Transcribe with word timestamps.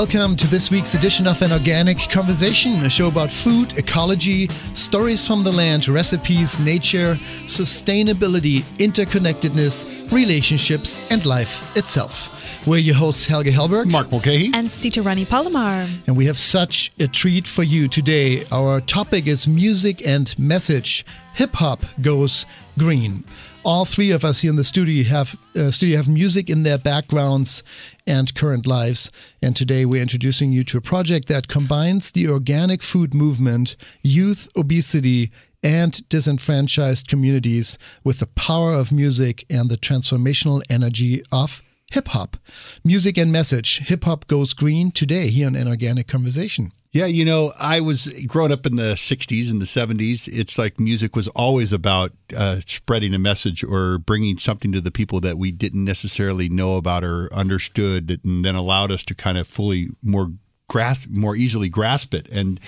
Welcome 0.00 0.34
to 0.36 0.46
this 0.46 0.70
week's 0.70 0.94
edition 0.94 1.26
of 1.26 1.42
An 1.42 1.52
Organic 1.52 1.98
Conversation, 2.08 2.72
a 2.86 2.88
show 2.88 3.08
about 3.08 3.30
food, 3.30 3.76
ecology, 3.76 4.48
stories 4.72 5.26
from 5.26 5.44
the 5.44 5.52
land, 5.52 5.88
recipes, 5.88 6.58
nature, 6.58 7.16
sustainability, 7.44 8.60
interconnectedness, 8.78 10.10
relationships, 10.10 11.02
and 11.10 11.26
life 11.26 11.76
itself. 11.76 12.66
We're 12.66 12.78
your 12.78 12.94
hosts, 12.94 13.26
Helge 13.26 13.48
Hellberg. 13.48 13.90
Mark 13.90 14.10
Mulcahy. 14.10 14.50
And 14.54 14.72
Sita 14.72 15.02
Rani 15.02 15.26
Palomar. 15.26 15.86
And 16.06 16.16
we 16.16 16.24
have 16.24 16.38
such 16.38 16.92
a 16.98 17.06
treat 17.06 17.46
for 17.46 17.62
you 17.62 17.86
today. 17.86 18.46
Our 18.50 18.80
topic 18.80 19.26
is 19.26 19.46
music 19.46 20.06
and 20.06 20.34
message. 20.38 21.04
Hip 21.34 21.52
hop 21.52 21.84
goes 22.00 22.46
green. 22.78 23.24
All 23.62 23.84
three 23.84 24.10
of 24.10 24.24
us 24.24 24.40
here 24.40 24.50
in 24.50 24.56
the 24.56 24.64
studio 24.64 25.04
have 25.04 25.38
uh, 25.54 25.70
studio 25.70 25.98
have 25.98 26.08
music 26.08 26.48
in 26.48 26.62
their 26.62 26.78
backgrounds 26.78 27.62
and 28.06 28.34
current 28.34 28.66
lives. 28.66 29.10
And 29.42 29.54
today 29.54 29.84
we're 29.84 30.00
introducing 30.00 30.50
you 30.50 30.64
to 30.64 30.78
a 30.78 30.80
project 30.80 31.28
that 31.28 31.48
combines 31.48 32.10
the 32.10 32.26
organic 32.26 32.82
food 32.82 33.12
movement, 33.12 33.76
youth 34.00 34.48
obesity, 34.56 35.30
and 35.62 36.08
disenfranchised 36.08 37.06
communities 37.06 37.76
with 38.02 38.20
the 38.20 38.26
power 38.28 38.72
of 38.72 38.92
music 38.92 39.44
and 39.50 39.68
the 39.68 39.76
transformational 39.76 40.62
energy 40.70 41.22
of 41.30 41.62
hip 41.92 42.08
hop. 42.08 42.38
Music 42.82 43.18
and 43.18 43.30
message. 43.30 43.80
Hip 43.80 44.04
hop 44.04 44.26
goes 44.26 44.54
green 44.54 44.90
today 44.90 45.28
here 45.28 45.46
on 45.46 45.54
An 45.54 45.68
Organic 45.68 46.08
Conversation. 46.08 46.72
Yeah, 46.92 47.06
you 47.06 47.24
know, 47.24 47.52
I 47.60 47.80
was 47.80 48.08
growing 48.26 48.50
up 48.50 48.66
in 48.66 48.74
the 48.74 48.94
60s 48.94 49.52
and 49.52 49.62
the 49.62 49.66
70s. 49.66 50.26
It's 50.26 50.58
like 50.58 50.80
music 50.80 51.14
was 51.14 51.28
always 51.28 51.72
about 51.72 52.10
uh, 52.36 52.56
spreading 52.66 53.14
a 53.14 53.18
message 53.18 53.62
or 53.62 53.98
bringing 53.98 54.38
something 54.38 54.72
to 54.72 54.80
the 54.80 54.90
people 54.90 55.20
that 55.20 55.38
we 55.38 55.52
didn't 55.52 55.84
necessarily 55.84 56.48
know 56.48 56.76
about 56.76 57.04
or 57.04 57.32
understood, 57.32 58.20
and 58.24 58.44
then 58.44 58.56
allowed 58.56 58.90
us 58.90 59.04
to 59.04 59.14
kind 59.14 59.38
of 59.38 59.46
fully 59.46 59.88
more 60.02 60.32
grasp, 60.68 61.08
more 61.10 61.36
easily 61.36 61.68
grasp 61.68 62.12
it. 62.12 62.28
And 62.28 62.58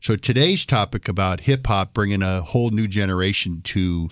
so 0.00 0.14
today's 0.14 0.64
topic 0.64 1.08
about 1.08 1.40
hip 1.40 1.66
hop 1.66 1.92
bringing 1.92 2.22
a 2.22 2.42
whole 2.42 2.70
new 2.70 2.86
generation 2.86 3.62
to 3.64 4.10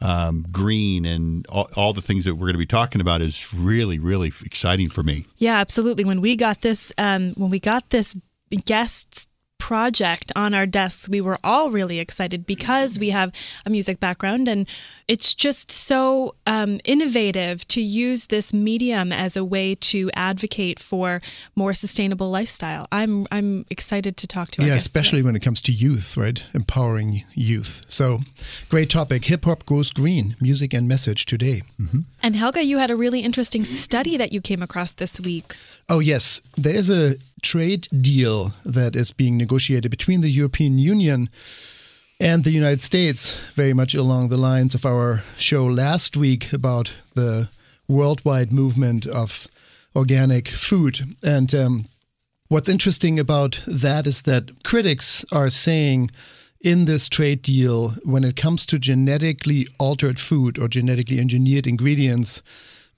um, 0.00 0.46
green 0.50 1.04
and 1.04 1.46
all, 1.48 1.68
all, 1.76 1.92
the 1.92 2.02
things 2.02 2.24
that 2.24 2.34
we're 2.34 2.46
going 2.46 2.54
to 2.54 2.58
be 2.58 2.66
talking 2.66 3.00
about 3.00 3.20
is 3.20 3.52
really, 3.54 3.98
really 3.98 4.32
exciting 4.44 4.88
for 4.88 5.02
me. 5.02 5.26
Yeah, 5.36 5.58
absolutely. 5.58 6.04
When 6.04 6.20
we 6.20 6.34
got 6.34 6.62
this, 6.62 6.92
um, 6.98 7.34
when 7.34 7.50
we 7.50 7.60
got 7.60 7.90
this 7.90 8.16
guests 8.56 9.26
project 9.62 10.32
on 10.34 10.54
our 10.54 10.66
desks, 10.66 11.08
we 11.08 11.20
were 11.20 11.36
all 11.44 11.70
really 11.70 12.00
excited 12.00 12.44
because 12.44 12.98
we 12.98 13.10
have 13.10 13.32
a 13.64 13.70
music 13.70 14.00
background 14.00 14.48
and 14.48 14.68
it's 15.06 15.32
just 15.34 15.70
so 15.70 16.34
um, 16.48 16.80
innovative 16.84 17.66
to 17.68 17.80
use 17.80 18.26
this 18.26 18.52
medium 18.52 19.12
as 19.12 19.36
a 19.36 19.44
way 19.44 19.76
to 19.76 20.10
advocate 20.14 20.80
for 20.80 21.22
more 21.54 21.74
sustainable 21.74 22.28
lifestyle. 22.28 22.88
I'm 22.90 23.26
I'm 23.30 23.64
excited 23.70 24.16
to 24.16 24.26
talk 24.26 24.50
to. 24.52 24.62
You. 24.62 24.68
Yeah, 24.68 24.74
especially 24.74 25.20
today. 25.20 25.26
when 25.26 25.36
it 25.36 25.42
comes 25.42 25.62
to 25.62 25.72
youth, 25.72 26.16
right? 26.16 26.42
Empowering 26.54 27.24
youth. 27.32 27.84
So, 27.88 28.20
great 28.68 28.90
topic. 28.90 29.26
Hip 29.26 29.44
hop 29.44 29.64
goes 29.64 29.92
green. 29.92 30.34
Music 30.40 30.74
and 30.74 30.88
message 30.88 31.24
today. 31.24 31.62
Mm-hmm. 31.80 32.00
And 32.22 32.34
Helge, 32.34 32.62
you 32.64 32.78
had 32.78 32.90
a 32.90 32.96
really 32.96 33.20
interesting 33.20 33.64
study 33.64 34.16
that 34.16 34.32
you 34.32 34.40
came 34.40 34.62
across 34.62 34.90
this 34.92 35.20
week. 35.20 35.54
Oh 35.88 36.00
yes, 36.00 36.40
there 36.56 36.74
is 36.74 36.90
a 36.90 37.16
trade 37.42 37.88
deal 38.00 38.52
that 38.64 38.96
is 38.96 39.12
being 39.12 39.36
negotiated 39.36 39.90
between 39.90 40.20
the 40.20 40.30
European 40.30 40.78
Union 40.78 41.28
and 42.20 42.44
the 42.44 42.52
United 42.52 42.80
States, 42.80 43.36
very 43.52 43.72
much 43.74 43.94
along 43.94 44.28
the 44.28 44.36
lines 44.36 44.74
of 44.74 44.86
our 44.86 45.22
show 45.36 45.66
last 45.66 46.16
week 46.16 46.52
about 46.52 46.92
the 47.14 47.48
worldwide 47.88 48.52
movement 48.52 49.06
of 49.06 49.48
organic 49.96 50.48
food. 50.48 51.16
And 51.22 51.52
um, 51.54 51.86
what's 52.48 52.68
interesting 52.68 53.18
about 53.18 53.60
that 53.66 54.06
is 54.06 54.22
that 54.22 54.62
critics 54.62 55.24
are 55.32 55.50
saying 55.50 56.10
in 56.60 56.84
this 56.84 57.08
trade 57.08 57.42
deal, 57.42 57.90
when 58.04 58.22
it 58.22 58.36
comes 58.36 58.64
to 58.66 58.78
genetically 58.78 59.66
altered 59.80 60.20
food 60.20 60.58
or 60.58 60.68
genetically 60.68 61.18
engineered 61.18 61.66
ingredients, 61.66 62.40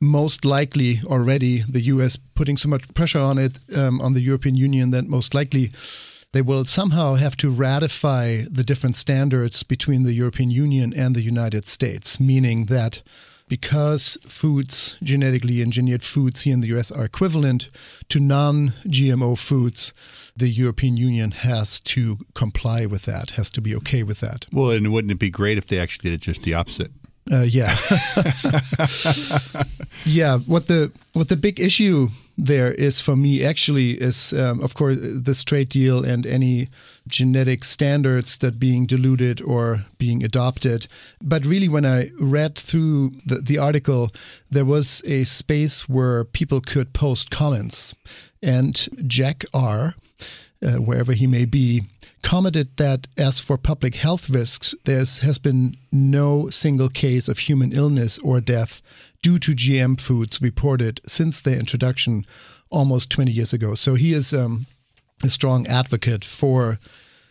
most 0.04 0.44
likely 0.44 1.00
already 1.04 1.62
the 1.62 1.82
US 1.82 2.16
putting 2.16 2.56
so 2.56 2.68
much 2.68 2.92
pressure 2.94 3.20
on 3.20 3.38
it, 3.38 3.58
um, 3.76 4.00
on 4.00 4.14
the 4.14 4.20
European 4.20 4.56
Union, 4.56 4.90
that 4.90 5.06
most 5.06 5.34
likely 5.34 5.70
they 6.32 6.42
will 6.42 6.64
somehow 6.64 7.14
have 7.14 7.36
to 7.36 7.48
ratify 7.48 8.42
the 8.50 8.64
different 8.64 8.96
standards 8.96 9.62
between 9.62 10.02
the 10.02 10.12
European 10.12 10.50
Union 10.50 10.92
and 10.96 11.14
the 11.14 11.22
United 11.22 11.68
States, 11.68 12.18
meaning 12.18 12.66
that 12.66 13.02
because 13.48 14.18
foods, 14.26 14.96
genetically 15.02 15.60
engineered 15.62 16.02
foods 16.02 16.42
here 16.42 16.54
in 16.54 16.60
the 16.60 16.76
US 16.76 16.90
are 16.90 17.04
equivalent 17.04 17.68
to 18.08 18.18
non 18.18 18.72
GMO 18.86 19.38
foods, 19.38 19.92
the 20.36 20.48
European 20.48 20.96
Union 20.96 21.30
has 21.30 21.78
to 21.80 22.18
comply 22.34 22.86
with 22.86 23.04
that, 23.04 23.30
has 23.30 23.50
to 23.50 23.60
be 23.60 23.74
okay 23.76 24.02
with 24.02 24.20
that. 24.20 24.46
Well, 24.52 24.70
and 24.70 24.92
wouldn't 24.92 25.12
it 25.12 25.18
be 25.18 25.30
great 25.30 25.58
if 25.58 25.68
they 25.68 25.78
actually 25.78 26.10
did 26.10 26.16
it 26.16 26.22
just 26.22 26.42
the 26.42 26.54
opposite? 26.54 26.90
Uh, 27.32 27.40
yeah, 27.40 27.74
yeah. 30.04 30.36
What 30.46 30.66
the 30.66 30.92
what 31.14 31.28
the 31.30 31.36
big 31.36 31.58
issue 31.58 32.08
there 32.36 32.72
is 32.72 33.00
for 33.00 33.16
me 33.16 33.42
actually 33.42 33.92
is 33.92 34.34
um, 34.34 34.60
of 34.60 34.74
course 34.74 34.98
this 35.00 35.42
trade 35.42 35.70
deal 35.70 36.04
and 36.04 36.26
any 36.26 36.68
genetic 37.08 37.64
standards 37.64 38.36
that 38.38 38.58
being 38.58 38.84
diluted 38.86 39.40
or 39.40 39.86
being 39.96 40.22
adopted. 40.22 40.86
But 41.22 41.46
really, 41.46 41.68
when 41.68 41.86
I 41.86 42.10
read 42.20 42.56
through 42.56 43.12
the, 43.24 43.36
the 43.36 43.56
article, 43.56 44.10
there 44.50 44.66
was 44.66 45.02
a 45.06 45.24
space 45.24 45.88
where 45.88 46.24
people 46.24 46.60
could 46.60 46.92
post 46.92 47.30
comments, 47.30 47.94
and 48.42 48.86
Jack 49.06 49.44
R. 49.54 49.94
Uh, 50.64 50.76
wherever 50.76 51.12
he 51.12 51.26
may 51.26 51.44
be, 51.44 51.82
commented 52.24 52.76
that 52.78 53.06
as 53.16 53.38
for 53.38 53.56
public 53.56 53.94
health 53.94 54.28
risks, 54.28 54.74
there 54.84 54.98
has 54.98 55.38
been 55.38 55.76
no 55.92 56.48
single 56.50 56.88
case 56.88 57.28
of 57.28 57.38
human 57.38 57.70
illness 57.72 58.18
or 58.18 58.40
death 58.40 58.82
due 59.22 59.38
to 59.38 59.52
GM 59.52 60.00
foods 60.00 60.42
reported 60.42 61.00
since 61.06 61.40
their 61.40 61.58
introduction 61.58 62.24
almost 62.70 63.10
20 63.10 63.30
years 63.30 63.52
ago. 63.52 63.74
So 63.74 63.94
he 63.94 64.12
is 64.12 64.32
um, 64.34 64.66
a 65.22 65.28
strong 65.28 65.66
advocate 65.66 66.24
for 66.24 66.78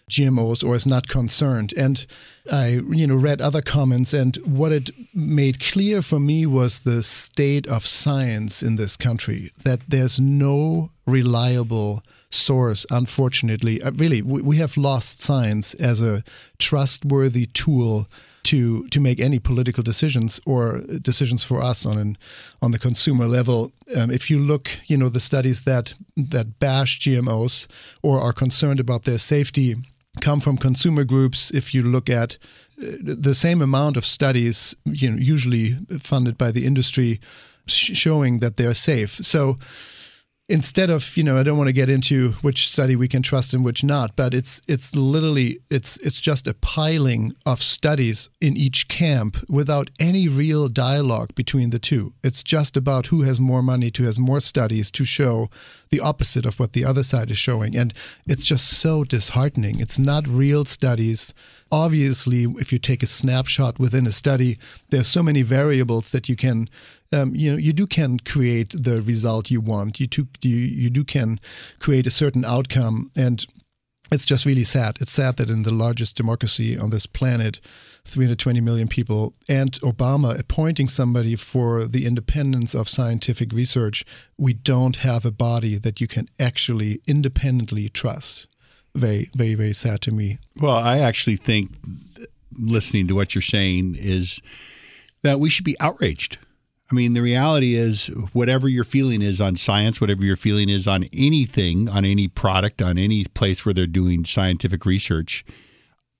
GMOs 0.09 0.63
or 0.63 0.75
is 0.75 0.87
not 0.87 1.07
concerned. 1.07 1.73
And 1.75 2.05
I, 2.51 2.79
you 2.89 3.07
know, 3.07 3.15
read 3.15 3.41
other 3.41 3.61
comments, 3.61 4.13
and 4.13 4.35
what 4.37 4.71
it 4.71 4.91
made 5.13 5.59
clear 5.59 6.01
for 6.01 6.19
me 6.19 6.45
was 6.45 6.81
the 6.81 7.01
state 7.01 7.67
of 7.67 7.85
science 7.85 8.61
in 8.61 8.75
this 8.75 8.95
country. 8.95 9.51
That 9.63 9.79
there's 9.87 10.19
no 10.19 10.91
reliable 11.07 12.03
source, 12.33 12.85
unfortunately. 12.89 13.81
Uh, 13.81 13.91
really, 13.91 14.21
we, 14.21 14.57
have 14.57 14.77
lost 14.77 15.21
science 15.21 15.73
as 15.75 16.01
a 16.01 16.23
trustworthy 16.57 17.45
tool 17.47 18.07
to 18.43 18.87
to 18.89 18.99
make 18.99 19.19
any 19.19 19.39
political 19.39 19.83
decisions 19.83 20.41
or 20.45 20.81
decisions 21.01 21.43
for 21.43 21.61
us 21.61 21.85
on 21.85 21.97
an 21.97 22.17
on 22.61 22.71
the 22.71 22.79
consumer 22.79 23.25
level. 23.27 23.71
Um, 23.95 24.11
if 24.11 24.29
you 24.29 24.39
look, 24.39 24.69
you 24.87 24.97
know, 24.97 25.09
the 25.09 25.19
studies 25.19 25.63
that 25.63 25.93
that 26.17 26.59
bash 26.59 26.99
GMOs 26.99 27.67
or 28.01 28.19
are 28.19 28.33
concerned 28.33 28.79
about 28.79 29.03
their 29.03 29.19
safety 29.19 29.75
come 30.21 30.39
from 30.39 30.57
consumer 30.57 31.03
groups. 31.03 31.51
If 31.51 31.73
you 31.73 31.83
look 31.83 32.09
at 32.09 32.37
uh, 32.81 32.97
the 33.01 33.35
same 33.35 33.61
amount 33.61 33.97
of 33.97 34.05
studies, 34.05 34.75
you 34.85 35.11
know, 35.11 35.17
usually 35.17 35.75
funded 35.99 36.37
by 36.37 36.51
the 36.51 36.65
industry, 36.65 37.19
sh- 37.67 37.97
showing 37.97 38.39
that 38.39 38.57
they're 38.57 38.75
safe. 38.75 39.09
So 39.09 39.57
instead 40.49 40.89
of 40.89 41.15
you 41.15 41.23
know 41.23 41.37
i 41.37 41.43
don't 41.43 41.57
want 41.57 41.69
to 41.69 41.73
get 41.73 41.89
into 41.89 42.31
which 42.41 42.69
study 42.69 42.95
we 42.97 43.07
can 43.07 43.21
trust 43.21 43.53
and 43.53 43.63
which 43.63 43.83
not 43.83 44.13
but 44.15 44.33
it's 44.33 44.61
it's 44.67 44.93
literally 44.93 45.59
it's 45.69 45.97
it's 45.97 46.19
just 46.19 46.45
a 46.47 46.53
piling 46.55 47.33
of 47.45 47.61
studies 47.61 48.29
in 48.41 48.57
each 48.57 48.87
camp 48.87 49.37
without 49.49 49.89
any 49.99 50.27
real 50.27 50.67
dialogue 50.67 51.33
between 51.35 51.69
the 51.69 51.79
two. 51.79 52.13
It's 52.23 52.43
just 52.43 52.77
about 52.77 53.07
who 53.07 53.21
has 53.21 53.39
more 53.39 53.61
money 53.61 53.89
to 53.91 54.03
has 54.03 54.19
more 54.19 54.39
studies 54.39 54.91
to 54.91 55.05
show 55.05 55.49
the 55.89 55.99
opposite 55.99 56.45
of 56.45 56.59
what 56.59 56.73
the 56.73 56.85
other 56.85 57.03
side 57.03 57.29
is 57.31 57.37
showing. 57.37 57.75
And 57.75 57.93
it's 58.27 58.43
just 58.43 58.67
so 58.67 59.03
disheartening. 59.03 59.79
It's 59.79 59.99
not 59.99 60.27
real 60.27 60.65
studies. 60.65 61.33
Obviously 61.71 62.43
if 62.43 62.71
you 62.71 62.79
take 62.79 63.03
a 63.03 63.07
snapshot 63.07 63.79
within 63.79 64.05
a 64.07 64.11
study 64.11 64.57
there's 64.89 65.07
so 65.07 65.23
many 65.23 65.41
variables 65.41 66.11
that 66.11 66.29
you 66.29 66.35
can 66.35 66.67
um, 67.13 67.35
you 67.35 67.51
know 67.51 67.57
you 67.57 67.73
do 67.73 67.87
can 67.87 68.19
create 68.19 68.71
the 68.71 69.01
result 69.01 69.51
you 69.51 69.61
want. 69.61 69.99
You 69.99 70.07
do 70.07 70.27
you, 70.41 70.57
you 70.57 70.89
do 70.89 71.03
can 71.03 71.39
create 71.79 72.07
a 72.07 72.11
certain 72.11 72.43
outcome, 72.43 73.11
and 73.15 73.45
it's 74.11 74.25
just 74.25 74.45
really 74.45 74.63
sad. 74.63 74.97
It's 74.99 75.11
sad 75.11 75.37
that 75.37 75.49
in 75.49 75.63
the 75.63 75.73
largest 75.73 76.17
democracy 76.17 76.77
on 76.77 76.89
this 76.89 77.05
planet, 77.05 77.59
320 78.05 78.61
million 78.61 78.87
people, 78.87 79.33
and 79.47 79.71
Obama 79.81 80.37
appointing 80.37 80.87
somebody 80.87 81.35
for 81.35 81.85
the 81.85 82.05
independence 82.05 82.73
of 82.73 82.89
scientific 82.89 83.53
research, 83.53 84.05
we 84.37 84.53
don't 84.53 84.97
have 84.97 85.25
a 85.25 85.31
body 85.31 85.77
that 85.77 86.01
you 86.01 86.07
can 86.07 86.29
actually 86.39 87.01
independently 87.07 87.89
trust. 87.89 88.47
Very, 88.95 89.29
very, 89.35 89.55
very 89.55 89.73
sad 89.73 90.01
to 90.01 90.11
me. 90.11 90.37
Well, 90.57 90.75
I 90.75 90.99
actually 90.99 91.37
think 91.37 91.71
listening 92.55 93.07
to 93.07 93.15
what 93.15 93.33
you're 93.33 93.41
saying 93.41 93.95
is 93.97 94.39
that 95.23 95.39
we 95.39 95.49
should 95.49 95.65
be 95.65 95.79
outraged 95.79 96.37
I 96.93 96.95
mean, 96.95 97.13
the 97.13 97.23
reality 97.23 97.73
is, 97.73 98.05
whatever 98.33 98.69
your 98.69 98.83
feeling 98.83 99.23
is 99.23 99.41
on 99.41 99.55
science, 99.55 99.99
whatever 99.99 100.23
your 100.23 100.35
feeling 100.35 100.69
is 100.69 100.87
on 100.87 101.05
anything, 101.11 101.89
on 101.89 102.05
any 102.05 102.27
product, 102.27 102.83
on 102.83 102.99
any 102.99 103.25
place 103.25 103.65
where 103.65 103.73
they're 103.73 103.87
doing 103.87 104.25
scientific 104.25 104.85
research, 104.85 105.43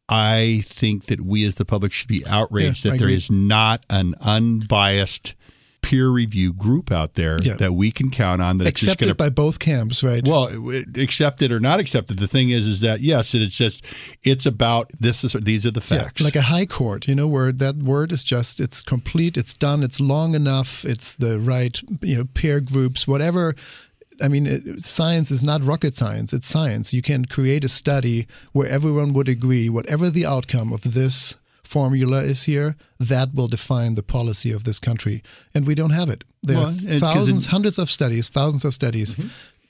I 0.10 0.64
think 0.66 1.06
that 1.06 1.22
we 1.22 1.46
as 1.46 1.56
the 1.56 1.64
public 1.64 1.92
should 1.92 2.08
be 2.08 2.26
outraged 2.26 2.86
Yeah, 2.86 2.94
that 2.94 2.98
there 2.98 3.08
is 3.08 3.30
not 3.30 3.86
an 3.92 4.16
unbiased 4.20 5.36
peer 5.84 6.10
review 6.10 6.52
group 6.54 6.92
out 6.92 7.14
there 7.14 7.38
Yeah. 7.44 7.56
that 7.58 7.74
we 7.74 7.92
can 7.92 8.10
count 8.10 8.42
on 8.42 8.58
that's 8.58 8.72
just 8.72 8.84
Accepted 8.84 9.08
to 9.10 9.14
by 9.16 9.30
both 9.30 9.60
camps, 9.60 10.02
right? 10.04 10.26
well, 10.28 10.50
accepted 10.96 11.52
or 11.52 11.60
not 11.60 11.80
accepted. 11.80 12.18
The 12.18 12.28
thing 12.28 12.50
is, 12.50 12.66
is 12.66 12.80
that 12.80 13.02
yes, 13.02 13.36
it's 13.36 13.56
just 13.56 13.86
it's 14.24 14.46
about 14.48 14.90
this 15.00 15.24
is 15.24 15.34
these 15.34 15.66
are 15.66 15.72
the 15.72 15.86
Yeah, 15.92 16.04
facts. 16.06 16.22
like 16.24 16.36
a 16.36 16.44
high 16.44 16.66
court, 16.66 17.08
you 17.08 17.14
know, 17.16 17.28
where 17.28 17.52
that 17.52 17.76
word 17.76 18.12
is 18.12 18.24
just 18.24 18.60
it's 18.60 18.82
complete, 18.82 19.38
it's 19.38 19.54
done, 19.54 19.84
it's 19.84 20.00
long 20.00 20.34
enough, 20.34 20.84
it's 20.86 21.16
the 21.16 21.40
right, 21.40 21.80
you 22.02 22.18
know, 22.18 22.26
peer 22.34 22.60
groups, 22.62 23.06
whatever. 23.08 23.54
I 24.22 24.28
mean, 24.28 24.46
it, 24.48 24.84
science 24.84 25.32
is 25.32 25.44
not 25.44 25.64
rocket 25.64 25.96
science; 25.96 26.34
it's 26.34 26.48
science. 26.48 26.94
You 26.94 27.02
can 27.02 27.26
create 27.26 27.64
a 27.66 27.68
study 27.70 28.28
where 28.54 28.68
everyone 28.70 29.12
would 29.14 29.28
agree, 29.28 29.70
whatever 29.70 30.10
the 30.10 30.26
outcome 30.26 30.72
of 30.72 30.94
this 30.94 31.36
formula 31.78 32.20
is 32.34 32.44
here, 32.52 32.70
that 33.12 33.30
will 33.36 33.48
define 33.58 33.96
the 33.96 34.04
policy 34.18 34.52
of 34.58 34.64
this 34.64 34.80
country, 34.80 35.18
and 35.54 35.66
we 35.68 35.76
don't 35.80 35.98
have 36.00 36.10
it. 36.16 36.24
There 36.48 36.58
Well, 36.58 36.70
are 36.70 37.00
thousands, 37.00 37.46
in- 37.46 37.52
hundreds 37.56 37.78
of 37.80 37.88
studies, 37.90 38.30
thousands 38.30 38.66
of 38.66 38.74
studies. 38.74 39.10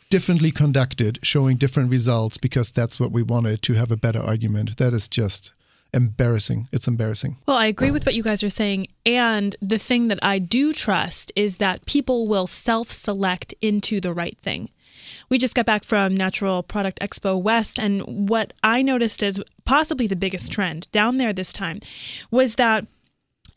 Differently 0.09 0.51
conducted, 0.51 1.13
showing 1.23 1.57
different 1.57 1.89
results 1.89 2.37
because 2.37 2.71
that's 2.71 2.99
what 2.99 3.11
we 3.11 3.23
wanted 3.23 3.57
to 3.67 3.73
have 3.73 3.91
a 3.91 3.97
better 4.05 4.19
argument. 4.31 4.77
That 4.77 4.93
is 4.93 5.07
just 5.07 5.53
embarrassing. 5.91 6.67
It's 6.71 6.87
embarrassing. 6.87 7.37
Well, 7.47 7.57
I 7.57 7.67
agree 7.67 7.91
with 7.91 8.05
what 8.05 8.13
you 8.15 8.23
guys 8.29 8.43
are 8.43 8.49
saying. 8.61 8.87
And 9.05 9.55
the 9.73 9.79
thing 9.79 10.09
that 10.09 10.19
I 10.21 10.37
do 10.39 10.71
trust 10.73 11.31
is 11.35 11.57
that 11.57 11.85
people 11.85 12.27
will 12.27 12.47
self 12.47 12.91
select 12.91 13.55
into 13.61 13.99
the 13.99 14.13
right 14.13 14.37
thing. 14.47 14.69
We 15.33 15.39
just 15.39 15.55
got 15.55 15.65
back 15.65 15.83
from 15.83 16.13
Natural 16.13 16.61
Product 16.61 16.99
Expo 16.99 17.41
West, 17.41 17.79
and 17.79 18.29
what 18.29 18.53
I 18.61 18.83
noticed 18.83 19.23
as 19.23 19.41
possibly 19.65 20.05
the 20.05 20.15
biggest 20.15 20.51
trend 20.51 20.87
down 20.91 21.17
there 21.17 21.33
this 21.33 21.51
time 21.51 21.79
was 22.29 22.53
that 22.57 22.85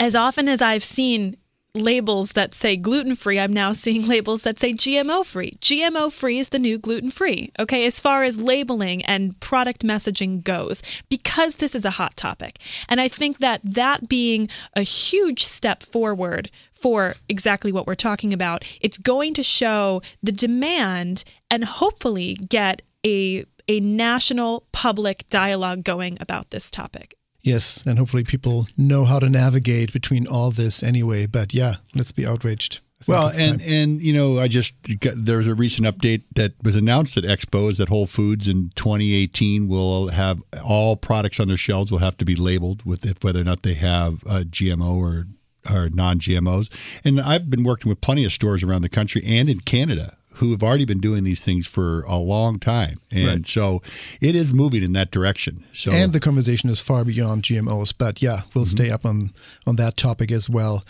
as 0.01 0.17
often 0.17 0.49
as 0.49 0.63
I've 0.63 0.83
seen 0.83 1.37
labels 1.77 2.33
that 2.33 2.55
say 2.55 2.77
gluten 2.77 3.15
free, 3.15 3.39
I'm 3.39 3.53
now 3.53 3.73
seeing 3.73 4.07
labels 4.09 4.43
that 4.43 4.59
say 4.59 4.73
GMO 4.73 5.25
free. 5.25 5.53
GMO 5.61 6.13
free 6.13 6.39
is 6.39 6.51
the 6.51 6.59
new 6.59 6.79
gluten 6.79 7.11
free, 7.11 7.53
okay, 7.59 7.87
as 7.87 8.01
far 8.01 8.23
as 8.23 8.43
labeling 8.43 9.05
and 9.05 9.39
product 9.41 9.83
messaging 9.83 10.43
goes, 10.43 10.83
because 11.09 11.57
this 11.57 11.75
is 11.75 11.85
a 11.85 11.91
hot 11.91 12.17
topic. 12.17 12.59
And 12.89 13.01
I 13.01 13.09
think 13.09 13.39
that 13.39 13.61
that 13.65 14.09
being 14.09 14.49
a 14.75 14.83
huge 14.83 15.45
step 15.45 15.83
forward 15.83 16.51
for 16.73 17.15
exactly 17.29 17.73
what 17.73 17.87
we're 17.87 17.95
talking 17.95 18.33
about, 18.33 18.65
it's 18.81 18.99
going 18.99 19.35
to 19.35 19.43
show 19.43 20.03
the 20.23 20.33
demand 20.33 21.25
and 21.51 21.65
hopefully 21.65 22.35
get 22.35 22.83
a 23.05 23.45
a 23.69 23.81
national 23.81 24.65
public 24.71 25.27
dialogue 25.29 25.83
going 25.83 26.17
about 26.21 26.51
this 26.51 26.71
topic. 26.71 27.17
Yes, 27.47 27.85
and 27.87 27.97
hopefully 27.97 28.25
people 28.25 28.67
know 28.77 29.05
how 29.05 29.21
to 29.21 29.29
navigate 29.29 29.93
between 29.93 30.27
all 30.27 30.51
this 30.51 30.83
anyway. 30.83 31.27
But 31.27 31.55
yeah, 31.55 31.77
let's 31.95 32.11
be 32.11 32.27
outraged. 32.27 32.81
Well, 33.07 33.29
and 33.29 33.61
time. 33.61 33.69
and 33.69 34.03
you 34.03 34.13
know, 34.13 34.41
I 34.41 34.49
just 34.49 34.75
got, 34.99 35.15
there 35.17 35.37
was 35.37 35.47
a 35.47 35.55
recent 35.55 35.87
update 35.87 36.23
that 36.35 36.55
was 36.65 36.75
announced 36.75 37.17
at 37.17 37.23
Expo 37.23 37.71
is 37.71 37.79
that 37.79 37.89
Whole 37.89 38.09
Foods 38.09 38.49
in 38.49 38.71
2018 38.75 39.69
will 39.69 40.09
have 40.09 40.43
all 40.65 40.97
products 40.97 41.39
on 41.39 41.47
their 41.47 41.57
shelves 41.57 41.93
will 41.93 41.99
have 41.99 42.17
to 42.17 42.25
be 42.25 42.35
labeled 42.35 42.85
with 42.85 43.07
if, 43.07 43.23
whether 43.23 43.43
or 43.43 43.45
not 43.45 43.63
they 43.63 43.75
have 43.75 44.25
uh, 44.27 44.43
GMO 44.45 44.97
or 44.97 45.27
or 45.71 45.89
non-GMOs. 45.91 46.69
And 47.05 47.21
I've 47.21 47.49
been 47.49 47.63
working 47.63 47.89
with 47.89 48.01
plenty 48.01 48.25
of 48.25 48.33
stores 48.33 48.65
around 48.65 48.83
the 48.83 48.89
country 48.89 49.23
and 49.25 49.49
in 49.49 49.61
Canada 49.61 50.17
who 50.37 50.51
have 50.53 50.63
already 50.63 50.85
been 50.85 51.01
doing 51.01 51.25
these 51.25 51.43
things 51.45 51.67
for 51.67 52.03
a 52.03 52.17
long 52.17 52.59
time, 52.59 52.97
and 53.11 53.27
Right. 53.27 53.47
so 53.49 53.83
it 54.21 54.35
is 54.37 54.53
moving 54.53 54.83
in 54.83 54.93
that 54.95 55.11
direction. 55.11 55.65
So 55.73 55.93
and 55.93 56.13
the 56.13 56.21
conversation 56.21 56.69
is 56.71 56.81
far 56.81 57.05
beyond 57.05 57.43
GMOs. 57.43 57.93
But 57.97 58.21
yeah, 58.23 58.43
we'll 58.55 58.65
Mm-hmm. 58.65 58.77
stay 58.77 58.91
up 58.91 59.05
on 59.05 59.33
on 59.67 59.77
that 59.77 59.97
topic 59.97 60.31
as 60.33 60.49
well. 60.49 60.85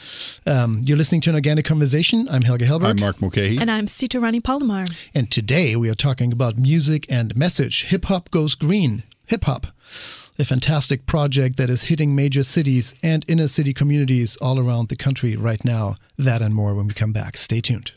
Um, 0.46 0.82
you're 0.84 0.96
listening 0.98 1.20
to 1.22 1.30
an 1.30 1.36
organic 1.36 1.64
conversation. 1.64 2.28
I'm 2.30 2.42
Helge 2.42 2.62
Hellberg. 2.62 2.90
I'm 2.90 3.00
Mark 3.00 3.20
Mulcahy. 3.20 3.58
And 3.58 3.70
I'm 3.70 3.86
Sita 3.86 4.18
Rani 4.20 4.40
Palomar. 4.40 4.84
And 5.14 5.30
today 5.30 5.76
we 5.76 5.88
are 5.90 5.94
talking 5.94 6.32
about 6.32 6.58
music 6.58 7.06
and 7.08 7.36
message. 7.36 7.84
Hip 7.86 8.04
hop 8.06 8.30
goes 8.30 8.54
green. 8.54 9.02
Hip 9.26 9.44
hop. 9.44 9.66
A 10.38 10.44
fantastic 10.44 11.06
project 11.06 11.56
that 11.56 11.70
is 11.70 11.84
hitting 11.84 12.14
major 12.14 12.42
cities 12.42 12.94
and 13.02 13.24
inner 13.26 13.48
city 13.48 13.72
communities 13.72 14.36
all 14.36 14.58
around 14.58 14.88
the 14.90 14.96
country 14.96 15.34
right 15.34 15.64
now. 15.64 15.94
That 16.18 16.42
and 16.42 16.54
more 16.54 16.74
when 16.74 16.86
we 16.88 16.92
come 16.94 17.12
back. 17.12 17.36
Stay 17.38 17.60
tuned. 17.62 17.92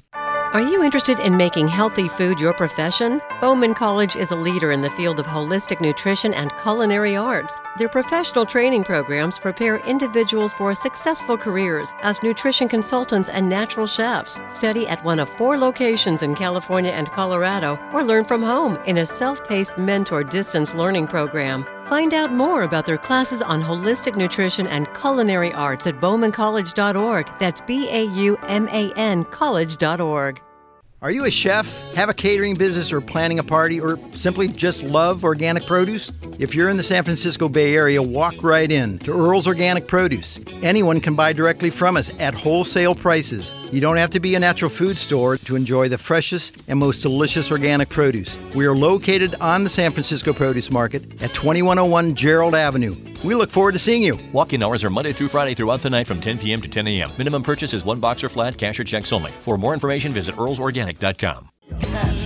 Are 0.51 0.63
you 0.63 0.81
interested 0.81 1.19
in 1.19 1.37
making 1.37 1.67
healthy 1.67 2.07
food 2.07 2.39
your 2.39 2.55
profession? 2.55 3.21
Bauman 3.39 3.75
College 3.75 4.15
is 4.15 4.31
a 4.31 4.35
leader 4.35 4.71
in 4.71 4.81
the 4.81 4.89
field 4.89 5.19
of 5.19 5.27
holistic 5.27 5.79
nutrition 5.79 6.33
and 6.33 6.51
culinary 6.57 7.15
arts. 7.15 7.55
Their 7.77 7.87
professional 7.87 8.47
training 8.47 8.83
programs 8.83 9.37
prepare 9.37 9.77
individuals 9.85 10.55
for 10.55 10.73
successful 10.73 11.37
careers 11.37 11.93
as 12.01 12.23
nutrition 12.23 12.67
consultants 12.67 13.29
and 13.29 13.47
natural 13.47 13.85
chefs. 13.85 14.39
Study 14.47 14.87
at 14.87 15.03
one 15.03 15.19
of 15.19 15.29
four 15.29 15.55
locations 15.55 16.23
in 16.23 16.33
California 16.33 16.93
and 16.93 17.11
Colorado 17.11 17.77
or 17.93 18.03
learn 18.03 18.25
from 18.25 18.41
home 18.41 18.79
in 18.87 18.97
a 18.97 19.05
self 19.05 19.47
paced 19.47 19.77
mentor 19.77 20.23
distance 20.23 20.73
learning 20.73 21.05
program. 21.05 21.63
Find 21.89 22.13
out 22.13 22.31
more 22.31 22.61
about 22.61 22.85
their 22.85 22.99
classes 22.99 23.41
on 23.41 23.63
holistic 23.63 24.15
nutrition 24.15 24.67
and 24.67 24.93
culinary 24.93 25.51
arts 25.53 25.87
at 25.87 25.99
baumancollege.org. 25.99 27.27
That's 27.39 27.61
B 27.61 27.89
A 27.89 28.03
U 28.03 28.37
M 28.47 28.67
A 28.67 28.93
N 28.95 29.25
college.org. 29.25 30.39
Are 31.01 31.11
you 31.11 31.23
a 31.23 31.31
chef, 31.31 31.65
have 31.93 32.09
a 32.09 32.13
catering 32.13 32.57
business, 32.57 32.91
or 32.91 32.99
planning 32.99 33.39
a 33.39 33.43
party, 33.43 33.79
or 33.79 33.97
simply 34.11 34.49
just 34.49 34.83
love 34.83 35.23
organic 35.23 35.65
produce? 35.65 36.11
If 36.39 36.53
you're 36.53 36.67
in 36.67 36.75
the 36.75 36.83
San 36.83 37.05
Francisco 37.05 37.47
Bay 37.47 37.73
Area, 37.73 38.01
walk 38.01 38.43
right 38.43 38.69
in 38.69 38.99
to 38.99 39.13
Earl's 39.13 39.47
Organic 39.47 39.87
Produce. 39.87 40.39
Anyone 40.61 40.99
can 40.99 41.15
buy 41.15 41.31
directly 41.31 41.69
from 41.69 41.95
us 41.95 42.11
at 42.19 42.33
wholesale 42.33 42.95
prices. 42.95 43.53
You 43.71 43.79
don't 43.79 43.95
have 43.95 44.09
to 44.09 44.19
be 44.19 44.35
a 44.35 44.39
natural 44.39 44.69
food 44.69 44.97
store 44.97 45.37
to 45.37 45.55
enjoy 45.55 45.87
the 45.87 45.97
freshest 45.97 46.65
and 46.67 46.77
most 46.77 47.01
delicious 47.01 47.49
organic 47.49 47.87
produce. 47.87 48.37
We 48.53 48.65
are 48.65 48.75
located 48.75 49.35
on 49.35 49.63
the 49.63 49.69
San 49.69 49.93
Francisco 49.93 50.33
Produce 50.33 50.69
Market 50.69 51.23
at 51.23 51.33
2101 51.33 52.15
Gerald 52.15 52.55
Avenue. 52.55 52.93
We 53.23 53.35
look 53.35 53.49
forward 53.49 53.73
to 53.73 53.79
seeing 53.79 54.01
you. 54.01 54.17
Walk-in 54.31 54.63
hours 54.63 54.83
are 54.83 54.89
Monday 54.89 55.11
through 55.11 55.27
Friday 55.27 55.53
throughout 55.53 55.81
the 55.81 55.89
night 55.89 56.07
from 56.07 56.21
10 56.21 56.37
p.m. 56.37 56.61
to 56.61 56.69
10 56.69 56.87
a.m. 56.87 57.11
Minimum 57.17 57.43
purchase 57.43 57.73
is 57.73 57.83
one 57.83 57.99
box 57.99 58.23
or 58.23 58.29
flat, 58.29 58.57
cash 58.57 58.79
or 58.79 58.85
checks 58.85 59.11
only. 59.11 59.31
For 59.31 59.57
more 59.57 59.73
information, 59.73 60.13
visit 60.13 60.35
earlsorganic.com. 60.35 61.49
And 61.69 62.19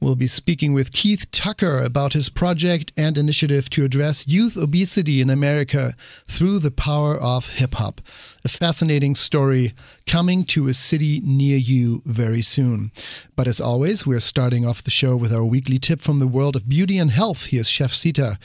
We'll 0.00 0.16
be 0.16 0.26
speaking 0.26 0.72
with 0.72 0.90
Keith 0.90 1.30
Tucker 1.30 1.82
about 1.82 2.14
his 2.14 2.30
project 2.30 2.92
and 2.96 3.18
initiative 3.18 3.68
to 3.70 3.84
address 3.84 4.26
youth 4.26 4.56
obesity 4.56 5.20
in 5.20 5.28
America 5.28 5.92
through 6.26 6.60
the 6.60 6.70
power 6.70 7.14
of 7.14 7.50
hip 7.50 7.74
hop. 7.74 8.00
A 8.44 8.48
fascinating 8.48 9.14
story 9.14 9.74
coming 10.06 10.44
to 10.46 10.68
a 10.68 10.74
city 10.74 11.20
near 11.22 11.58
you 11.58 12.00
very 12.06 12.40
soon. 12.40 12.90
But 13.36 13.46
as 13.46 13.60
always, 13.60 14.06
we're 14.06 14.20
starting 14.20 14.64
off 14.64 14.82
the 14.82 14.90
show 14.90 15.14
with 15.14 15.34
our 15.34 15.44
weekly 15.44 15.78
tip 15.78 16.00
from 16.00 16.20
the 16.20 16.26
world 16.26 16.56
of 16.56 16.68
beauty 16.68 16.98
and 16.98 17.10
health. 17.10 17.46
Here's 17.46 17.68
Chef 17.68 17.92
Sita, 17.92 18.38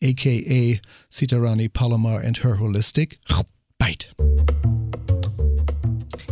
aka 0.00 0.80
Sita 1.10 1.40
Rani 1.40 1.68
Palomar, 1.68 2.20
and 2.20 2.38
her 2.38 2.56
holistic 2.56 3.16
bite. 3.78 4.08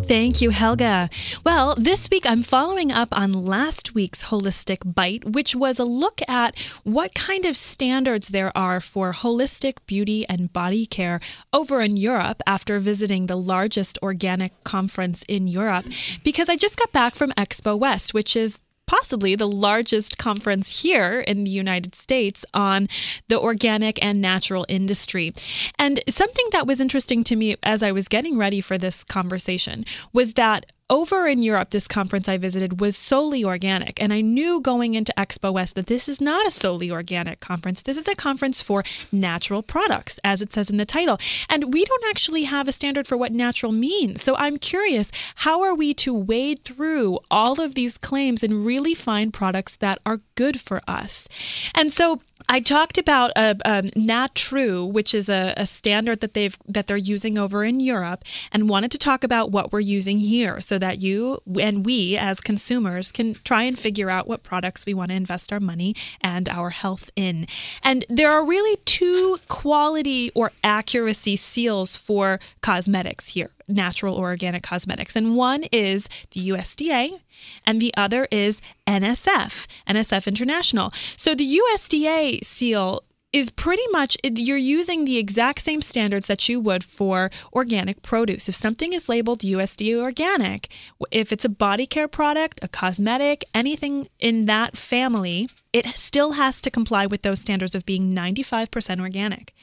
Thank 0.08 0.40
you, 0.40 0.48
Helge. 0.48 1.10
Well, 1.44 1.74
this 1.76 2.08
week 2.10 2.24
I'm 2.26 2.42
following 2.42 2.90
up 2.90 3.08
on 3.12 3.44
last 3.44 3.94
week's 3.94 4.24
Holistic 4.24 4.94
Bite, 4.94 5.22
which 5.26 5.54
was 5.54 5.78
a 5.78 5.84
look 5.84 6.22
at 6.26 6.58
what 6.82 7.14
kind 7.14 7.44
of 7.44 7.58
standards 7.58 8.28
there 8.28 8.50
are 8.56 8.80
for 8.80 9.12
holistic 9.12 9.84
beauty 9.86 10.26
and 10.26 10.50
body 10.50 10.86
care 10.86 11.20
over 11.52 11.82
in 11.82 11.98
Europe 11.98 12.40
after 12.46 12.78
visiting 12.78 13.26
the 13.26 13.36
largest 13.36 13.98
organic 14.00 14.64
conference 14.64 15.24
in 15.28 15.46
Europe. 15.46 15.84
Because 16.24 16.48
I 16.48 16.56
just 16.56 16.78
got 16.78 16.90
back 16.92 17.14
from 17.14 17.32
Expo 17.32 17.78
West, 17.78 18.14
which 18.14 18.34
is 18.34 18.58
possibly 18.88 19.36
the 19.36 19.46
largest 19.46 20.18
conference 20.18 20.82
here 20.82 21.20
in 21.20 21.44
the 21.44 21.50
United 21.50 21.94
States 21.94 22.44
on 22.54 22.88
the 23.28 23.38
organic 23.38 24.02
and 24.02 24.20
natural 24.20 24.66
industry. 24.68 25.32
And 25.78 26.00
something 26.08 26.48
that 26.52 26.66
was 26.66 26.80
interesting 26.80 27.22
to 27.24 27.36
me 27.36 27.56
as 27.62 27.84
I 27.84 27.92
was 27.92 28.08
getting 28.08 28.36
ready 28.36 28.60
for 28.60 28.76
this 28.76 29.04
conversation 29.04 29.84
was 30.12 30.34
that 30.34 30.66
over 30.90 31.26
in 31.26 31.42
Europe, 31.42 31.70
this 31.70 31.88
conference 31.88 32.28
I 32.28 32.38
visited 32.38 32.80
was 32.80 32.96
solely 32.96 33.44
organic. 33.44 34.00
And 34.00 34.12
I 34.12 34.20
knew 34.20 34.60
going 34.60 34.94
into 34.94 35.12
Expo 35.16 35.52
West 35.52 35.74
that 35.74 35.86
this 35.86 36.08
is 36.08 36.20
not 36.20 36.46
a 36.46 36.50
solely 36.50 36.90
organic 36.90 37.40
conference. 37.40 37.82
This 37.82 37.96
is 37.96 38.08
a 38.08 38.14
conference 38.14 38.62
for 38.62 38.82
natural 39.12 39.62
products, 39.62 40.18
as 40.24 40.40
it 40.40 40.52
says 40.52 40.70
in 40.70 40.76
the 40.76 40.84
title. 40.84 41.18
And 41.48 41.72
we 41.72 41.84
don't 41.84 42.04
actually 42.08 42.44
have 42.44 42.68
a 42.68 42.72
standard 42.72 43.06
for 43.06 43.16
what 43.16 43.32
natural 43.32 43.72
means. 43.72 44.22
So 44.22 44.36
I'm 44.36 44.58
curious 44.58 45.10
how 45.36 45.62
are 45.62 45.74
we 45.74 45.94
to 45.94 46.14
wade 46.14 46.64
through 46.64 47.18
all 47.30 47.60
of 47.60 47.74
these 47.74 47.98
claims 47.98 48.42
and 48.42 48.64
really 48.64 48.94
find 48.94 49.32
products 49.32 49.76
that 49.76 49.98
are 50.06 50.20
good 50.36 50.60
for 50.60 50.80
us? 50.88 51.28
And 51.74 51.92
so 51.92 52.20
I 52.48 52.60
talked 52.60 52.98
about 52.98 53.32
a, 53.36 53.56
a 53.64 53.82
Nat 53.96 54.52
which 54.52 55.14
is 55.14 55.28
a, 55.28 55.54
a, 55.56 55.66
standard 55.66 56.20
that 56.20 56.34
they've 56.34 56.56
that 56.66 56.86
they're 56.86 56.96
using 56.96 57.38
over 57.38 57.64
in 57.64 57.80
Europe, 57.80 58.24
and 58.52 58.68
wanted 58.68 58.90
to 58.92 58.98
talk 58.98 59.24
about 59.24 59.50
what 59.50 59.72
we're 59.72 59.80
using 59.80 60.18
here, 60.18 60.60
so 60.60 60.78
that 60.78 61.00
you 61.00 61.42
and 61.60 61.84
we 61.84 62.16
as 62.16 62.40
consumers 62.40 63.12
can 63.12 63.34
try 63.44 63.62
and 63.62 63.78
figure 63.78 64.10
out 64.10 64.28
what 64.28 64.42
products 64.42 64.86
we 64.86 64.94
want 64.94 65.10
to 65.10 65.14
invest 65.14 65.52
our 65.52 65.60
money 65.60 65.94
and 66.20 66.48
our 66.48 66.70
health 66.70 67.10
in. 67.16 67.46
And 67.82 68.04
there 68.08 68.30
are 68.30 68.44
really 68.44 68.78
two 68.84 69.38
quality 69.48 70.30
or 70.34 70.52
accuracy 70.62 71.36
seals 71.36 71.96
for 71.96 72.40
cosmetics 72.60 73.28
here 73.28 73.50
natural 73.68 74.14
or 74.14 74.28
organic 74.28 74.62
cosmetics. 74.62 75.14
And 75.14 75.36
one 75.36 75.64
is 75.72 76.08
the 76.32 76.48
USDA, 76.48 77.20
and 77.66 77.80
the 77.80 77.94
other 77.96 78.26
is 78.30 78.60
NSF, 78.86 79.66
NSF 79.86 80.26
International. 80.26 80.92
So 81.16 81.34
the 81.34 81.58
USDA 81.58 82.44
seal 82.44 83.02
is 83.32 83.50
pretty 83.50 83.86
much 83.90 84.16
you're 84.24 84.56
using 84.56 85.04
the 85.04 85.18
exact 85.18 85.60
same 85.60 85.82
standards 85.82 86.26
that 86.28 86.48
you 86.48 86.58
would 86.60 86.82
for 86.82 87.30
organic 87.52 88.02
produce. 88.02 88.48
If 88.48 88.54
something 88.54 88.94
is 88.94 89.08
labeled 89.08 89.40
USDA 89.40 90.00
organic, 90.00 90.72
if 91.10 91.30
it's 91.30 91.44
a 91.44 91.50
body 91.50 91.86
care 91.86 92.08
product, 92.08 92.58
a 92.62 92.68
cosmetic, 92.68 93.44
anything 93.54 94.08
in 94.18 94.46
that 94.46 94.76
family, 94.76 95.48
it 95.86 95.96
still 95.96 96.32
has 96.32 96.60
to 96.62 96.70
comply 96.70 97.06
with 97.06 97.22
those 97.22 97.40
standards 97.40 97.74
of 97.74 97.86
being 97.86 98.12
95% 98.12 99.00
organic. 99.00 99.54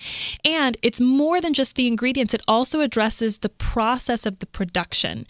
And 0.45 0.77
it's 0.81 1.01
more 1.01 1.41
than 1.41 1.53
just 1.53 1.75
the 1.75 1.87
ingredients, 1.87 2.33
it 2.33 2.41
also 2.47 2.81
addresses 2.81 3.39
the 3.39 3.49
process 3.49 4.25
of 4.25 4.39
the 4.39 4.45
production. 4.45 5.27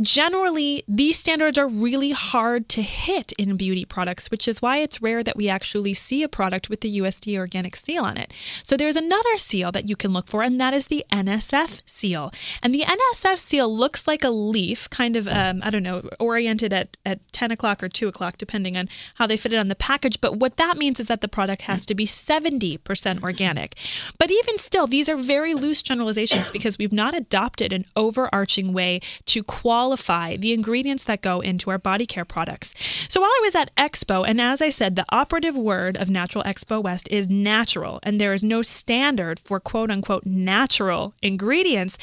Generally, 0.00 0.82
these 0.88 1.18
standards 1.18 1.58
are 1.58 1.68
really 1.68 2.10
hard 2.10 2.68
to 2.70 2.82
hit 2.82 3.32
in 3.38 3.56
beauty 3.56 3.84
products, 3.84 4.30
which 4.30 4.48
is 4.48 4.62
why 4.62 4.78
it's 4.78 5.02
rare 5.02 5.22
that 5.22 5.36
we 5.36 5.48
actually 5.48 5.94
see 5.94 6.22
a 6.22 6.28
product 6.28 6.68
with 6.68 6.80
the 6.80 6.98
USDA 6.98 7.38
organic 7.38 7.76
seal 7.76 8.04
on 8.04 8.16
it. 8.16 8.32
So 8.62 8.76
there's 8.76 8.96
another 8.96 9.36
seal 9.36 9.70
that 9.72 9.88
you 9.88 9.96
can 9.96 10.12
look 10.12 10.28
for, 10.28 10.42
and 10.42 10.60
that 10.60 10.74
is 10.74 10.86
the 10.86 11.04
NSF 11.12 11.82
seal. 11.86 12.32
And 12.62 12.74
the 12.74 12.82
NSF 12.82 13.36
seal 13.36 13.74
looks 13.74 14.06
like 14.06 14.24
a 14.24 14.30
leaf, 14.30 14.88
kind 14.90 15.16
of, 15.16 15.28
um, 15.28 15.60
I 15.62 15.70
don't 15.70 15.82
know, 15.82 16.08
oriented 16.18 16.72
at, 16.72 16.96
at 17.04 17.20
10 17.32 17.50
o'clock 17.50 17.82
or 17.82 17.88
2 17.88 18.08
o'clock, 18.08 18.38
depending 18.38 18.76
on 18.76 18.88
how 19.16 19.26
they 19.26 19.36
fit 19.36 19.52
it 19.52 19.60
on 19.60 19.68
the 19.68 19.74
package 19.74 20.07
package, 20.08 20.20
but 20.20 20.38
what 20.38 20.56
that 20.56 20.76
means 20.76 21.00
is 21.00 21.06
that 21.06 21.20
the 21.20 21.28
product 21.28 21.62
has 21.62 21.86
to 21.86 21.94
be 21.94 22.06
70% 22.06 23.22
organic. 23.22 23.76
But 24.18 24.30
even 24.30 24.58
still, 24.58 24.86
these 24.86 25.08
are 25.08 25.16
very 25.16 25.54
loose 25.54 25.82
generalizations 25.82 26.50
because 26.50 26.78
we've 26.78 26.92
not 26.92 27.14
adopted 27.14 27.72
an 27.72 27.84
overarching 27.96 28.72
way 28.72 29.00
to 29.26 29.42
qualify 29.42 30.36
the 30.36 30.52
ingredients 30.52 31.04
that 31.04 31.22
go 31.22 31.40
into 31.40 31.70
our 31.70 31.78
body 31.78 32.06
care 32.06 32.24
products. 32.24 32.74
So 33.08 33.20
while 33.20 33.30
I 33.30 33.40
was 33.42 33.54
at 33.54 33.74
Expo, 33.76 34.24
and 34.26 34.40
as 34.40 34.62
I 34.62 34.70
said, 34.70 34.96
the 34.96 35.04
operative 35.10 35.56
word 35.56 35.96
of 35.96 36.10
Natural 36.10 36.44
Expo 36.44 36.82
West 36.82 37.08
is 37.10 37.28
natural, 37.28 38.00
and 38.02 38.20
there 38.20 38.32
is 38.32 38.42
no 38.42 38.62
standard 38.62 39.38
for 39.38 39.60
quote 39.60 39.90
unquote 39.90 40.24
natural 40.26 41.14
ingredients. 41.22 41.98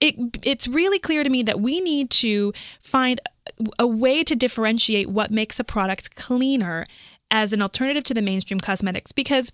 It, 0.00 0.14
it's 0.44 0.68
really 0.68 1.00
clear 1.00 1.24
to 1.24 1.30
me 1.30 1.42
that 1.42 1.60
we 1.60 1.80
need 1.80 2.10
to 2.22 2.52
find 2.80 3.20
a 3.78 3.86
way 3.86 4.24
to 4.24 4.34
differentiate 4.36 5.08
what 5.08 5.30
makes 5.30 5.58
a 5.58 5.64
product 5.64 6.14
cleaner 6.16 6.86
as 7.30 7.52
an 7.52 7.62
alternative 7.62 8.04
to 8.04 8.14
the 8.14 8.22
mainstream 8.22 8.60
cosmetics 8.60 9.12
because 9.12 9.52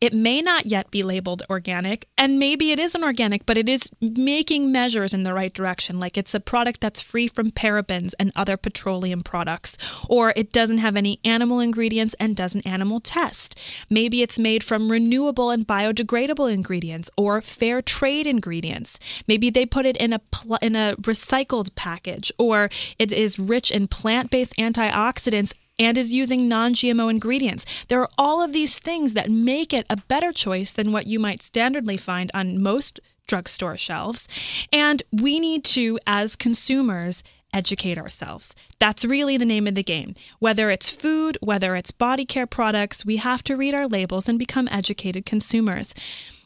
it 0.00 0.14
may 0.14 0.42
not 0.42 0.66
yet 0.66 0.90
be 0.90 1.02
labeled 1.02 1.42
organic, 1.48 2.08
and 2.16 2.38
maybe 2.38 2.72
it 2.72 2.78
isn't 2.78 3.04
organic, 3.04 3.46
but 3.46 3.58
it 3.58 3.68
is 3.68 3.90
making 4.00 4.72
measures 4.72 5.14
in 5.14 5.22
the 5.22 5.34
right 5.34 5.52
direction. 5.52 6.00
Like 6.00 6.16
it's 6.16 6.34
a 6.34 6.40
product 6.40 6.80
that's 6.80 7.00
free 7.00 7.28
from 7.28 7.50
parabens 7.50 8.12
and 8.18 8.32
other 8.34 8.56
petroleum 8.56 9.22
products, 9.22 9.76
or 10.08 10.32
it 10.34 10.52
doesn't 10.52 10.78
have 10.78 10.96
any 10.96 11.20
animal 11.24 11.60
ingredients 11.60 12.16
and 12.18 12.34
doesn't 12.34 12.66
animal 12.66 13.00
test. 13.00 13.58
Maybe 13.90 14.22
it's 14.22 14.38
made 14.38 14.64
from 14.64 14.90
renewable 14.90 15.50
and 15.50 15.66
biodegradable 15.66 16.52
ingredients 16.52 17.10
or 17.16 17.40
fair 17.40 17.82
trade 17.82 18.26
ingredients. 18.26 18.98
Maybe 19.28 19.50
they 19.50 19.66
put 19.66 19.86
it 19.86 19.96
in 19.98 20.12
a 20.12 20.18
pl- 20.18 20.58
in 20.62 20.74
a 20.74 20.96
recycled 21.02 21.74
package, 21.74 22.32
or 22.38 22.70
it 22.98 23.12
is 23.12 23.38
rich 23.38 23.70
in 23.70 23.86
plant-based 23.88 24.56
antioxidants 24.56 25.52
and 25.82 25.98
is 25.98 26.12
using 26.12 26.48
non 26.48 26.74
GMO 26.74 27.10
ingredients. 27.10 27.64
There 27.88 28.00
are 28.00 28.10
all 28.16 28.42
of 28.42 28.52
these 28.52 28.78
things 28.78 29.14
that 29.14 29.30
make 29.30 29.72
it 29.72 29.86
a 29.88 29.96
better 29.96 30.32
choice 30.32 30.72
than 30.72 30.92
what 30.92 31.06
you 31.06 31.18
might 31.18 31.40
standardly 31.40 31.98
find 31.98 32.30
on 32.34 32.62
most 32.62 33.00
drugstore 33.26 33.76
shelves. 33.76 34.28
And 34.72 35.02
we 35.12 35.40
need 35.40 35.64
to, 35.64 35.98
as 36.06 36.36
consumers, 36.36 37.22
educate 37.52 37.98
ourselves. 37.98 38.54
That's 38.78 39.04
really 39.04 39.36
the 39.36 39.44
name 39.44 39.66
of 39.66 39.74
the 39.74 39.82
game. 39.82 40.14
Whether 40.38 40.70
it's 40.70 40.88
food, 40.88 41.36
whether 41.40 41.76
it's 41.76 41.90
body 41.90 42.24
care 42.24 42.46
products, 42.46 43.04
we 43.04 43.18
have 43.18 43.42
to 43.44 43.56
read 43.56 43.74
our 43.74 43.86
labels 43.86 44.28
and 44.28 44.38
become 44.38 44.68
educated 44.70 45.26
consumers. 45.26 45.94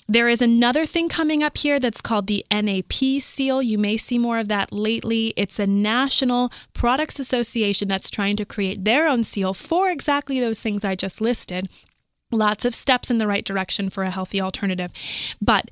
There 0.08 0.28
is 0.28 0.40
another 0.40 0.86
thing 0.86 1.08
coming 1.08 1.42
up 1.42 1.56
here 1.56 1.80
that's 1.80 2.00
called 2.00 2.28
the 2.28 2.44
NAP 2.50 2.92
seal. 3.20 3.60
You 3.60 3.76
may 3.76 3.96
see 3.96 4.18
more 4.18 4.38
of 4.38 4.48
that 4.48 4.72
lately. 4.72 5.34
It's 5.36 5.58
a 5.58 5.66
national 5.66 6.52
products 6.72 7.18
association 7.18 7.88
that's 7.88 8.08
trying 8.08 8.36
to 8.36 8.44
create 8.44 8.84
their 8.84 9.08
own 9.08 9.24
seal 9.24 9.52
for 9.52 9.90
exactly 9.90 10.38
those 10.38 10.60
things 10.60 10.84
I 10.84 10.94
just 10.94 11.20
listed. 11.20 11.68
Lots 12.30 12.64
of 12.64 12.74
steps 12.74 13.10
in 13.10 13.18
the 13.18 13.26
right 13.26 13.44
direction 13.44 13.90
for 13.90 14.04
a 14.04 14.10
healthy 14.10 14.40
alternative. 14.40 14.92
But 15.40 15.70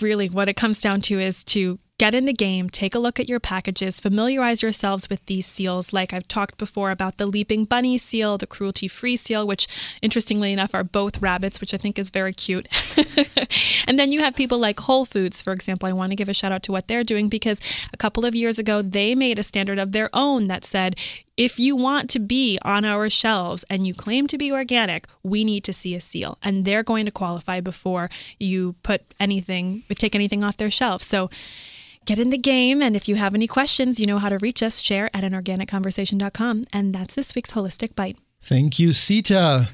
really, 0.00 0.28
what 0.28 0.48
it 0.48 0.56
comes 0.56 0.80
down 0.80 1.00
to 1.02 1.18
is 1.18 1.42
to 1.44 1.78
get 2.02 2.16
in 2.16 2.24
the 2.24 2.32
game, 2.32 2.68
take 2.68 2.96
a 2.96 2.98
look 2.98 3.20
at 3.20 3.28
your 3.28 3.38
packages, 3.38 4.00
familiarize 4.00 4.60
yourselves 4.60 5.08
with 5.08 5.24
these 5.26 5.46
seals. 5.46 5.92
Like 5.92 6.12
I've 6.12 6.26
talked 6.26 6.58
before 6.58 6.90
about 6.90 7.16
the 7.16 7.26
Leaping 7.26 7.64
Bunny 7.64 7.96
seal, 7.96 8.36
the 8.38 8.44
cruelty 8.44 8.88
free 8.88 9.16
seal, 9.16 9.46
which 9.46 9.68
interestingly 10.02 10.52
enough 10.52 10.74
are 10.74 10.82
both 10.82 11.22
rabbits, 11.22 11.60
which 11.60 11.72
I 11.72 11.76
think 11.76 12.00
is 12.00 12.10
very 12.10 12.32
cute. 12.32 12.66
and 13.86 14.00
then 14.00 14.10
you 14.10 14.18
have 14.18 14.34
people 14.34 14.58
like 14.58 14.80
Whole 14.80 15.04
Foods, 15.04 15.40
for 15.40 15.52
example. 15.52 15.88
I 15.88 15.92
want 15.92 16.10
to 16.10 16.16
give 16.16 16.28
a 16.28 16.34
shout 16.34 16.50
out 16.50 16.64
to 16.64 16.72
what 16.72 16.88
they're 16.88 17.04
doing 17.04 17.28
because 17.28 17.60
a 17.92 17.96
couple 17.96 18.24
of 18.24 18.34
years 18.34 18.58
ago 18.58 18.82
they 18.82 19.14
made 19.14 19.38
a 19.38 19.44
standard 19.44 19.78
of 19.78 19.92
their 19.92 20.10
own 20.12 20.48
that 20.48 20.64
said, 20.64 20.96
if 21.36 21.60
you 21.60 21.76
want 21.76 22.10
to 22.10 22.18
be 22.18 22.58
on 22.62 22.84
our 22.84 23.08
shelves 23.10 23.64
and 23.70 23.86
you 23.86 23.94
claim 23.94 24.26
to 24.26 24.36
be 24.36 24.50
organic, 24.50 25.06
we 25.22 25.44
need 25.44 25.62
to 25.62 25.72
see 25.72 25.94
a 25.94 26.00
seal. 26.00 26.36
And 26.42 26.64
they're 26.64 26.82
going 26.82 27.06
to 27.06 27.12
qualify 27.12 27.60
before 27.60 28.10
you 28.40 28.74
put 28.82 29.02
anything, 29.20 29.84
take 29.94 30.16
anything 30.16 30.42
off 30.42 30.56
their 30.56 30.68
shelf. 30.68 31.00
So 31.00 31.30
get 32.04 32.18
in 32.18 32.30
the 32.30 32.38
game. 32.38 32.82
And 32.82 32.96
if 32.96 33.08
you 33.08 33.16
have 33.16 33.34
any 33.34 33.46
questions, 33.46 34.00
you 34.00 34.06
know 34.06 34.18
how 34.18 34.28
to 34.28 34.38
reach 34.38 34.62
us, 34.62 34.80
share 34.80 35.10
at 35.14 35.24
anorganicconversation.com. 35.24 36.64
And 36.72 36.94
that's 36.94 37.14
this 37.14 37.34
week's 37.34 37.52
Holistic 37.52 37.94
Bite. 37.94 38.18
Thank 38.44 38.80
you, 38.80 38.92
Sita. 38.92 39.68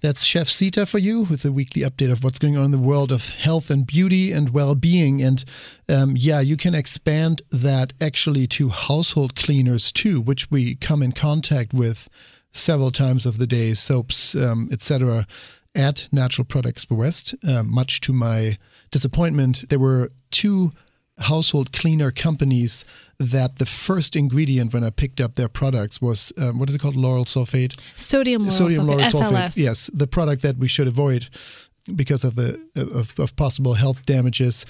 That's 0.00 0.22
Chef 0.22 0.48
Sita 0.48 0.86
for 0.86 0.96
you 0.98 1.24
with 1.24 1.44
a 1.44 1.52
weekly 1.52 1.82
update 1.82 2.10
of 2.10 2.24
what's 2.24 2.38
going 2.38 2.56
on 2.56 2.64
in 2.64 2.70
the 2.70 2.78
world 2.78 3.12
of 3.12 3.28
health 3.28 3.68
and 3.68 3.86
beauty 3.86 4.32
and 4.32 4.50
well 4.50 4.74
being. 4.74 5.20
And 5.22 5.44
um, 5.86 6.14
yeah, 6.16 6.40
you 6.40 6.56
can 6.56 6.74
expand 6.74 7.42
that 7.50 7.92
actually 8.00 8.46
to 8.48 8.70
household 8.70 9.36
cleaners 9.36 9.92
too, 9.92 10.22
which 10.22 10.50
we 10.50 10.76
come 10.76 11.02
in 11.02 11.12
contact 11.12 11.74
with 11.74 12.08
several 12.52 12.90
times 12.90 13.26
of 13.26 13.36
the 13.36 13.46
day, 13.46 13.74
soaps, 13.74 14.34
um, 14.34 14.70
etc. 14.72 15.26
At 15.74 16.08
Natural 16.10 16.46
Products 16.46 16.88
West. 16.88 17.34
Uh, 17.46 17.62
much 17.62 18.00
to 18.00 18.14
my 18.14 18.56
disappointment, 18.90 19.68
there 19.68 19.78
were 19.78 20.10
two 20.30 20.72
household 21.18 21.72
cleaner 21.72 22.10
companies 22.10 22.84
that 23.18 23.58
the 23.58 23.66
first 23.66 24.16
ingredient 24.16 24.74
when 24.74 24.84
I 24.84 24.90
picked 24.90 25.20
up 25.20 25.34
their 25.34 25.48
products 25.48 26.00
was 26.00 26.32
um, 26.38 26.58
what 26.58 26.68
is 26.68 26.74
it 26.74 26.80
called? 26.80 26.96
Lauryl 26.96 27.24
sulfate. 27.24 27.78
Sodium 27.96 28.44
lauryl 28.44 28.52
Sodium 28.52 28.86
sulfate. 28.86 29.00
Lauryl 29.00 29.10
sulfate. 29.10 29.32
SLS. 29.32 29.56
Yes, 29.56 29.90
the 29.94 30.06
product 30.06 30.42
that 30.42 30.58
we 30.58 30.68
should 30.68 30.86
avoid 30.86 31.28
because 31.94 32.24
of 32.24 32.34
the 32.34 32.68
of, 32.76 33.18
of 33.18 33.36
possible 33.36 33.74
health 33.74 34.04
damages. 34.04 34.66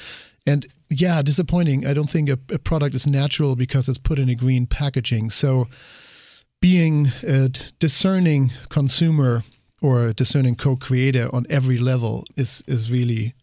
And 0.46 0.66
yeah, 0.88 1.22
disappointing. 1.22 1.86
I 1.86 1.94
don't 1.94 2.08
think 2.08 2.28
a, 2.28 2.38
a 2.52 2.58
product 2.58 2.94
is 2.94 3.06
natural 3.08 3.56
because 3.56 3.88
it's 3.88 3.98
put 3.98 4.18
in 4.18 4.28
a 4.28 4.34
green 4.34 4.66
packaging. 4.66 5.30
So 5.30 5.66
being 6.60 7.08
a 7.26 7.48
discerning 7.80 8.52
consumer 8.68 9.42
or 9.82 10.06
a 10.06 10.14
discerning 10.14 10.54
co-creator 10.54 11.28
on 11.32 11.44
every 11.50 11.78
level 11.78 12.24
is 12.36 12.62
is 12.66 12.90
really 12.90 13.34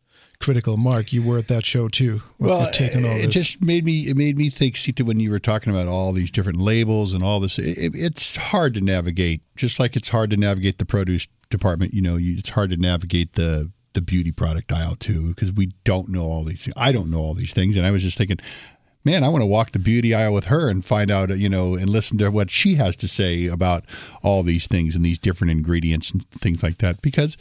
critical. 0.43 0.75
Mark, 0.75 1.13
you 1.13 1.23
were 1.23 1.38
at 1.38 1.47
that 1.47 1.65
show 1.65 1.88
too. 1.88 2.21
What's 2.38 2.51
well, 2.51 2.59
all 2.59 2.67
it 2.67 3.29
just 3.29 3.62
made 3.62 3.85
me 3.85 4.09
it 4.09 4.17
made 4.17 4.38
me 4.38 4.50
think. 4.50 4.75
Sita, 4.75 5.05
when 5.05 5.19
you 5.19 5.31
were 5.31 5.39
talking 5.39 5.71
about 5.71 5.88
all 5.88 6.12
these 6.12 6.31
different 6.31 6.59
labels 6.59 7.13
and 7.13 7.23
all 7.23 7.39
this, 7.39 7.57
it, 7.57 7.93
it's 7.95 8.35
hard 8.35 8.73
to 8.73 8.81
navigate. 8.81 9.41
Just 9.55 9.79
like 9.79 9.95
it's 9.95 10.09
hard 10.09 10.29
to 10.31 10.38
navigate 10.38 10.79
the 10.79 10.85
produce 10.85 11.27
department. 11.50 11.93
You 11.93 12.01
know, 12.01 12.17
you, 12.17 12.38
it's 12.38 12.50
hard 12.50 12.71
to 12.71 12.77
navigate 12.77 13.33
the 13.33 13.71
the 13.93 14.01
beauty 14.01 14.31
product 14.31 14.71
aisle 14.73 14.95
too 14.95 15.29
because 15.29 15.53
we 15.53 15.67
don't 15.85 16.09
know 16.09 16.25
all 16.25 16.43
these. 16.43 16.69
I 16.75 16.91
don't 16.91 17.09
know 17.09 17.19
all 17.19 17.33
these 17.33 17.53
things, 17.53 17.77
and 17.77 17.85
I 17.85 17.91
was 17.91 18.03
just 18.03 18.17
thinking 18.17 18.39
man, 19.05 19.21
I 19.21 19.27
want 19.27 19.41
to 19.41 19.47
walk 19.47 19.71
the 19.71 19.79
beauty 19.79 20.13
aisle 20.13 20.33
with 20.33 20.45
her 20.45 20.69
and 20.69 20.83
find 20.83 21.12
out, 21.12 21.38
you 21.38 21.50
know, 21.50 21.75
and 21.75 21.89
listen 21.89 22.17
to 22.19 22.29
what 22.29 22.50
she 22.50 22.75
has 22.75 22.95
to 22.95 23.07
say 23.09 23.47
about 23.47 23.83
all 24.23 24.43
these 24.43 24.65
things 24.65 24.95
and 24.95 25.03
these 25.03 25.19
different 25.19 25.51
ingredients 25.51 26.12
and 26.12 26.25
things 26.29 26.63
like 26.63 26.77
that 26.77 27.01
because 27.01 27.35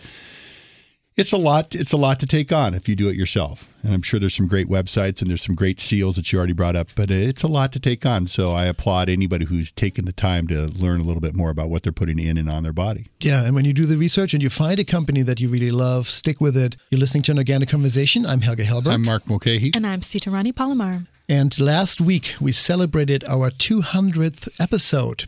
it's 1.17 1.33
a 1.33 1.37
lot 1.37 1.75
it's 1.75 1.93
a 1.93 1.97
lot 1.97 2.21
to 2.21 2.27
take 2.27 2.53
on 2.53 2.75
if 2.75 2.89
you 2.89 2.97
do 2.97 3.09
it 3.09 3.17
yourself 3.17 3.72
and 3.83 3.93
i'm 3.95 4.03
sure 4.03 4.19
there's 4.21 4.35
some 4.35 4.47
great 4.47 4.69
websites 4.69 5.21
and 5.21 5.31
there's 5.31 5.43
some 5.43 5.55
great 5.55 5.81
seals 5.81 6.17
that 6.17 6.33
you 6.33 6.39
already 6.39 6.53
brought 6.53 6.77
up 6.77 6.89
but 6.97 7.11
it's 7.11 7.43
a 7.43 7.49
lot 7.49 7.73
to 7.73 7.81
take 7.81 8.05
on 8.07 8.27
so 8.27 8.53
i 8.53 8.65
applaud 8.67 9.09
anybody 9.09 9.45
who's 9.45 9.71
taken 9.73 10.05
the 10.05 10.13
time 10.13 10.47
to 10.47 10.67
learn 10.67 11.01
a 11.01 11.05
little 11.05 11.21
bit 11.21 11.35
more 11.35 11.51
about 11.51 11.69
what 11.71 11.83
they're 11.83 11.93
putting 11.93 12.19
in 12.19 12.37
and 12.37 12.49
on 12.51 12.63
their 12.63 12.73
body 12.73 13.07
Yeah, 13.21 13.45
and 13.45 13.55
when 13.55 13.65
you 13.65 13.73
do 13.73 13.87
the 13.87 13.97
research 13.97 14.35
and 14.35 14.43
you 14.43 14.51
find 14.51 14.79
a 14.81 14.85
company 14.85 15.23
that 15.23 15.41
you 15.41 15.49
really 15.49 15.71
love, 15.71 16.07
stick 16.07 16.41
with 16.41 16.57
it. 16.57 16.77
You're 16.91 16.99
listening 17.01 17.23
to 17.25 17.33
an 17.33 17.39
organic 17.39 17.69
conversation. 17.69 18.27
I'm 18.27 18.41
Helge 18.41 18.65
Hellberg. 18.67 18.93
i'm 18.95 19.03
mark 19.05 19.27
mulcahy 19.29 19.71
And 19.75 19.87
I'm 19.87 20.01
Sita 20.01 20.31
Rani 20.31 20.53
Palomar. 20.53 21.03
And 21.29 21.59
last 21.61 22.01
week, 22.01 22.35
we 22.41 22.51
celebrated 22.53 23.23
our 23.29 23.51
200th 23.51 24.49
episode 24.61 25.25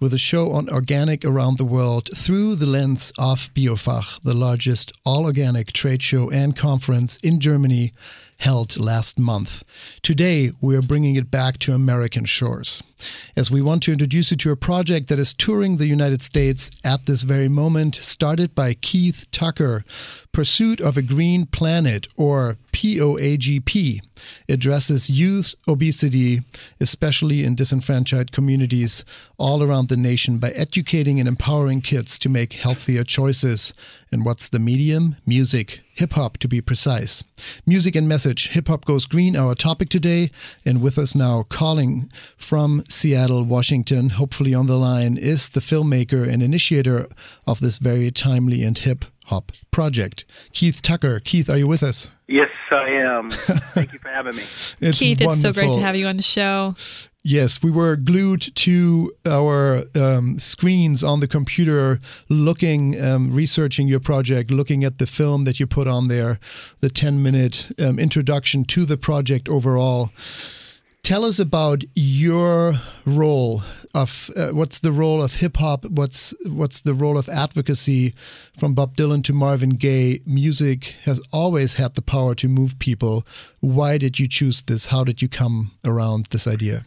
with 0.00 0.12
a 0.12 0.18
show 0.18 0.50
on 0.52 0.68
organic 0.68 1.24
around 1.24 1.58
the 1.58 1.64
world 1.64 2.10
through 2.14 2.56
the 2.56 2.66
lens 2.66 3.12
of 3.18 3.48
Biofach, 3.54 4.20
the 4.22 4.36
largest 4.36 4.92
all 5.06 5.24
organic 5.24 5.72
trade 5.72 6.02
show 6.02 6.28
and 6.30 6.56
conference 6.56 7.16
in 7.18 7.38
Germany 7.40 7.87
held 8.38 8.78
last 8.78 9.18
month. 9.18 9.64
Today, 10.02 10.50
we're 10.60 10.82
bringing 10.82 11.16
it 11.16 11.30
back 11.30 11.58
to 11.58 11.74
American 11.74 12.24
shores 12.24 12.82
as 13.36 13.50
we 13.50 13.60
want 13.60 13.82
to 13.84 13.92
introduce 13.92 14.30
you 14.30 14.36
to 14.36 14.50
a 14.50 14.56
project 14.56 15.08
that 15.08 15.18
is 15.18 15.32
touring 15.32 15.76
the 15.76 15.86
United 15.86 16.22
States 16.22 16.70
at 16.84 17.06
this 17.06 17.22
very 17.22 17.48
moment, 17.48 17.94
started 17.94 18.54
by 18.54 18.74
Keith 18.74 19.26
Tucker, 19.30 19.84
Pursuit 20.32 20.80
of 20.80 20.96
a 20.96 21.02
Green 21.02 21.46
Planet, 21.46 22.08
or 22.16 22.56
POAGP, 22.72 24.00
addresses 24.48 25.10
youth 25.10 25.54
obesity, 25.66 26.42
especially 26.80 27.44
in 27.44 27.54
disenfranchised 27.54 28.32
communities 28.32 29.04
all 29.36 29.62
around 29.62 29.88
the 29.88 29.96
nation, 29.96 30.38
by 30.38 30.50
educating 30.50 31.18
and 31.18 31.28
empowering 31.28 31.80
kids 31.80 32.18
to 32.20 32.28
make 32.28 32.52
healthier 32.54 33.04
choices. 33.04 33.72
And 34.12 34.24
what's 34.24 34.48
the 34.48 34.60
medium? 34.60 35.16
Music, 35.26 35.80
hip 35.98 36.12
hop 36.12 36.38
to 36.38 36.46
be 36.46 36.60
precise. 36.60 37.24
Music 37.66 37.96
and 37.96 38.08
message, 38.08 38.50
hip 38.50 38.68
hop 38.68 38.84
goes 38.84 39.04
green, 39.04 39.36
our 39.36 39.56
topic 39.56 39.88
today. 39.88 40.30
And 40.64 40.80
with 40.80 40.96
us 40.96 41.14
now, 41.14 41.42
calling 41.48 42.10
from 42.36 42.84
Seattle, 42.88 43.42
Washington, 43.42 44.10
hopefully 44.10 44.54
on 44.54 44.66
the 44.66 44.76
line, 44.76 45.16
is 45.16 45.48
the 45.48 45.60
filmmaker 45.60 46.26
and 46.28 46.40
initiator 46.40 47.08
of 47.46 47.58
this 47.58 47.78
very 47.78 48.12
timely 48.12 48.62
and 48.62 48.78
hip 48.78 49.06
hop 49.24 49.50
project, 49.72 50.24
Keith 50.52 50.82
Tucker. 50.82 51.20
Keith, 51.20 51.50
are 51.50 51.58
you 51.58 51.66
with 51.66 51.82
us? 51.82 52.10
Yes, 52.28 52.50
I 52.70 52.90
am. 52.90 53.30
Thank 53.74 53.92
you 53.92 53.98
for 53.98 54.08
having 54.08 54.36
me. 54.36 54.42
It's 54.80 54.98
Keith, 55.00 55.20
it's 55.20 55.42
so 55.42 55.52
great 55.52 55.74
to 55.74 55.80
have 55.80 55.96
you 55.96 56.06
on 56.06 56.16
the 56.16 56.22
show. 56.22 56.76
Yes, 57.30 57.62
we 57.62 57.70
were 57.70 57.94
glued 57.96 58.40
to 58.54 59.12
our 59.26 59.82
um, 59.94 60.38
screens 60.38 61.04
on 61.04 61.20
the 61.20 61.28
computer, 61.28 62.00
looking, 62.30 62.98
um, 62.98 63.30
researching 63.32 63.86
your 63.86 64.00
project, 64.00 64.50
looking 64.50 64.82
at 64.82 64.96
the 64.96 65.06
film 65.06 65.44
that 65.44 65.60
you 65.60 65.66
put 65.66 65.86
on 65.86 66.08
there, 66.08 66.40
the 66.80 66.88
10 66.88 67.22
minute 67.22 67.70
um, 67.78 67.98
introduction 67.98 68.64
to 68.64 68.86
the 68.86 68.96
project 68.96 69.46
overall. 69.50 70.10
Tell 71.02 71.22
us 71.22 71.38
about 71.38 71.84
your 71.94 72.76
role 73.04 73.60
of 73.92 74.30
uh, 74.34 74.52
what's 74.52 74.78
the 74.78 74.90
role 74.90 75.20
of 75.22 75.34
hip 75.34 75.58
hop, 75.58 75.84
what's 75.84 76.32
what's 76.46 76.80
the 76.80 76.94
role 76.94 77.18
of 77.18 77.28
advocacy 77.28 78.14
from 78.56 78.72
Bob 78.72 78.96
Dylan 78.96 79.22
to 79.24 79.34
Marvin 79.34 79.76
Gaye. 79.76 80.20
Music 80.24 80.96
has 81.04 81.20
always 81.30 81.74
had 81.74 81.94
the 81.94 82.00
power 82.00 82.34
to 82.36 82.48
move 82.48 82.78
people. 82.78 83.26
Why 83.60 83.98
did 83.98 84.18
you 84.18 84.28
choose 84.28 84.62
this? 84.62 84.86
How 84.86 85.04
did 85.04 85.20
you 85.20 85.28
come 85.28 85.72
around 85.84 86.28
this 86.30 86.46
idea? 86.46 86.86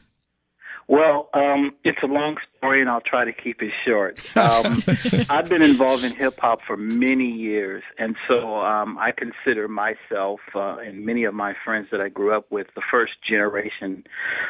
Well, 0.92 1.30
um, 1.34 1.72
it's 1.86 2.00
a 2.04 2.06
long 2.06 2.36
story, 2.58 2.82
and 2.82 2.90
I'll 2.90 3.00
try 3.00 3.24
to 3.24 3.32
keep 3.32 3.62
it 3.62 3.72
short. 3.88 4.20
Um, 4.36 4.84
I've 5.30 5.48
been 5.48 5.62
involved 5.62 6.04
in 6.04 6.14
hip 6.14 6.38
hop 6.38 6.60
for 6.68 6.76
many 6.76 7.32
years, 7.32 7.82
and 7.98 8.18
so 8.28 8.58
um, 8.58 8.98
I 8.98 9.12
consider 9.14 9.70
myself 9.70 10.42
uh, 10.54 10.80
and 10.80 11.06
many 11.06 11.24
of 11.24 11.34
my 11.34 11.54
friends 11.64 11.88
that 11.94 12.02
I 12.02 12.10
grew 12.10 12.36
up 12.36 12.52
with 12.52 12.68
the 12.76 12.82
first 12.92 13.14
generation 13.26 14.04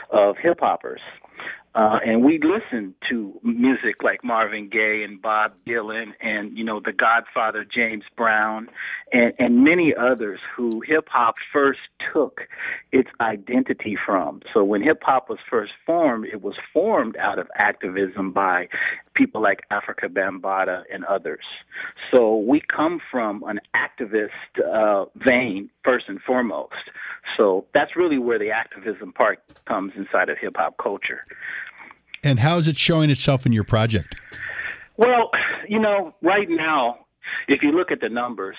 of 0.09 0.35
hip 0.41 0.61
hoppers. 0.61 1.01
Uh, 1.73 1.99
and 2.05 2.23
we 2.23 2.37
listened 2.39 2.93
to 3.09 3.39
music 3.43 4.03
like 4.03 4.23
Marvin 4.25 4.67
Gaye 4.67 5.03
and 5.03 5.21
Bob 5.21 5.53
Dylan 5.65 6.11
and, 6.19 6.57
you 6.57 6.65
know, 6.65 6.81
the 6.83 6.91
Godfather 6.91 7.63
James 7.63 8.03
Brown 8.17 8.67
and, 9.13 9.33
and 9.39 9.63
many 9.63 9.93
others 9.95 10.41
who 10.55 10.81
hip 10.81 11.07
hop 11.07 11.35
first 11.53 11.79
took 12.13 12.41
its 12.91 13.09
identity 13.21 13.97
from. 14.05 14.41
So 14.53 14.65
when 14.65 14.81
hip 14.83 15.01
hop 15.01 15.29
was 15.29 15.39
first 15.49 15.71
formed, 15.85 16.25
it 16.25 16.41
was 16.41 16.55
formed 16.73 17.15
out 17.15 17.39
of 17.39 17.47
activism 17.55 18.33
by 18.33 18.67
people 19.13 19.41
like 19.41 19.61
Afrika 19.71 20.09
Bambaataa 20.09 20.83
and 20.93 21.05
others. 21.05 21.45
So 22.13 22.35
we 22.37 22.61
come 22.61 22.99
from 23.09 23.43
an 23.43 23.61
activist 23.73 24.29
uh, 24.61 25.05
vein 25.15 25.69
first 25.85 26.05
and 26.09 26.21
foremost. 26.21 26.73
So 27.37 27.65
that's 27.73 27.95
really 27.95 28.17
where 28.17 28.39
the 28.39 28.51
activism 28.51 29.13
part 29.13 29.39
comes 29.65 29.93
inside 29.95 30.29
of 30.29 30.37
hip 30.37 30.57
hop 30.57 30.77
culture. 30.77 31.23
And 32.23 32.39
how 32.39 32.57
is 32.57 32.67
it 32.67 32.77
showing 32.77 33.09
itself 33.09 33.45
in 33.45 33.51
your 33.51 33.63
project? 33.63 34.15
Well, 34.97 35.31
you 35.67 35.79
know, 35.79 36.13
right 36.21 36.47
now, 36.49 37.05
if 37.47 37.61
you 37.63 37.71
look 37.71 37.91
at 37.91 38.01
the 38.01 38.09
numbers, 38.09 38.57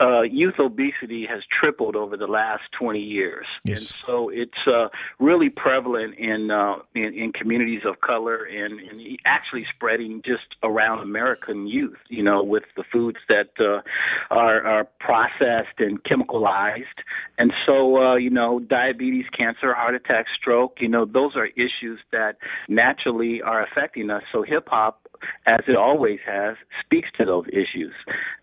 uh, 0.00 0.22
youth 0.22 0.58
obesity 0.58 1.26
has 1.28 1.42
tripled 1.60 1.96
over 1.96 2.16
the 2.16 2.26
last 2.26 2.62
20 2.78 2.98
years. 2.98 3.46
Yes. 3.64 3.90
And 3.90 4.00
so 4.06 4.28
it's 4.28 4.66
uh, 4.66 4.88
really 5.18 5.48
prevalent 5.48 6.14
in, 6.18 6.50
uh, 6.50 6.76
in 6.94 7.12
in 7.14 7.32
communities 7.32 7.82
of 7.84 8.00
color 8.00 8.44
and, 8.44 8.80
and 8.80 9.18
actually 9.24 9.64
spreading 9.74 10.22
just 10.24 10.56
around 10.62 11.00
American 11.00 11.66
youth. 11.66 11.98
You 12.08 12.22
know, 12.22 12.42
with 12.42 12.64
the 12.76 12.84
foods 12.92 13.18
that 13.28 13.50
uh, 13.58 13.82
are, 14.30 14.62
are 14.62 14.88
processed 15.00 15.78
and 15.78 16.02
chemicalized, 16.04 16.98
and 17.38 17.52
so 17.66 17.98
uh, 17.98 18.16
you 18.16 18.30
know, 18.30 18.60
diabetes, 18.60 19.26
cancer, 19.36 19.74
heart 19.74 19.94
attack, 19.94 20.26
stroke. 20.40 20.78
You 20.80 20.88
know, 20.88 21.04
those 21.04 21.36
are 21.36 21.46
issues 21.46 22.00
that 22.12 22.36
naturally 22.68 23.42
are 23.42 23.64
affecting 23.64 24.10
us. 24.10 24.22
So 24.32 24.42
hip 24.42 24.68
hop 24.68 25.06
as 25.46 25.60
it 25.68 25.76
always 25.76 26.18
has, 26.26 26.56
speaks 26.84 27.08
to 27.18 27.24
those 27.24 27.46
issues. 27.48 27.92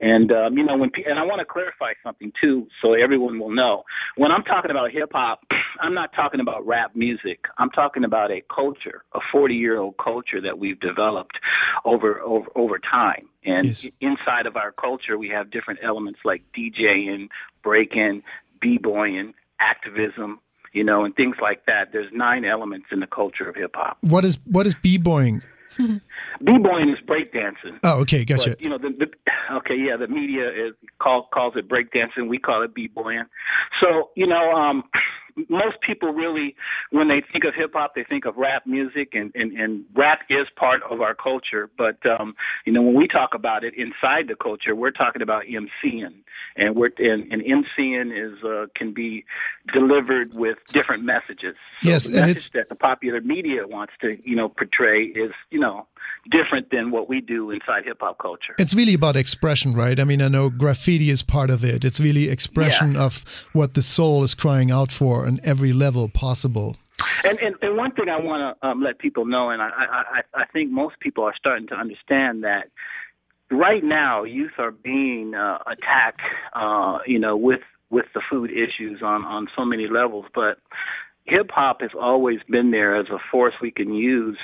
And 0.02 0.32
um, 0.32 0.58
you 0.58 0.64
know, 0.64 0.78
when 0.78 0.90
pe- 0.90 1.04
and 1.04 1.20
I 1.20 1.24
want 1.24 1.40
to 1.40 1.46
clarify 1.46 1.94
something 2.04 2.32
too, 2.42 2.68
so 2.82 2.94
everyone 2.94 3.40
will 3.40 3.52
know. 3.54 3.84
When 4.18 4.32
I'm 4.32 4.44
talking 4.44 4.72
about 4.72 4.92
hip 4.92 5.12
hop, 5.14 5.42
I'm 5.82 5.94
not 5.94 6.12
talking 6.14 6.40
about 6.40 6.66
rap 6.66 6.96
music. 6.96 7.46
I'm 7.58 7.70
talking 7.70 8.04
about 8.04 8.32
a 8.32 8.42
culture, 8.54 9.04
a 9.14 9.20
40 9.32 9.56
year 9.56 9.78
old 9.80 9.96
culture 9.98 10.42
that 10.42 10.60
we've 10.60 10.80
developed 10.80 11.38
over 11.86 12.20
over 12.22 12.48
over 12.56 12.80
time. 12.80 13.28
And 13.46 13.66
Yes. 13.66 13.88
inside 14.02 14.46
of 14.48 14.58
our 14.58 14.72
culture, 14.72 15.18
we 15.18 15.30
have 15.30 15.50
different 15.52 15.80
elements 15.84 16.20
like 16.26 16.44
DJing, 16.58 17.30
breaking, 17.64 18.22
b-boying, 18.62 19.34
activism. 19.60 20.40
You 20.72 20.84
know, 20.84 21.04
and 21.04 21.16
things 21.16 21.36
like 21.42 21.66
that. 21.66 21.92
There's 21.92 22.12
nine 22.14 22.46
elements 22.46 22.88
in 22.92 23.00
the 23.00 23.08
culture 23.08 23.50
of 23.50 23.56
hip 23.56 23.72
hop. 23.74 23.98
What 24.02 24.24
is 24.24 24.38
what 24.46 24.68
is 24.68 24.76
b-boying? 24.76 25.42
B-boying 26.44 26.90
is 26.90 27.00
breakdancing. 27.06 27.80
Oh, 27.84 28.02
okay, 28.02 28.24
gotcha. 28.26 28.52
But, 28.52 28.62
you 28.62 28.70
know, 28.70 28.78
the, 28.78 28.90
the 28.90 29.56
okay, 29.58 29.76
yeah, 29.76 29.98
the 29.98 30.08
media 30.08 30.50
is 30.50 30.74
call, 31.00 31.30
calls 31.34 31.56
it 31.56 31.68
breakdancing. 31.68 32.28
We 32.28 32.38
call 32.38 32.64
it 32.64 32.74
b-boying. 32.74 33.26
So, 33.82 34.10
you 34.16 34.28
know, 34.28 34.52
um, 34.52 34.84
most 35.48 35.78
people 35.82 36.12
really, 36.12 36.56
when 36.92 37.08
they 37.08 37.22
think 37.32 37.44
of 37.46 37.54
hip 37.56 37.72
hop, 37.74 37.96
they 37.96 38.04
think 38.04 38.26
of 38.26 38.36
rap 38.38 38.66
music, 38.66 39.10
and, 39.14 39.32
and, 39.36 39.52
and 39.54 39.86
rap 39.96 40.20
is 40.30 40.48
part 40.56 40.82
of 40.90 41.02
our 41.02 41.16
culture. 41.16 41.70
But 41.78 41.98
um, 42.06 42.36
you 42.66 42.74
know, 42.74 42.82
when 42.82 42.96
we 42.96 43.08
talk 43.08 43.34
about 43.34 43.64
it 43.64 43.74
inside 43.76 44.28
the 44.28 44.36
culture, 44.36 44.76
we're 44.76 44.92
talking 44.92 45.22
about 45.22 45.44
MCing, 45.46 46.14
and 46.56 46.76
we're 46.76 46.90
and, 46.98 47.32
and 47.32 47.42
MCing 47.44 48.12
is 48.12 48.44
uh, 48.44 48.66
can 48.76 48.94
be 48.94 49.26
delivered 49.74 50.34
with 50.34 50.58
different 50.70 51.04
messages. 51.04 51.56
So 51.84 51.90
Yes, 51.90 52.08
and 52.08 52.30
it's- 52.30 52.50
that 52.50 52.70
the 52.70 52.76
popular 52.76 53.22
media 53.22 53.68
wants 53.68 53.94
to 54.02 54.18
you 54.28 54.36
know 54.36 54.50
portray 54.50 55.04
is 55.06 55.32
you 55.52 55.60
know 55.60 55.88
different 56.32 56.70
than 56.72 56.92
what 56.92 57.08
we 57.08 57.22
do 57.22 57.52
inside 57.52 57.86
hip 57.86 57.98
hop 58.02 58.18
culture. 58.18 58.56
It's 58.58 58.76
really 58.76 58.94
about 58.94 59.16
expression, 59.16 59.74
right? 59.74 60.00
I 60.00 60.04
mean, 60.04 60.22
I 60.22 60.28
know 60.28 60.50
graffiti 60.50 61.10
is 61.10 61.24
part 61.24 61.50
of 61.50 61.64
it. 61.64 61.84
It's 61.86 62.00
really 62.00 62.30
expression 62.30 62.94
Yeah. 62.94 63.04
of 63.06 63.24
what 63.54 63.74
the 63.74 63.82
soul 63.82 64.24
is 64.24 64.34
crying 64.36 64.72
out 64.72 64.92
for 64.92 65.26
on 65.30 65.40
every 65.44 65.74
level 65.74 66.10
possible. 66.10 66.76
And, 67.24 67.40
and 67.40 67.56
and 67.62 67.78
one 67.78 67.92
thing 67.92 68.10
I 68.10 68.20
want 68.20 68.58
to 68.62 68.68
um, 68.68 68.82
let 68.82 69.00
people 69.00 69.26
know, 69.26 69.50
and 69.50 69.62
I, 69.62 69.70
I 69.70 70.22
I 70.34 70.46
think 70.54 70.72
most 70.72 71.00
people 71.00 71.24
are 71.24 71.36
starting 71.38 71.68
to 71.68 71.76
understand 71.76 72.44
that 72.44 72.70
right 73.52 73.84
now 73.84 74.24
youth 74.24 74.54
are 74.58 74.72
being 74.72 75.34
uh, 75.34 75.60
attacked, 75.66 76.22
uh, 76.54 77.00
you 77.06 77.20
know, 77.20 77.36
with 77.38 77.62
with 77.90 78.06
the 78.14 78.22
food 78.30 78.52
issues 78.52 79.02
on 79.02 79.24
on 79.26 79.48
so 79.56 79.66
many 79.66 79.88
levels, 79.88 80.26
but 80.34 80.58
hip 81.26 81.52
hop 81.52 81.82
has 81.82 81.92
always 82.00 82.40
been 82.50 82.72
there 82.72 82.96
as 82.96 83.08
a 83.10 83.20
force 83.32 83.54
we 83.62 83.72
can 83.72 83.94
use 83.94 84.38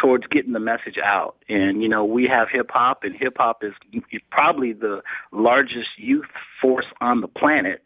towards 0.00 0.26
getting 0.26 0.52
the 0.52 0.60
message 0.60 0.98
out. 1.02 1.36
And 1.48 1.82
you 1.82 1.88
know, 1.88 2.04
we 2.04 2.28
have 2.30 2.48
hip 2.52 2.70
hop, 2.70 3.04
and 3.04 3.14
hip 3.18 3.36
hop 3.38 3.62
is 3.62 3.72
probably 4.30 4.72
the 4.72 5.02
largest 5.32 5.88
youth 5.96 6.26
force 6.60 6.86
on 7.00 7.20
the 7.20 7.28
planet. 7.28 7.82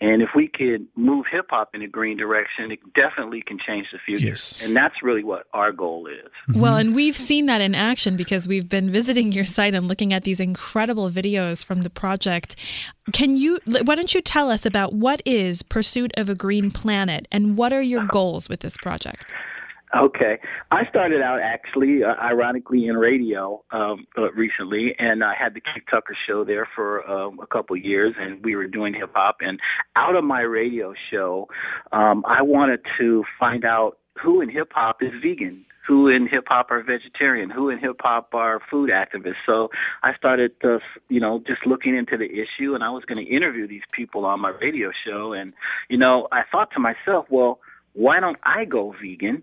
And 0.00 0.20
if 0.20 0.30
we 0.34 0.48
could 0.48 0.86
move 0.94 1.24
hip 1.30 1.46
hop 1.48 1.70
in 1.74 1.80
a 1.80 1.88
green 1.88 2.18
direction, 2.18 2.70
it 2.70 2.80
definitely 2.94 3.42
can 3.42 3.58
change 3.58 3.86
the 3.92 3.98
future. 3.98 4.26
Yes. 4.26 4.62
And 4.62 4.76
that's 4.76 5.02
really 5.02 5.24
what 5.24 5.46
our 5.54 5.72
goal 5.72 6.06
is. 6.06 6.30
Mm-hmm. 6.50 6.60
Well, 6.60 6.76
and 6.76 6.94
we've 6.94 7.16
seen 7.16 7.46
that 7.46 7.62
in 7.62 7.74
action 7.74 8.16
because 8.16 8.46
we've 8.46 8.68
been 8.68 8.90
visiting 8.90 9.32
your 9.32 9.46
site 9.46 9.74
and 9.74 9.88
looking 9.88 10.12
at 10.12 10.24
these 10.24 10.38
incredible 10.38 11.08
videos 11.08 11.64
from 11.64 11.80
the 11.80 11.90
project. 11.90 12.56
Can 13.12 13.38
you, 13.38 13.58
why 13.64 13.94
don't 13.94 14.14
you 14.14 14.20
tell 14.20 14.50
us 14.50 14.66
about 14.66 14.92
what 14.92 15.22
is 15.24 15.62
Pursuit 15.62 16.12
of 16.16 16.28
a 16.28 16.34
Green 16.34 16.70
Planet 16.70 17.26
and 17.32 17.56
what 17.56 17.72
are 17.72 17.82
your 17.82 18.04
goals 18.10 18.48
with 18.50 18.60
this 18.60 18.76
project? 18.76 19.32
Okay, 19.96 20.38
I 20.70 20.84
started 20.90 21.22
out 21.22 21.40
actually, 21.42 22.04
uh, 22.04 22.20
ironically, 22.22 22.86
in 22.86 22.96
radio 22.96 23.64
um, 23.70 24.06
uh, 24.18 24.30
recently, 24.32 24.94
and 24.98 25.24
I 25.24 25.34
had 25.38 25.54
the 25.54 25.60
Keith 25.60 25.84
Tucker 25.90 26.14
show 26.28 26.44
there 26.44 26.68
for 26.74 27.08
um, 27.10 27.40
a 27.40 27.46
couple 27.46 27.76
years, 27.78 28.14
and 28.18 28.44
we 28.44 28.56
were 28.56 28.66
doing 28.66 28.92
hip 28.92 29.12
hop. 29.14 29.36
And 29.40 29.58
out 29.94 30.14
of 30.14 30.22
my 30.22 30.42
radio 30.42 30.92
show, 31.10 31.48
um, 31.92 32.24
I 32.26 32.42
wanted 32.42 32.80
to 32.98 33.24
find 33.40 33.64
out 33.64 33.96
who 34.22 34.42
in 34.42 34.50
hip 34.50 34.68
hop 34.74 35.02
is 35.02 35.12
vegan, 35.22 35.64
who 35.86 36.08
in 36.08 36.28
hip 36.28 36.44
hop 36.46 36.70
are 36.70 36.82
vegetarian, 36.82 37.48
who 37.48 37.70
in 37.70 37.78
hip 37.78 37.96
hop 38.00 38.34
are 38.34 38.60
food 38.70 38.90
activists. 38.90 39.36
So 39.46 39.70
I 40.02 40.14
started, 40.14 40.52
uh, 40.62 40.78
you 41.08 41.20
know, 41.20 41.42
just 41.46 41.66
looking 41.66 41.96
into 41.96 42.18
the 42.18 42.26
issue, 42.26 42.74
and 42.74 42.84
I 42.84 42.90
was 42.90 43.04
going 43.06 43.24
to 43.24 43.32
interview 43.34 43.66
these 43.66 43.86
people 43.92 44.26
on 44.26 44.40
my 44.40 44.50
radio 44.60 44.90
show. 45.06 45.32
And 45.32 45.54
you 45.88 45.96
know, 45.96 46.28
I 46.32 46.42
thought 46.52 46.70
to 46.72 46.80
myself, 46.80 47.26
well, 47.30 47.60
why 47.96 48.20
don't 48.20 48.36
I 48.42 48.66
go 48.66 48.94
vegan? 49.00 49.42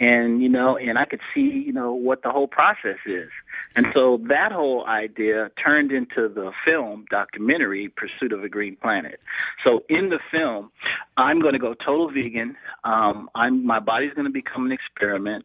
And 0.00 0.42
you 0.42 0.48
know 0.48 0.76
and 0.76 0.98
i 0.98 1.04
could 1.04 1.20
see 1.34 1.62
you 1.66 1.72
know 1.72 1.92
what 1.92 2.22
the 2.22 2.30
whole 2.30 2.48
process 2.48 2.98
is 3.06 3.28
and 3.76 3.86
so 3.94 4.20
that 4.28 4.52
whole 4.52 4.86
idea 4.86 5.50
turned 5.62 5.92
into 5.92 6.28
the 6.28 6.50
film 6.64 7.04
documentary 7.10 7.88
pursuit 7.96 8.32
of 8.32 8.42
a 8.42 8.48
green 8.48 8.76
planet 8.76 9.20
so 9.66 9.84
in 9.88 10.08
the 10.08 10.18
film 10.30 10.70
i'm 11.16 11.40
going 11.40 11.54
to 11.54 11.58
go 11.58 11.74
total 11.74 12.10
vegan 12.10 12.56
um 12.84 13.28
i'm 13.34 13.64
my 13.64 13.80
body's 13.80 14.12
going 14.14 14.26
to 14.26 14.32
become 14.32 14.66
an 14.66 14.72
experiment 14.72 15.44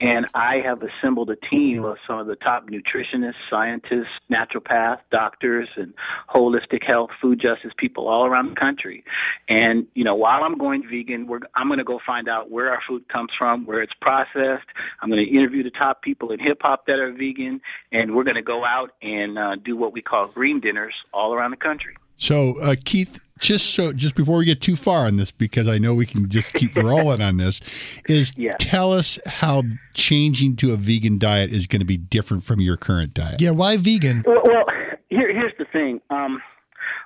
and 0.00 0.26
I 0.34 0.58
have 0.64 0.82
assembled 0.82 1.30
a 1.30 1.36
team 1.36 1.84
of 1.84 1.96
some 2.06 2.18
of 2.18 2.26
the 2.26 2.34
top 2.34 2.68
nutritionists, 2.68 3.34
scientists, 3.48 4.10
naturopaths, 4.30 4.98
doctors, 5.12 5.68
and 5.76 5.94
holistic 6.28 6.84
health, 6.84 7.10
food 7.20 7.40
justice 7.40 7.70
people 7.76 8.08
all 8.08 8.26
around 8.26 8.50
the 8.50 8.56
country. 8.56 9.04
And 9.48 9.86
you 9.94 10.02
know, 10.02 10.16
while 10.16 10.42
I'm 10.42 10.58
going 10.58 10.82
vegan, 10.90 11.28
I'm 11.54 11.68
going 11.68 11.78
to 11.78 11.84
go 11.84 12.00
find 12.04 12.28
out 12.28 12.50
where 12.50 12.70
our 12.70 12.80
food 12.88 13.08
comes 13.08 13.30
from, 13.38 13.64
where 13.64 13.80
it's 13.80 13.92
processed. 14.00 14.66
I'm 15.00 15.08
going 15.08 15.24
to 15.24 15.30
interview 15.30 15.62
the 15.62 15.70
top 15.70 16.02
people 16.02 16.32
in 16.32 16.40
hip 16.40 16.58
hop 16.60 16.86
that 16.86 16.98
are 16.98 17.12
vegan, 17.12 17.51
and 17.90 18.14
we're 18.14 18.24
going 18.24 18.36
to 18.36 18.42
go 18.42 18.64
out 18.64 18.92
and 19.02 19.38
uh, 19.38 19.56
do 19.56 19.76
what 19.76 19.92
we 19.92 20.00
call 20.02 20.28
green 20.28 20.60
dinners 20.60 20.94
all 21.12 21.34
around 21.34 21.50
the 21.50 21.56
country. 21.56 21.94
So, 22.16 22.54
uh, 22.62 22.76
Keith, 22.84 23.18
just 23.40 23.74
so 23.74 23.92
just 23.92 24.14
before 24.14 24.38
we 24.38 24.44
get 24.44 24.60
too 24.60 24.76
far 24.76 25.06
on 25.06 25.16
this, 25.16 25.32
because 25.32 25.66
I 25.66 25.78
know 25.78 25.94
we 25.94 26.06
can 26.06 26.28
just 26.28 26.52
keep 26.52 26.76
rolling 26.76 27.20
on 27.20 27.36
this, 27.38 27.60
is 28.06 28.32
Yeah. 28.36 28.52
tell 28.58 28.92
us 28.92 29.18
how 29.26 29.62
changing 29.94 30.56
to 30.56 30.72
a 30.72 30.76
vegan 30.76 31.18
diet 31.18 31.50
is 31.52 31.66
going 31.66 31.80
to 31.80 31.86
be 31.86 31.96
different 31.96 32.44
from 32.44 32.60
your 32.60 32.76
current 32.76 33.14
diet. 33.14 33.40
Yeah, 33.40 33.50
why 33.50 33.76
vegan? 33.76 34.22
Well, 34.26 34.42
well 34.44 34.64
here, 35.08 35.32
here's 35.32 35.52
the 35.58 35.64
thing. 35.72 36.00
Um, 36.10 36.40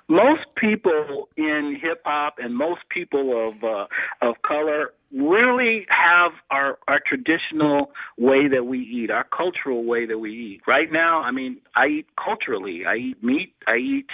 most 0.07 0.41
people 0.55 1.29
in 1.37 1.77
hip 1.81 2.01
hop 2.05 2.35
and 2.39 2.55
most 2.55 2.81
people 2.89 3.49
of 3.49 3.63
uh, 3.63 3.85
of 4.21 4.35
color 4.41 4.91
really 5.13 5.85
have 5.89 6.31
our 6.49 6.79
our 6.87 6.99
traditional 7.05 7.91
way 8.17 8.47
that 8.47 8.65
we 8.65 8.79
eat, 8.79 9.09
our 9.11 9.25
cultural 9.25 9.85
way 9.85 10.05
that 10.05 10.19
we 10.19 10.31
eat. 10.31 10.61
Right 10.67 10.91
now, 10.91 11.21
I 11.21 11.31
mean, 11.31 11.57
I 11.75 11.87
eat 11.87 12.07
culturally. 12.23 12.85
I 12.85 12.95
eat 12.95 13.23
meat. 13.23 13.53
I 13.67 13.77
eat, 13.77 14.07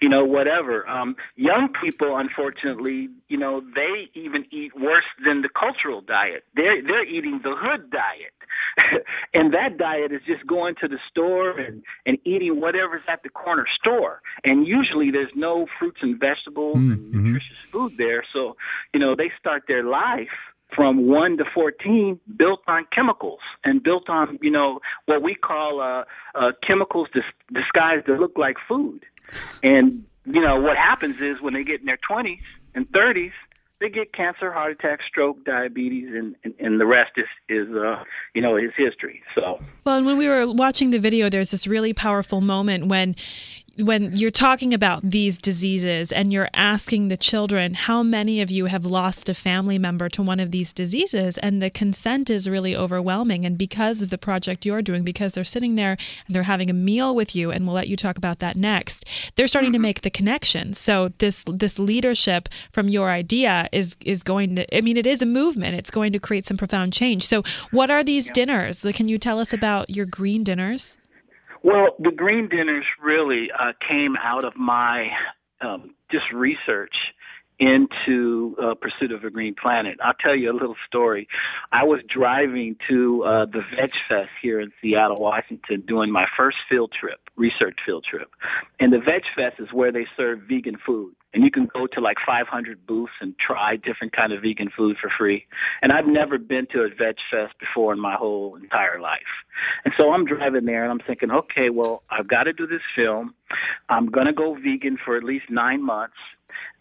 you 0.00 0.08
know, 0.08 0.24
whatever. 0.24 0.86
Um, 0.88 1.16
young 1.36 1.68
people, 1.82 2.16
unfortunately, 2.16 3.08
you 3.28 3.38
know, 3.38 3.60
they 3.74 4.10
even 4.14 4.44
eat 4.50 4.72
worse 4.78 5.04
than 5.24 5.42
the 5.42 5.48
cultural 5.48 6.00
diet. 6.00 6.44
They're 6.54 6.82
they're 6.82 7.06
eating 7.06 7.40
the 7.42 7.54
hood 7.56 7.90
diet. 7.90 8.32
and 9.34 9.52
that 9.54 9.78
diet 9.78 10.12
is 10.12 10.20
just 10.26 10.46
going 10.46 10.74
to 10.80 10.88
the 10.88 10.98
store 11.10 11.58
and, 11.58 11.82
and 12.06 12.18
eating 12.24 12.60
whatever's 12.60 13.02
at 13.08 13.22
the 13.22 13.28
corner 13.28 13.66
store. 13.78 14.22
And 14.44 14.66
usually 14.66 15.10
there's 15.10 15.32
no 15.34 15.66
fruits 15.78 15.98
and 16.02 16.18
vegetables 16.18 16.76
and 16.76 17.12
nutritious 17.12 17.58
food 17.72 17.96
there. 17.96 18.24
So, 18.32 18.56
you 18.92 19.00
know, 19.00 19.14
they 19.14 19.30
start 19.38 19.64
their 19.68 19.84
life 19.84 20.28
from 20.74 21.08
1 21.08 21.38
to 21.38 21.44
14 21.52 22.20
built 22.36 22.60
on 22.68 22.86
chemicals 22.94 23.40
and 23.64 23.82
built 23.82 24.08
on, 24.08 24.38
you 24.40 24.50
know, 24.50 24.80
what 25.06 25.22
we 25.22 25.34
call 25.34 25.80
uh, 25.80 26.04
uh, 26.34 26.52
chemicals 26.66 27.08
dis- 27.12 27.24
disguised 27.52 28.06
to 28.06 28.14
look 28.14 28.38
like 28.38 28.56
food. 28.68 29.04
And, 29.62 30.04
you 30.26 30.40
know, 30.40 30.60
what 30.60 30.76
happens 30.76 31.20
is 31.20 31.40
when 31.40 31.54
they 31.54 31.64
get 31.64 31.80
in 31.80 31.86
their 31.86 31.98
20s 32.08 32.38
and 32.74 32.90
30s, 32.92 33.32
they 33.80 33.88
get 33.88 34.12
cancer, 34.12 34.52
heart 34.52 34.72
attack, 34.72 35.00
stroke, 35.08 35.42
diabetes, 35.44 36.08
and, 36.14 36.36
and, 36.44 36.54
and 36.60 36.80
the 36.80 36.86
rest 36.86 37.12
is, 37.16 37.26
is 37.48 37.74
uh, 37.74 38.04
you 38.34 38.42
know, 38.42 38.56
is 38.56 38.70
history. 38.76 39.22
So, 39.34 39.60
Well, 39.84 39.96
and 39.96 40.06
when 40.06 40.18
we 40.18 40.28
were 40.28 40.52
watching 40.52 40.90
the 40.90 40.98
video, 40.98 41.30
there's 41.30 41.50
this 41.50 41.66
really 41.66 41.94
powerful 41.94 42.40
moment 42.40 42.86
when 42.86 43.16
when 43.82 44.14
you're 44.14 44.30
talking 44.30 44.74
about 44.74 45.02
these 45.02 45.38
diseases 45.38 46.12
and 46.12 46.32
you're 46.32 46.48
asking 46.54 47.08
the 47.08 47.16
children 47.16 47.74
how 47.74 48.02
many 48.02 48.40
of 48.40 48.50
you 48.50 48.66
have 48.66 48.84
lost 48.84 49.28
a 49.28 49.34
family 49.34 49.78
member 49.78 50.08
to 50.10 50.22
one 50.22 50.40
of 50.40 50.50
these 50.50 50.72
diseases? 50.72 51.38
And 51.38 51.62
the 51.62 51.70
consent 51.70 52.30
is 52.30 52.48
really 52.48 52.76
overwhelming. 52.76 53.44
And 53.44 53.56
because 53.58 54.02
of 54.02 54.10
the 54.10 54.18
project 54.18 54.64
you're 54.64 54.82
doing 54.82 55.02
because 55.02 55.32
they're 55.32 55.44
sitting 55.44 55.74
there 55.74 55.96
and 56.26 56.34
they're 56.34 56.42
having 56.44 56.70
a 56.70 56.74
meal 56.74 57.14
with 57.14 57.34
you 57.34 57.50
and 57.50 57.66
we'll 57.66 57.74
let 57.74 57.88
you 57.88 57.96
talk 57.96 58.16
about 58.16 58.38
that 58.40 58.56
next 58.56 59.04
they're 59.36 59.46
starting 59.46 59.72
to 59.72 59.78
mm-hmm. 59.78 59.82
make 59.82 60.02
the 60.02 60.10
connection. 60.10 60.74
So 60.74 61.08
this 61.18 61.44
this 61.46 61.78
leadership 61.78 62.48
from 62.72 62.88
your 62.88 63.10
idea 63.10 63.68
is 63.72 63.96
is 64.04 64.22
going 64.22 64.56
to 64.56 64.76
i 64.76 64.80
mean 64.80 64.96
it 64.96 65.06
is 65.06 65.22
a 65.22 65.26
movement. 65.26 65.76
It's 65.76 65.90
going 65.90 66.12
to 66.12 66.18
create 66.18 66.46
some 66.46 66.56
profound 66.56 66.92
change. 66.92 67.26
So 67.26 67.42
what 67.70 67.90
are 67.90 68.04
these 68.04 68.30
dinners? 68.30 68.84
Can 68.94 69.08
you 69.08 69.18
tell 69.18 69.38
us 69.38 69.52
about 69.52 69.90
your 69.90 70.06
green 70.06 70.44
dinners 70.44 70.98
Well, 71.62 71.96
the 71.98 72.10
green 72.10 72.48
dinners 72.48 72.86
really 73.02 73.48
uh, 73.56 73.72
came 73.86 74.16
out 74.16 74.44
of 74.44 74.56
my 74.56 75.08
um, 75.60 75.94
just 76.10 76.32
research 76.32 76.94
into 77.58 78.56
uh, 78.60 78.74
Pursuit 78.74 79.12
of 79.12 79.22
a 79.22 79.30
Green 79.30 79.54
Planet. 79.54 79.98
I'll 80.02 80.14
tell 80.14 80.34
you 80.34 80.50
a 80.50 80.54
little 80.54 80.76
story. 80.86 81.28
I 81.70 81.84
was 81.84 82.00
driving 82.08 82.76
to 82.88 83.22
uh, 83.24 83.44
the 83.44 83.60
Veg 83.76 83.90
Fest 84.08 84.30
here 84.40 84.60
in 84.60 84.72
Seattle, 84.80 85.20
Washington, 85.20 85.82
doing 85.86 86.10
my 86.10 86.24
first 86.38 86.56
field 86.70 86.92
trip, 86.98 87.20
research 87.36 87.76
field 87.84 88.06
trip. 88.08 88.30
And 88.80 88.90
the 88.92 88.98
Veg 88.98 89.22
Fest 89.36 89.60
is 89.60 89.68
where 89.74 89.92
they 89.92 90.06
serve 90.16 90.40
vegan 90.48 90.78
food. 90.86 91.14
And 91.32 91.44
you 91.44 91.50
can 91.50 91.66
go 91.72 91.86
to 91.86 92.00
like 92.00 92.16
500 92.26 92.86
booths 92.86 93.12
and 93.20 93.34
try 93.38 93.76
different 93.76 94.12
kind 94.14 94.32
of 94.32 94.42
vegan 94.42 94.70
food 94.76 94.96
for 95.00 95.10
free. 95.16 95.46
And 95.80 95.92
I've 95.92 96.06
never 96.06 96.38
been 96.38 96.66
to 96.72 96.80
a 96.80 96.88
Veg 96.88 97.16
Fest 97.30 97.54
before 97.60 97.92
in 97.92 98.00
my 98.00 98.16
whole 98.16 98.56
entire 98.56 99.00
life. 99.00 99.20
And 99.84 99.94
so 99.98 100.10
I'm 100.12 100.24
driving 100.24 100.64
there 100.64 100.82
and 100.82 100.90
I'm 100.90 101.06
thinking, 101.06 101.30
okay, 101.30 101.70
well, 101.70 102.02
I've 102.10 102.26
got 102.26 102.44
to 102.44 102.52
do 102.52 102.66
this 102.66 102.82
film. 102.96 103.34
I'm 103.88 104.06
going 104.06 104.26
to 104.26 104.32
go 104.32 104.54
vegan 104.54 104.98
for 105.04 105.16
at 105.16 105.22
least 105.22 105.46
nine 105.50 105.84
months. 105.84 106.16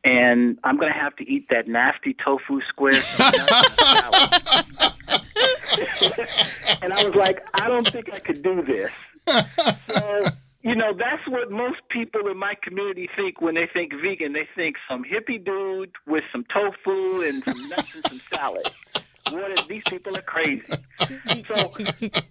And 0.03 0.57
I'm 0.63 0.77
going 0.77 0.91
to 0.91 0.97
have 0.97 1.15
to 1.17 1.29
eat 1.29 1.47
that 1.49 1.67
nasty 1.67 2.15
tofu 2.23 2.61
square. 2.69 2.93
and 6.81 6.93
I 6.93 7.03
was 7.03 7.15
like, 7.15 7.45
I 7.53 7.67
don't 7.67 7.87
think 7.87 8.11
I 8.11 8.19
could 8.19 8.41
do 8.41 8.63
this. 8.63 8.91
So, 9.87 10.25
you 10.61 10.75
know, 10.75 10.93
that's 10.93 11.25
what 11.27 11.51
most 11.51 11.77
people 11.89 12.27
in 12.29 12.37
my 12.37 12.53
community 12.61 13.09
think 13.15 13.39
when 13.39 13.55
they 13.55 13.67
think 13.71 13.93
vegan. 13.93 14.33
They 14.33 14.47
think 14.55 14.75
some 14.89 15.03
hippie 15.03 15.43
dude 15.43 15.91
with 16.05 16.23
some 16.31 16.45
tofu 16.53 17.21
and 17.21 17.43
some 17.43 17.69
nuts 17.69 17.95
and 17.95 18.05
some 18.07 18.19
salad. 18.19 18.69
What 19.31 19.51
is 19.51 19.65
these 19.67 19.83
people 19.83 20.17
are 20.17 20.21
crazy. 20.21 20.63
So 21.47 21.71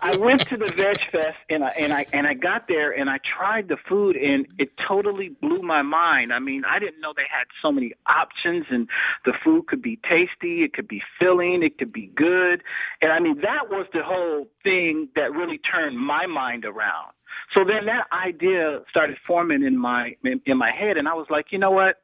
I 0.01 0.17
went 0.17 0.41
to 0.49 0.57
the 0.57 0.73
Veg 0.77 0.97
Fest 1.13 1.39
and 1.49 1.65
I 1.65 1.69
and 1.71 1.93
I 1.93 2.07
and 2.13 2.27
I 2.27 2.35
got 2.35 2.67
there 2.69 2.91
and 2.91 3.09
I 3.09 3.19
tried 3.39 3.69
the 3.69 3.77
food 3.89 4.17
and 4.17 4.47
it 4.59 4.71
totally 4.87 5.29
blew 5.29 5.63
my 5.63 5.83
mind. 5.83 6.33
I 6.33 6.39
mean, 6.41 6.65
I 6.69 6.79
didn't 6.79 7.01
know 7.01 7.13
they 7.17 7.23
had 7.31 7.47
so 7.63 7.71
many 7.71 7.93
options 8.07 8.67
and 8.71 8.89
the 9.25 9.33
food 9.45 9.69
could 9.69 9.81
be 9.81 9.97
tasty, 9.97 10.65
it 10.65 10.73
could 10.75 10.89
be 10.89 11.01
filling, 11.21 11.63
it 11.63 11.79
could 11.79 11.93
be 11.93 12.11
good. 12.15 12.63
And 13.01 13.13
I 13.13 13.21
mean, 13.21 13.41
that 13.43 13.71
was 13.71 13.87
the 13.93 14.03
whole 14.03 14.49
thing 14.65 15.09
that 15.15 15.33
really 15.33 15.59
turned 15.59 15.99
my 15.99 16.27
mind 16.27 16.65
around. 16.65 17.13
So 17.57 17.65
then 17.65 17.87
that 17.87 18.07
idea 18.13 18.81
started 18.91 19.17
forming 19.27 19.63
in 19.63 19.77
my 19.77 20.17
in, 20.25 20.59
my 20.59 20.73
head 20.77 20.97
and 20.97 21.09
I 21.09 21.15
was 21.15 21.27
like, 21.31 21.47
you 21.51 21.59
know 21.59 21.71
what? 21.71 22.03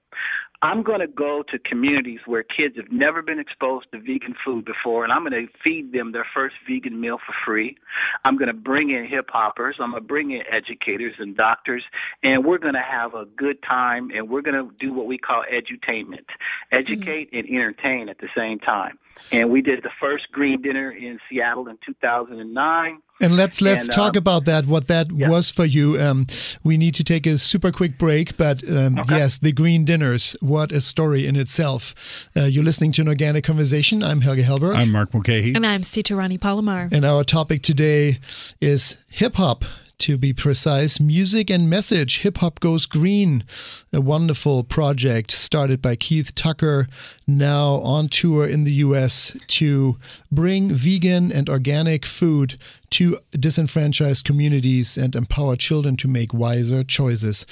I'm 0.63 0.83
going 0.83 1.01
to 1.01 1.07
go 1.07 1.45
to 1.51 1.59
communities 1.59 2.21
where 2.25 2.43
kids 2.43 2.77
have 2.77 2.91
never 2.91 3.21
been 3.21 3.39
exposed 3.39 3.87
to 3.93 3.99
vegan 3.99 4.35
food 4.43 4.65
before, 4.65 5.05
and 5.05 5.13
I'm 5.13 5.29
going 5.29 5.47
to 5.47 5.53
feed 5.63 5.93
them 5.93 6.13
their 6.13 6.27
first 6.33 6.55
vegan 6.67 6.99
meal 6.99 7.19
for 7.19 7.35
free. 7.45 7.77
I'm 8.25 8.39
going 8.39 8.49
to 8.49 8.55
bring 8.55 8.89
in 8.89 9.07
hip 9.07 9.29
hoppers. 9.29 9.77
I'm 9.79 9.91
going 9.91 10.03
to 10.03 10.09
bring 10.09 10.31
in 10.31 10.41
educators 10.51 11.17
and 11.19 11.37
doctors, 11.37 11.85
and 12.23 12.47
we're 12.47 12.57
going 12.57 12.75
to 12.75 12.81
have 12.81 13.13
a 13.13 13.27
good 13.27 13.63
time, 13.63 14.11
and 14.15 14.31
we're 14.31 14.41
going 14.41 14.55
to 14.55 14.75
do 14.79 14.95
what 14.95 15.05
we 15.05 15.19
call 15.19 15.45
edutainment 15.53 16.25
educate 16.73 17.29
and 17.35 17.47
entertain 17.47 18.09
at 18.09 18.17
the 18.19 18.29
same 18.35 18.59
time. 18.59 18.99
And 19.33 19.51
we 19.51 19.61
did 19.61 19.83
the 19.83 19.91
first 20.01 20.33
green 20.33 20.63
dinner 20.63 20.91
in 20.91 21.21
Seattle 21.29 21.69
in 21.69 21.79
2009 21.85 23.03
And 23.21 23.37
let's 23.37 23.63
let's 23.63 23.85
And, 23.85 23.93
talk 23.93 24.17
um, 24.17 24.19
about 24.19 24.45
that. 24.47 24.67
What 24.67 24.89
that 24.89 25.07
yeah. 25.13 25.29
was 25.31 25.51
for 25.51 25.65
you. 25.65 26.01
Um, 26.01 26.27
we 26.65 26.77
need 26.77 26.95
to 26.97 27.05
take 27.05 27.27
a 27.27 27.39
super 27.39 27.71
quick 27.71 27.97
break, 27.97 28.37
but 28.37 28.69
um, 28.69 28.99
yes, 29.09 29.39
the 29.39 29.53
green 29.53 29.85
dinners. 29.85 30.35
What 30.41 30.73
a 30.73 30.81
story 30.81 31.27
in 31.27 31.37
itself. 31.37 32.29
Uh, 32.37 32.43
you're 32.43 32.65
listening 32.65 32.91
to 32.93 33.03
an 33.03 33.09
organic 33.09 33.45
conversation. 33.45 34.03
I'm 34.03 34.21
Helge 34.21 34.41
Hellberg, 34.45 34.75
I'm 34.75 34.91
Mark 34.91 35.15
Mulcahy. 35.15 35.55
And 35.55 35.65
I'm 35.65 35.83
Sita 35.85 36.17
Rani 36.17 36.39
Palomar. 36.39 36.89
and 36.91 37.05
our 37.05 37.23
topic 37.25 37.63
today 37.63 38.19
is 38.61 38.97
hip 39.11 39.35
hop. 39.35 39.65
To 40.05 40.19
be 40.19 40.35
precise, 40.35 41.01
music 41.01 41.49
and 41.49 41.71
message. 41.71 42.19
Hip 42.19 42.37
Hop 42.37 42.61
Goes 42.61 42.85
Green, 42.85 43.43
a 43.91 44.03
wonderful 44.03 44.63
project 44.63 45.31
started 45.31 45.81
by 45.81 45.97
Keith 45.97 46.35
Tucker, 46.35 46.89
now 47.27 47.77
on 47.77 48.09
tour 48.09 48.47
in 48.47 48.65
the 48.65 48.73
US 48.85 49.35
to 49.47 49.97
bring 50.31 50.69
vegan 50.69 51.33
and 51.33 51.49
organic 51.49 52.05
food 52.05 52.59
to 52.91 53.17
disenfranchised 53.31 54.27
communities 54.27 54.99
and 54.99 55.17
empower 55.17 55.57
children 55.57 55.97
to 55.97 56.07
make 56.07 56.35
wiser 56.35 56.85
choices. 56.85 57.47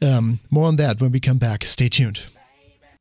Um, 0.00 0.40
more 0.50 0.66
on 0.66 0.76
that 0.76 1.02
when 1.02 1.12
we 1.12 1.20
come 1.20 1.36
back. 1.36 1.62
Stay 1.62 1.90
tuned. 1.90 2.22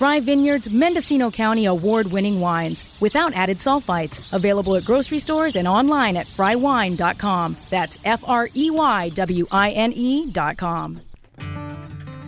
Frey 0.00 0.20
Vineyards 0.20 0.70
Mendocino 0.70 1.30
County 1.30 1.66
award 1.66 2.10
winning 2.10 2.40
wines 2.40 2.86
without 3.00 3.34
added 3.34 3.58
sulfites. 3.58 4.22
Available 4.32 4.74
at 4.76 4.86
grocery 4.86 5.18
stores 5.18 5.56
and 5.56 5.68
online 5.68 6.16
at 6.16 6.26
freywine.com. 6.26 7.54
That's 7.68 7.98
F 8.06 8.24
R 8.26 8.48
E 8.56 8.70
Y 8.70 9.10
W 9.10 9.46
I 9.50 9.72
N 9.72 9.92
E.com. 9.94 11.02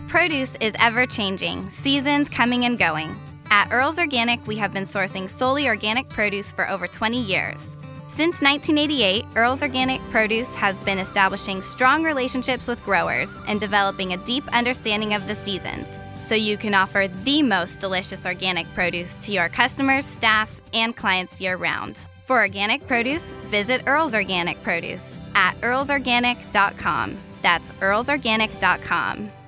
Produce 0.07 0.55
is 0.61 0.75
ever 0.77 1.07
changing, 1.07 1.67
seasons 1.71 2.29
coming 2.29 2.65
and 2.65 2.77
going. 2.77 3.19
At 3.49 3.71
Earl's 3.71 3.97
Organic, 3.97 4.45
we 4.45 4.57
have 4.57 4.71
been 4.71 4.85
sourcing 4.85 5.27
solely 5.27 5.67
organic 5.67 6.07
produce 6.09 6.51
for 6.51 6.69
over 6.69 6.87
20 6.87 7.19
years. 7.19 7.59
Since 8.07 8.39
1988, 8.39 9.25
Earl's 9.35 9.63
Organic 9.63 9.99
Produce 10.11 10.53
has 10.53 10.79
been 10.81 10.99
establishing 10.99 11.63
strong 11.63 12.03
relationships 12.03 12.67
with 12.67 12.83
growers 12.83 13.31
and 13.47 13.59
developing 13.59 14.13
a 14.13 14.17
deep 14.17 14.47
understanding 14.55 15.15
of 15.15 15.25
the 15.25 15.35
seasons 15.37 15.87
so 16.33 16.37
you 16.37 16.57
can 16.57 16.73
offer 16.73 17.07
the 17.25 17.43
most 17.43 17.79
delicious 17.79 18.25
organic 18.25 18.65
produce 18.73 19.13
to 19.23 19.31
your 19.31 19.49
customers, 19.49 20.03
staff, 20.03 20.59
and 20.73 20.95
clients 20.95 21.39
year 21.39 21.57
round. 21.57 21.99
For 22.25 22.39
organic 22.39 22.87
produce, 22.87 23.21
visit 23.51 23.83
Earl's 23.85 24.15
Organic 24.15 24.59
Produce 24.63 25.19
at 25.35 25.53
earlsorganic.com. 25.61 27.17
That's 27.43 27.69
earlsorganic.com. 27.73 29.42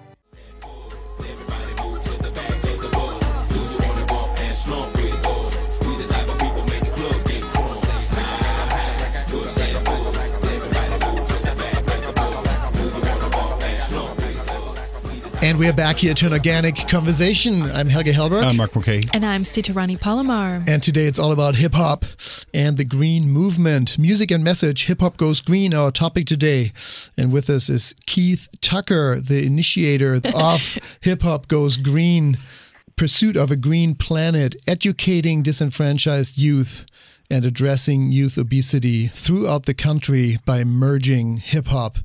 And 15.45 15.59
we 15.59 15.67
are 15.67 15.73
back 15.73 15.97
here 15.97 16.15
to 16.15 16.25
an 16.25 16.33
organic 16.33 16.87
conversation. 16.87 17.61
I'm 17.61 17.87
Helge 17.87 18.07
Hellberg. 18.07 18.43
I'm 18.43 18.57
Mark 18.57 18.73
Mulcahy. 18.73 19.03
And 19.13 19.23
I'm 19.23 19.45
Sita 19.45 19.73
Rani 19.73 19.95
Palomar. 19.95 20.63
And 20.67 20.81
today 20.81 21.05
it's 21.05 21.19
all 21.19 21.31
about 21.31 21.53
hip 21.53 21.73
hop 21.73 22.03
and 22.51 22.77
the 22.77 22.83
green 22.83 23.29
movement. 23.29 23.99
Music 23.99 24.31
and 24.31 24.43
message, 24.43 24.87
hip 24.87 25.01
hop 25.01 25.17
goes 25.17 25.41
green, 25.41 25.75
our 25.75 25.91
topic 25.91 26.25
today. 26.25 26.73
And 27.15 27.31
with 27.31 27.47
us 27.51 27.69
is 27.69 27.93
Keith 28.07 28.49
Tucker, 28.59 29.21
the 29.21 29.45
initiator 29.45 30.15
of 30.35 30.79
Hip 31.01 31.21
Hop 31.21 31.47
Goes 31.47 31.77
Green, 31.77 32.39
pursuit 32.95 33.37
of 33.37 33.51
a 33.51 33.55
green 33.55 33.93
planet, 33.93 34.55
educating 34.65 35.43
disenfranchised 35.43 36.39
youth 36.39 36.87
and 37.29 37.43
addressing 37.45 38.11
youth 38.11 38.37
obesity 38.37 39.07
throughout 39.07 39.65
the 39.65 39.73
country 39.73 40.39
by 40.45 40.63
merging 40.63 41.37
hip 41.37 41.67
hop, 41.67 41.97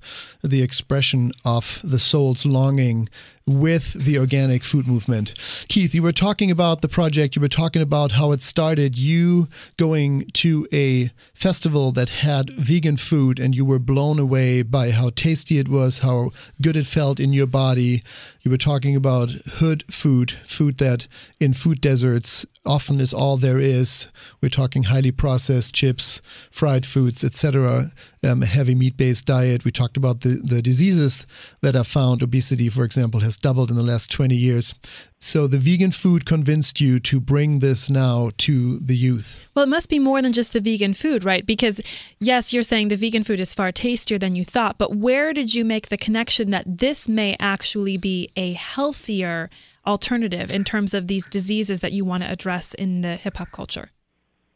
the 0.42 0.62
expression 0.62 1.30
of 1.44 1.80
the 1.84 1.98
soul's 1.98 2.46
longing, 2.46 3.08
with 3.46 3.94
the 3.94 4.18
organic 4.18 4.64
food 4.64 4.86
movement. 4.86 5.34
Keith, 5.68 5.94
you 5.94 6.02
were 6.02 6.12
talking 6.12 6.50
about 6.50 6.82
the 6.82 6.88
project, 6.88 7.36
you 7.36 7.42
were 7.42 7.48
talking 7.48 7.82
about 7.82 8.12
how 8.12 8.32
it 8.32 8.42
started, 8.42 8.98
you 8.98 9.48
going 9.76 10.26
to 10.34 10.66
a 10.72 11.10
festival 11.34 11.90
that 11.92 12.08
had 12.08 12.50
vegan 12.50 12.96
food 12.96 13.40
and 13.40 13.54
you 13.54 13.64
were 13.64 13.78
blown 13.78 14.18
away 14.18 14.62
by 14.62 14.90
how 14.90 15.10
tasty 15.10 15.58
it 15.58 15.68
was, 15.68 16.00
how 16.00 16.30
good 16.60 16.76
it 16.76 16.86
felt 16.86 17.18
in 17.18 17.32
your 17.32 17.46
body. 17.46 18.02
You 18.42 18.50
were 18.50 18.56
talking 18.56 18.94
about 18.96 19.30
hood 19.30 19.84
food, 19.90 20.32
food 20.32 20.78
that 20.78 21.06
in 21.38 21.52
food 21.52 21.80
deserts 21.80 22.46
often 22.64 23.00
is 23.00 23.14
all 23.14 23.36
there 23.36 23.58
is. 23.58 24.08
We're 24.40 24.48
talking 24.48 24.84
highly 24.84 25.09
processed 25.12 25.74
chips, 25.74 26.20
fried 26.50 26.86
foods, 26.86 27.24
etc. 27.24 27.92
Um, 28.22 28.42
a 28.42 28.46
heavy 28.46 28.74
meat-based 28.74 29.26
diet. 29.26 29.64
We 29.64 29.70
talked 29.70 29.96
about 29.96 30.20
the, 30.20 30.40
the 30.42 30.62
diseases 30.62 31.26
that 31.60 31.76
are 31.76 31.84
found. 31.84 32.22
Obesity, 32.22 32.68
for 32.68 32.84
example, 32.84 33.20
has 33.20 33.36
doubled 33.36 33.70
in 33.70 33.76
the 33.76 33.82
last 33.82 34.10
20 34.10 34.34
years. 34.34 34.74
So 35.22 35.46
the 35.46 35.58
vegan 35.58 35.90
food 35.90 36.24
convinced 36.24 36.80
you 36.80 36.98
to 37.00 37.20
bring 37.20 37.58
this 37.58 37.90
now 37.90 38.30
to 38.38 38.78
the 38.78 38.96
youth. 38.96 39.46
Well, 39.54 39.64
it 39.64 39.68
must 39.68 39.90
be 39.90 39.98
more 39.98 40.22
than 40.22 40.32
just 40.32 40.54
the 40.54 40.60
vegan 40.60 40.94
food, 40.94 41.24
right? 41.24 41.44
Because, 41.44 41.82
yes, 42.20 42.54
you're 42.54 42.62
saying 42.62 42.88
the 42.88 42.96
vegan 42.96 43.24
food 43.24 43.38
is 43.38 43.52
far 43.52 43.70
tastier 43.70 44.18
than 44.18 44.34
you 44.34 44.46
thought, 44.46 44.78
but 44.78 44.96
where 44.96 45.34
did 45.34 45.54
you 45.54 45.62
make 45.62 45.88
the 45.88 45.98
connection 45.98 46.50
that 46.50 46.78
this 46.78 47.06
may 47.06 47.36
actually 47.38 47.98
be 47.98 48.30
a 48.36 48.54
healthier 48.54 49.50
alternative 49.86 50.50
in 50.50 50.64
terms 50.64 50.94
of 50.94 51.06
these 51.06 51.26
diseases 51.26 51.80
that 51.80 51.92
you 51.92 52.04
want 52.04 52.22
to 52.22 52.30
address 52.30 52.72
in 52.74 53.02
the 53.02 53.16
hip 53.16 53.36
hop 53.36 53.50
culture? 53.52 53.90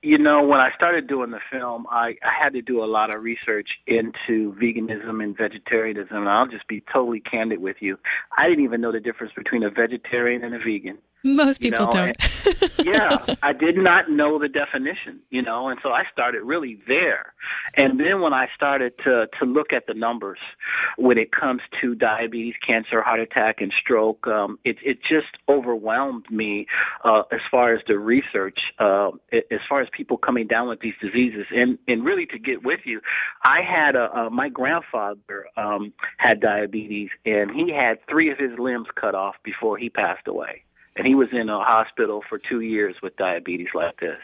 You 0.04 0.18
know, 0.18 0.42
when 0.42 0.60
I 0.60 0.68
started 0.76 1.08
doing 1.08 1.30
the 1.30 1.40
film, 1.50 1.86
I, 1.90 2.16
I 2.22 2.44
had 2.44 2.52
to 2.52 2.60
do 2.60 2.84
a 2.84 2.86
lot 2.86 3.14
of 3.14 3.22
research 3.22 3.68
into 3.86 4.54
veganism 4.62 5.24
and 5.24 5.34
vegetarianism. 5.34 6.14
And 6.14 6.28
I'll 6.28 6.46
just 6.46 6.68
be 6.68 6.84
totally 6.92 7.20
candid 7.20 7.58
with 7.58 7.76
you. 7.80 7.96
I 8.36 8.46
didn't 8.46 8.64
even 8.64 8.82
know 8.82 8.92
the 8.92 9.00
difference 9.00 9.32
between 9.34 9.62
a 9.62 9.70
vegetarian 9.70 10.44
and 10.44 10.54
a 10.54 10.58
vegan. 10.58 10.98
Most 11.24 11.64
You 11.64 11.70
people 11.70 11.86
know, 11.86 12.12
don't. 12.12 12.84
yeah, 12.84 13.34
I 13.42 13.54
did 13.54 13.76
not 13.78 14.10
know 14.10 14.38
the 14.38 14.48
definition, 14.48 15.20
you 15.30 15.40
know, 15.40 15.68
and 15.68 15.80
so 15.82 15.88
I 15.88 16.02
started 16.12 16.42
really 16.42 16.78
there. 16.86 17.32
And 17.76 17.98
then 17.98 18.20
when 18.20 18.34
I 18.34 18.48
started 18.54 18.92
to 19.04 19.26
to 19.38 19.46
look 19.46 19.72
at 19.72 19.86
the 19.86 19.94
numbers 19.94 20.38
when 20.98 21.16
it 21.16 21.32
comes 21.32 21.62
to 21.80 21.94
diabetes, 21.94 22.54
cancer, 22.66 23.00
heart 23.00 23.20
attack, 23.20 23.56
and 23.60 23.72
stroke, 23.80 24.26
um, 24.26 24.58
it 24.64 24.76
it 24.84 24.98
just 25.00 25.38
overwhelmed 25.48 26.26
me 26.30 26.66
uh, 27.04 27.22
as 27.32 27.40
far 27.50 27.74
as 27.74 27.80
the 27.88 27.98
research, 27.98 28.58
uh, 28.78 29.08
as 29.32 29.60
far 29.66 29.80
as 29.80 29.88
people 29.96 30.18
coming 30.18 30.46
down 30.46 30.68
with 30.68 30.80
these 30.80 30.94
diseases. 31.00 31.46
And 31.50 31.78
and 31.88 32.04
really 32.04 32.26
to 32.26 32.38
get 32.38 32.64
with 32.64 32.80
you, 32.84 33.00
I 33.42 33.60
had 33.62 33.96
a, 33.96 34.10
uh, 34.14 34.30
my 34.30 34.50
grandfather 34.50 35.46
um, 35.56 35.94
had 36.18 36.40
diabetes, 36.40 37.08
and 37.24 37.50
he 37.50 37.72
had 37.72 37.98
three 38.10 38.30
of 38.30 38.38
his 38.38 38.58
limbs 38.58 38.88
cut 38.94 39.14
off 39.14 39.36
before 39.42 39.78
he 39.78 39.88
passed 39.88 40.28
away 40.28 40.64
and 40.96 41.06
he 41.06 41.14
was 41.14 41.28
in 41.32 41.48
a 41.48 41.58
hospital 41.58 42.22
for 42.28 42.38
two 42.38 42.60
years 42.60 42.96
with 43.02 43.16
diabetes 43.16 43.68
like 43.74 44.00
this. 44.00 44.18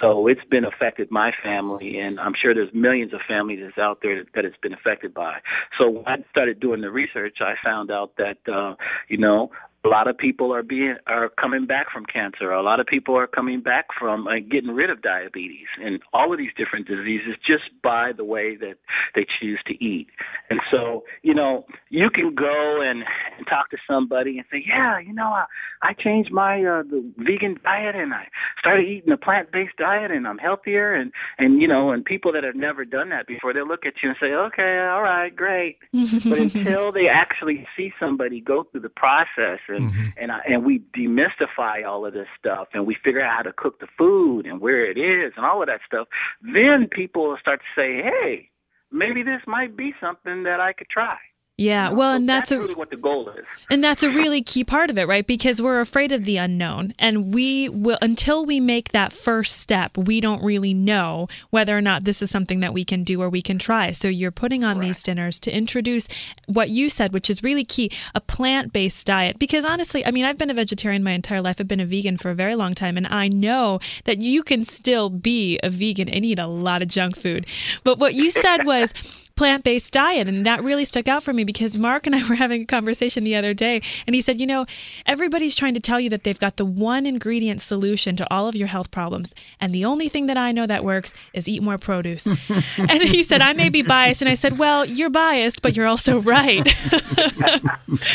So 0.00 0.26
it's 0.26 0.44
been 0.44 0.64
affected 0.64 1.10
my 1.10 1.32
family, 1.42 1.98
and 1.98 2.18
I'm 2.20 2.34
sure 2.34 2.54
there's 2.54 2.74
millions 2.74 3.14
of 3.14 3.20
families 3.26 3.60
that's 3.62 3.78
out 3.78 4.00
there 4.02 4.24
that, 4.34 4.44
it's 4.44 4.56
been 4.58 4.74
affected 4.74 5.14
by. 5.14 5.38
So 5.78 5.88
when 5.88 6.06
I 6.06 6.24
started 6.30 6.60
doing 6.60 6.80
the 6.80 6.90
research, 6.90 7.38
I 7.40 7.54
found 7.62 7.90
out 7.90 8.16
that 8.16 8.38
uh, 8.52 8.74
you 9.08 9.16
know 9.16 9.52
a 9.84 9.88
lot 9.88 10.08
of 10.08 10.16
people 10.16 10.54
are 10.54 10.62
being 10.62 10.96
are 11.06 11.28
coming 11.28 11.66
back 11.66 11.86
from 11.92 12.06
cancer. 12.06 12.50
A 12.50 12.62
lot 12.62 12.80
of 12.80 12.86
people 12.86 13.16
are 13.16 13.26
coming 13.26 13.60
back 13.60 13.86
from 13.98 14.26
uh, 14.26 14.36
getting 14.50 14.70
rid 14.70 14.88
of 14.88 15.02
diabetes 15.02 15.66
and 15.82 16.00
all 16.12 16.32
of 16.32 16.38
these 16.38 16.52
different 16.56 16.88
diseases 16.88 17.34
just 17.46 17.64
by 17.82 18.12
the 18.16 18.24
way 18.24 18.56
that 18.56 18.76
they 19.14 19.26
choose 19.40 19.60
to 19.66 19.74
eat. 19.84 20.06
And 20.48 20.60
so, 20.70 21.04
you 21.22 21.34
know, 21.34 21.66
you 21.90 22.08
can 22.08 22.34
go 22.34 22.80
and, 22.80 23.04
and 23.36 23.46
talk 23.46 23.70
to 23.70 23.76
somebody 23.86 24.38
and 24.38 24.46
say, 24.50 24.64
"Yeah, 24.66 24.98
you 24.98 25.12
know, 25.12 25.28
I, 25.28 25.44
I 25.82 25.92
changed 25.92 26.32
my 26.32 26.64
uh, 26.64 26.82
the 26.82 27.04
vegan 27.18 27.58
diet 27.62 27.94
and 27.94 28.14
I 28.14 28.28
started 28.58 28.88
eating 28.88 29.12
a 29.12 29.18
plant-based 29.18 29.76
diet 29.76 30.10
and 30.10 30.26
I'm 30.26 30.38
healthier." 30.38 30.94
And 30.94 31.12
and 31.36 31.60
you 31.60 31.68
know, 31.68 31.90
and 31.90 32.04
people 32.04 32.32
that 32.32 32.44
have 32.44 32.56
never 32.56 32.86
done 32.86 33.10
that 33.10 33.26
before, 33.26 33.52
they'll 33.52 33.68
look 33.68 33.84
at 33.84 33.94
you 34.02 34.08
and 34.08 34.18
say, 34.18 34.32
"Okay, 34.32 34.78
all 34.90 35.02
right, 35.02 35.34
great." 35.34 35.76
but 35.92 36.38
until 36.38 36.90
they 36.90 37.06
actually 37.12 37.66
see 37.76 37.92
somebody 38.00 38.40
go 38.40 38.64
through 38.64 38.80
the 38.80 38.88
process 38.88 39.60
and 39.74 39.90
mm-hmm. 39.90 40.08
and 40.16 40.32
I, 40.32 40.40
and 40.48 40.64
we 40.64 40.82
demystify 40.96 41.86
all 41.86 42.06
of 42.06 42.14
this 42.14 42.28
stuff 42.38 42.68
and 42.72 42.86
we 42.86 42.96
figure 43.04 43.20
out 43.20 43.36
how 43.36 43.42
to 43.42 43.52
cook 43.52 43.80
the 43.80 43.88
food 43.98 44.46
and 44.46 44.60
where 44.60 44.90
it 44.90 44.96
is 44.96 45.32
and 45.36 45.44
all 45.44 45.62
of 45.62 45.68
that 45.68 45.80
stuff, 45.86 46.08
then 46.40 46.88
people 46.90 47.28
will 47.28 47.38
start 47.38 47.60
to 47.60 47.80
say, 47.80 48.02
"Hey, 48.02 48.50
maybe 48.90 49.22
this 49.22 49.42
might 49.46 49.76
be 49.76 49.94
something 50.00 50.44
that 50.44 50.60
I 50.60 50.72
could 50.72 50.88
try." 50.88 51.18
Yeah, 51.56 51.90
well, 51.90 52.16
and 52.16 52.28
that's, 52.28 52.50
that's 52.50 52.58
a 52.58 52.62
really 52.62 52.74
what 52.74 52.90
the 52.90 52.96
goal 52.96 53.28
is. 53.28 53.44
and 53.70 53.82
that's 53.82 54.02
a 54.02 54.10
really 54.10 54.42
key 54.42 54.64
part 54.64 54.90
of 54.90 54.98
it, 54.98 55.06
right? 55.06 55.24
Because 55.24 55.62
we're 55.62 55.78
afraid 55.78 56.10
of 56.10 56.24
the 56.24 56.36
unknown, 56.36 56.94
and 56.98 57.32
we 57.32 57.68
will 57.68 57.96
until 58.02 58.44
we 58.44 58.58
make 58.58 58.90
that 58.90 59.12
first 59.12 59.60
step, 59.60 59.96
we 59.96 60.20
don't 60.20 60.42
really 60.42 60.74
know 60.74 61.28
whether 61.50 61.78
or 61.78 61.80
not 61.80 62.02
this 62.02 62.22
is 62.22 62.30
something 62.30 62.58
that 62.58 62.74
we 62.74 62.84
can 62.84 63.04
do 63.04 63.22
or 63.22 63.28
we 63.28 63.40
can 63.40 63.56
try. 63.56 63.92
So 63.92 64.08
you're 64.08 64.32
putting 64.32 64.64
on 64.64 64.80
these 64.80 65.00
dinners 65.04 65.38
to 65.40 65.56
introduce 65.56 66.08
what 66.46 66.70
you 66.70 66.88
said, 66.88 67.12
which 67.12 67.30
is 67.30 67.44
really 67.44 67.64
key, 67.64 67.88
a 68.16 68.20
plant-based 68.20 69.06
diet. 69.06 69.38
Because 69.38 69.64
honestly, 69.64 70.04
I 70.04 70.10
mean, 70.10 70.24
I've 70.24 70.38
been 70.38 70.50
a 70.50 70.54
vegetarian 70.54 71.04
my 71.04 71.12
entire 71.12 71.40
life. 71.40 71.60
I've 71.60 71.68
been 71.68 71.78
a 71.78 71.86
vegan 71.86 72.16
for 72.16 72.30
a 72.30 72.34
very 72.34 72.56
long 72.56 72.74
time, 72.74 72.96
and 72.96 73.06
I 73.06 73.28
know 73.28 73.78
that 74.06 74.20
you 74.20 74.42
can 74.42 74.64
still 74.64 75.08
be 75.08 75.60
a 75.62 75.70
vegan 75.70 76.08
and 76.08 76.24
eat 76.24 76.40
a 76.40 76.48
lot 76.48 76.82
of 76.82 76.88
junk 76.88 77.16
food. 77.16 77.46
But 77.84 78.00
what 78.00 78.14
you 78.14 78.32
said 78.32 78.64
was 78.64 78.92
plant 79.36 79.64
based 79.64 79.92
diet. 79.92 80.28
And 80.28 80.46
that 80.46 80.62
really 80.62 80.84
stuck 80.84 81.08
out 81.08 81.22
for 81.22 81.32
me 81.32 81.44
because 81.44 81.76
Mark 81.76 82.06
and 82.06 82.14
I 82.14 82.26
were 82.28 82.34
having 82.36 82.62
a 82.62 82.66
conversation 82.66 83.24
the 83.24 83.34
other 83.34 83.54
day. 83.54 83.82
And 84.06 84.14
he 84.14 84.22
said, 84.22 84.38
You 84.40 84.46
know, 84.46 84.66
everybody's 85.06 85.54
trying 85.54 85.74
to 85.74 85.80
tell 85.80 86.00
you 86.00 86.10
that 86.10 86.24
they've 86.24 86.38
got 86.38 86.56
the 86.56 86.64
one 86.64 87.06
ingredient 87.06 87.60
solution 87.60 88.16
to 88.16 88.32
all 88.32 88.48
of 88.48 88.54
your 88.54 88.68
health 88.68 88.90
problems. 88.90 89.34
And 89.60 89.72
the 89.74 89.84
only 89.84 90.08
thing 90.08 90.26
that 90.26 90.36
I 90.36 90.52
know 90.52 90.66
that 90.66 90.84
works 90.84 91.14
is 91.32 91.48
eat 91.48 91.62
more 91.62 91.78
produce. 91.78 92.26
and 92.78 93.02
he 93.02 93.22
said, 93.22 93.40
I 93.40 93.52
may 93.52 93.68
be 93.68 93.82
biased. 93.82 94.22
And 94.22 94.28
I 94.28 94.34
said, 94.34 94.58
Well, 94.58 94.84
you're 94.84 95.10
biased, 95.10 95.62
but 95.62 95.76
you're 95.76 95.86
also 95.86 96.20
right. 96.20 96.58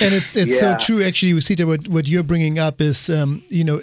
and 0.01 0.13
it's 0.13 0.36
it's 0.36 0.62
Yeah. 0.62 0.77
so 0.77 0.86
true 0.86 1.03
actually 1.03 1.34
Usita, 1.34 1.65
what 1.65 1.88
what 1.88 2.08
you're 2.08 2.23
bringing 2.23 2.60
up 2.60 2.82
is 2.82 3.10
um, 3.10 3.43
you 3.49 3.63
know 3.63 3.82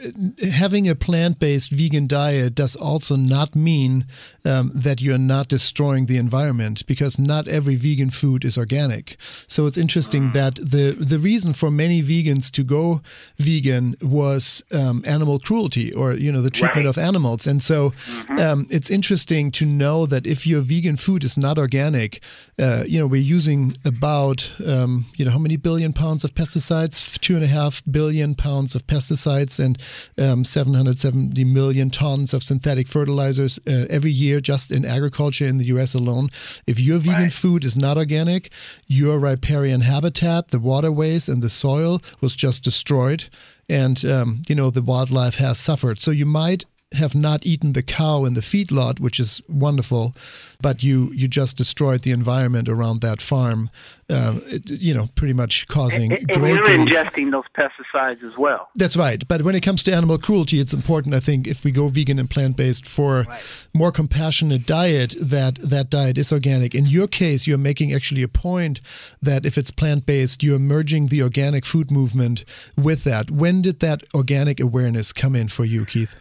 having 0.53 0.89
a 0.89 0.95
plant-based 0.95 1.71
vegan 1.71 2.07
diet 2.07 2.55
does 2.55 2.77
also 2.77 3.17
not 3.17 3.55
mean 3.55 4.07
um, 4.45 4.71
that 4.75 5.01
you're 5.01 5.19
not 5.19 5.49
destroying 5.49 6.07
the 6.07 6.17
environment 6.17 6.87
because 6.87 7.19
not 7.27 7.49
every 7.49 7.75
vegan 7.75 8.11
food 8.11 8.45
is 8.45 8.57
organic. 8.57 9.17
So 9.47 9.67
it's 9.67 9.79
interesting 9.79 10.33
that 10.33 10.57
the 10.57 10.97
the 10.99 11.19
reason 11.19 11.53
for 11.53 11.71
many 11.71 12.03
vegans 12.03 12.51
to 12.53 12.63
go 12.63 13.01
vegan 13.39 13.97
was 14.01 14.63
um, 14.73 15.03
animal 15.07 15.39
cruelty 15.39 15.93
or 15.93 16.13
you 16.15 16.33
know 16.33 16.43
the 16.43 16.51
treatment 16.51 16.87
of 16.87 16.99
animals. 16.99 17.47
And 17.47 17.63
so 17.63 17.93
um, 18.39 18.67
it's 18.71 18.91
interesting 18.91 19.51
to 19.53 19.67
know 19.67 20.07
that 20.07 20.27
if 20.27 20.47
your 20.47 20.61
vegan 20.61 20.97
food 20.97 21.25
is 21.25 21.37
not 21.37 21.59
organic 21.59 22.21
uh, 22.59 22.85
you 22.87 22.99
know 22.99 23.07
we're 23.07 23.21
using 23.21 23.77
about 23.85 24.53
um, 24.67 25.05
you 25.17 25.25
know 25.25 25.31
how 25.31 25.39
many 25.39 25.57
billion 25.57 25.93
pounds 25.93 26.25
of 26.25 26.35
pesticides? 26.35 27.19
Two 27.21 27.35
and 27.35 27.45
a 27.45 27.49
half 27.49 27.83
billion 27.91 28.35
pounds 28.35 28.75
of 28.75 28.87
pesticides 28.87 29.59
and 29.63 29.79
um, 30.19 30.45
770 30.45 31.45
million 31.45 31.91
tons 31.91 32.33
of 32.33 32.43
synthetic 32.43 32.89
fertilizers 32.89 33.59
uh, 33.67 33.87
every 33.91 34.11
year 34.11 34.41
just 34.41 34.73
in 34.73 34.85
agriculture 34.85 35.47
in 35.47 35.59
the 35.59 35.67
US 35.67 35.95
alone. 35.95 36.29
If 36.67 36.81
your 36.81 36.99
vegan 36.99 37.16
food 37.29 37.65
is 37.65 37.77
not 37.77 37.97
organic. 37.97 38.51
Your 38.87 39.19
riparian 39.19 39.83
habitat 39.83 40.49
the 40.49 40.59
waterways 40.59 41.29
and 41.29 41.43
the 41.43 41.49
soil 41.49 42.01
was 42.21 42.37
just 42.37 42.65
destroyed. 42.65 43.25
And 43.69 44.05
um, 44.05 44.43
you 44.49 44.55
know 44.55 44.71
the 44.71 44.83
wildlife 44.83 45.37
has 45.37 45.59
suffered. 45.59 45.99
So 45.99 46.11
you 46.11 46.27
might 46.27 46.65
have 46.95 47.15
not 47.17 47.45
eaten 47.45 47.73
the 47.73 47.83
cow 47.83 48.25
in 48.25 48.35
the 48.35 48.41
feedlot, 48.41 49.01
which 49.01 49.19
is 49.19 49.43
wonderful, 49.49 50.15
but 50.63 50.85
you 50.85 51.11
you 51.13 51.27
just 51.27 51.57
destroyed 51.57 52.03
the 52.03 52.13
environment 52.13 52.69
around 52.69 53.01
that 53.01 53.21
farm. 53.21 53.71
Um, 54.09 54.41
it, 54.47 54.71
you 54.71 54.95
know, 54.95 55.09
pretty 55.17 55.33
much 55.35 55.67
causing 55.67 56.13
And, 56.13 56.31
and 56.31 56.41
grief. 56.41 56.61
ingesting 56.61 57.33
those 57.33 57.43
pesticides 57.59 58.23
as 58.23 58.39
well. 58.39 58.69
That's 58.77 58.97
right. 58.97 59.27
But 59.27 59.43
when 59.43 59.57
it 59.57 59.63
comes 59.65 59.83
to 59.83 59.93
animal 59.93 60.17
cruelty, 60.17 60.61
it's 60.61 60.73
important, 60.73 61.13
I 61.13 61.19
think, 61.19 61.49
if 61.49 61.65
we 61.65 61.73
go 61.73 61.89
vegan 61.89 62.21
and 62.21 62.31
plant 62.31 62.57
based 62.57 62.87
for 62.87 63.27
more 63.75 63.91
compassionate 63.91 64.65
diet, 64.65 65.17
that 65.21 65.57
that 65.57 65.91
diet 65.91 66.19
is 66.19 66.33
organic. 66.33 66.73
In 66.73 66.87
your 66.87 67.09
case, 67.09 67.49
you're 67.49 67.59
making 67.59 67.93
actually 67.93 68.23
a 68.23 68.29
point 68.29 68.81
that 69.21 69.45
if 69.45 69.59
it's 69.59 69.73
plant 69.73 70.07
based, 70.07 70.45
you're 70.45 70.61
merging 70.61 71.09
the 71.09 71.21
organic 71.23 71.67
food 71.67 71.91
movement 71.91 72.45
with 72.79 73.03
that. 73.03 73.33
When 73.33 73.61
did 73.61 73.81
that 73.81 74.05
organic 74.15 74.61
awareness 74.61 75.13
come 75.13 75.35
in 75.35 75.49
for 75.49 75.65
you, 75.65 75.85
Keith? 75.85 76.15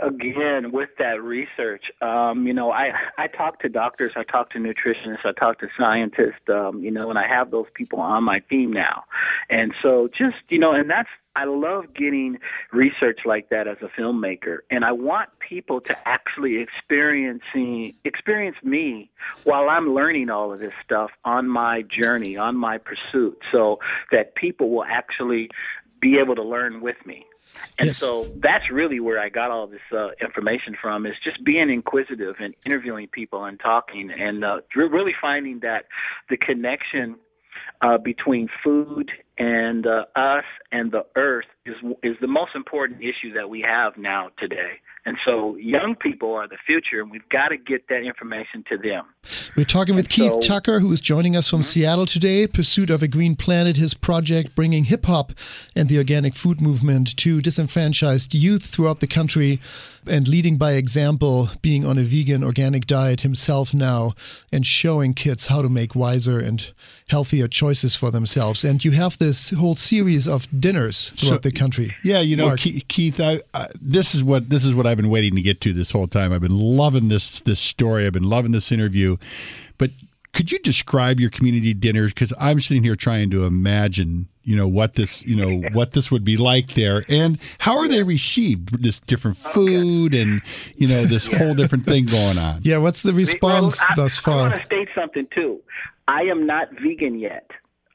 Again 0.00 0.72
with 0.72 0.90
that 0.98 1.22
research 1.22 1.84
um, 2.02 2.46
you 2.46 2.52
know 2.52 2.70
i 2.70 2.92
i 3.16 3.26
talk 3.26 3.60
to 3.60 3.68
doctors 3.68 4.12
i 4.16 4.24
talk 4.24 4.50
to 4.50 4.58
nutritionists 4.58 5.24
i 5.24 5.32
talk 5.32 5.58
to 5.60 5.68
scientists 5.78 6.48
um, 6.48 6.82
you 6.82 6.90
know 6.90 7.10
and 7.10 7.18
i 7.18 7.26
have 7.26 7.50
those 7.50 7.66
people 7.74 8.00
on 8.00 8.24
my 8.24 8.40
team 8.40 8.72
now. 8.72 9.04
And 9.50 9.72
so 9.82 10.08
just 10.08 10.36
you 10.48 10.58
know 10.58 10.72
and 10.72 10.90
that's 10.90 11.08
i 11.36 11.44
love 11.44 11.94
getting 11.94 12.38
research 12.72 13.20
like 13.24 13.50
that 13.50 13.68
as 13.68 13.76
a 13.82 13.88
filmmaker. 14.00 14.58
And 14.70 14.84
i 14.84 14.92
want 14.92 15.30
people 15.38 15.80
to 15.82 16.08
actually 16.08 16.58
experiencing 16.58 17.94
experience 18.04 18.56
me 18.62 19.10
while 19.44 19.68
i'm 19.68 19.94
learning 19.94 20.30
all 20.30 20.52
of 20.52 20.58
this 20.58 20.74
stuff 20.84 21.10
on 21.24 21.48
my 21.48 21.82
journey 21.82 22.36
on 22.36 22.56
my 22.56 22.78
pursuit 22.78 23.38
so 23.52 23.78
that 24.12 24.34
people 24.34 24.70
will 24.70 24.84
actually 24.84 25.50
be 26.00 26.18
able 26.18 26.34
to 26.34 26.42
learn 26.42 26.80
with 26.80 26.96
me 27.06 27.27
and 27.78 27.88
Yes. 27.88 27.98
so 27.98 28.26
that's 28.42 28.70
really 28.70 29.00
where 29.00 29.20
I 29.20 29.28
got 29.28 29.50
all 29.50 29.66
this 29.66 29.80
uh, 29.92 30.08
information 30.20 30.76
from 30.80 31.06
is 31.06 31.14
just 31.22 31.42
being 31.44 31.70
inquisitive 31.70 32.36
and 32.40 32.54
interviewing 32.66 33.08
people 33.08 33.44
and 33.44 33.58
talking 33.60 34.10
and 34.10 34.44
uh, 34.44 34.60
re- 34.74 34.88
really 34.88 35.14
finding 35.20 35.60
that 35.60 35.86
the 36.28 36.36
connection 36.36 37.16
uh, 37.80 37.98
between 37.98 38.48
food 38.64 39.10
and 39.38 39.86
uh, 39.86 40.04
us 40.16 40.44
and 40.72 40.90
the 40.92 41.04
earth 41.16 41.46
is 41.64 41.76
is 42.02 42.16
the 42.20 42.26
most 42.26 42.54
important 42.54 43.00
issue 43.00 43.32
that 43.34 43.48
we 43.48 43.60
have 43.60 43.96
now 43.96 44.30
today. 44.38 44.80
And 45.04 45.16
so 45.24 45.56
young 45.56 45.94
people 46.00 46.34
are 46.34 46.48
the 46.48 46.58
future, 46.66 47.00
and 47.00 47.10
we've 47.10 47.28
got 47.28 47.48
to 47.48 47.56
get 47.56 47.88
that 47.88 48.02
information 48.02 48.64
to 48.68 48.76
them. 48.76 49.04
We're 49.56 49.64
talking 49.64 49.94
with 49.94 50.08
Keith 50.08 50.32
so- 50.32 50.40
Tucker, 50.40 50.80
who 50.80 50.92
is 50.92 51.00
joining 51.00 51.36
us 51.36 51.48
from 51.48 51.60
mm-hmm. 51.60 51.64
Seattle 51.64 52.06
today. 52.06 52.46
Pursuit 52.46 52.90
of 52.90 53.02
a 53.02 53.08
Green 53.08 53.36
Planet, 53.36 53.76
his 53.76 53.94
project 53.94 54.54
bringing 54.54 54.84
hip 54.84 55.06
hop 55.06 55.32
and 55.74 55.88
the 55.88 55.98
organic 55.98 56.34
food 56.34 56.60
movement 56.60 57.16
to 57.18 57.40
disenfranchised 57.40 58.34
youth 58.34 58.64
throughout 58.64 59.00
the 59.00 59.06
country 59.06 59.60
and 60.08 60.26
leading 60.26 60.56
by 60.56 60.72
example, 60.72 61.50
being 61.62 61.84
on 61.84 61.98
a 61.98 62.02
vegan 62.02 62.42
organic 62.42 62.86
diet 62.86 63.20
himself 63.20 63.74
now 63.74 64.12
and 64.52 64.66
showing 64.66 65.14
kids 65.14 65.46
how 65.46 65.62
to 65.62 65.68
make 65.68 65.94
wiser 65.94 66.38
and 66.40 66.72
healthier 67.08 67.48
choices 67.48 67.94
for 67.96 68.10
themselves. 68.10 68.64
And 68.64 68.84
you 68.84 68.92
have 68.92 69.18
this 69.18 69.50
whole 69.50 69.76
series 69.76 70.26
of 70.26 70.48
dinners 70.60 71.10
throughout 71.10 71.42
the 71.42 71.52
country. 71.52 71.94
Yeah, 72.02 72.20
you 72.20 72.36
know, 72.36 72.46
Mark. 72.46 72.60
Keith, 72.60 73.20
I, 73.20 73.40
I, 73.54 73.68
this 73.80 74.14
is 74.14 74.24
what 74.24 74.50
this 74.50 74.64
is 74.64 74.74
what 74.74 74.86
I've 74.86 74.96
been 74.96 75.10
waiting 75.10 75.34
to 75.36 75.42
get 75.42 75.60
to 75.62 75.72
this 75.72 75.90
whole 75.90 76.08
time. 76.08 76.32
I've 76.32 76.40
been 76.40 76.58
loving 76.58 77.08
this 77.08 77.40
this 77.40 77.60
story. 77.60 78.06
I've 78.06 78.12
been 78.12 78.22
loving 78.22 78.52
this 78.52 78.72
interview, 78.72 79.16
but 79.78 79.90
could 80.32 80.52
you 80.52 80.58
describe 80.60 81.18
your 81.18 81.30
community 81.30 81.74
dinners? 81.74 82.12
Because 82.12 82.32
I'm 82.38 82.60
sitting 82.60 82.84
here 82.84 82.96
trying 82.96 83.30
to 83.30 83.44
imagine, 83.44 84.28
you 84.48 84.56
know, 84.56 84.66
what 84.66 84.94
this, 84.94 85.26
you 85.26 85.36
know, 85.36 85.68
what 85.74 85.92
this 85.92 86.10
would 86.10 86.24
be 86.24 86.38
like 86.38 86.72
there, 86.72 87.04
and 87.10 87.38
how 87.58 87.76
are 87.76 87.86
they 87.86 88.02
received? 88.02 88.82
This 88.82 88.98
different 88.98 89.36
oh, 89.44 89.50
food, 89.50 90.14
and 90.14 90.40
you 90.74 90.88
know, 90.88 91.04
this 91.04 91.26
whole 91.26 91.54
different 91.54 91.84
thing 91.84 92.06
going 92.06 92.38
on. 92.38 92.60
Yeah, 92.62 92.78
what's 92.78 93.02
the 93.02 93.12
response 93.12 93.78
Well, 93.78 93.88
I- 93.90 93.94
thus 93.96 94.18
far 94.18 94.32
I 94.32 94.36
far? 94.38 94.48
want 94.48 94.60
to 94.62 94.66
state 94.66 94.88
something 94.94 95.28
too. 95.34 95.60
I 96.08 96.22
am 96.22 96.46
not 96.46 96.68
vegan 96.82 97.18
yet. 97.18 97.50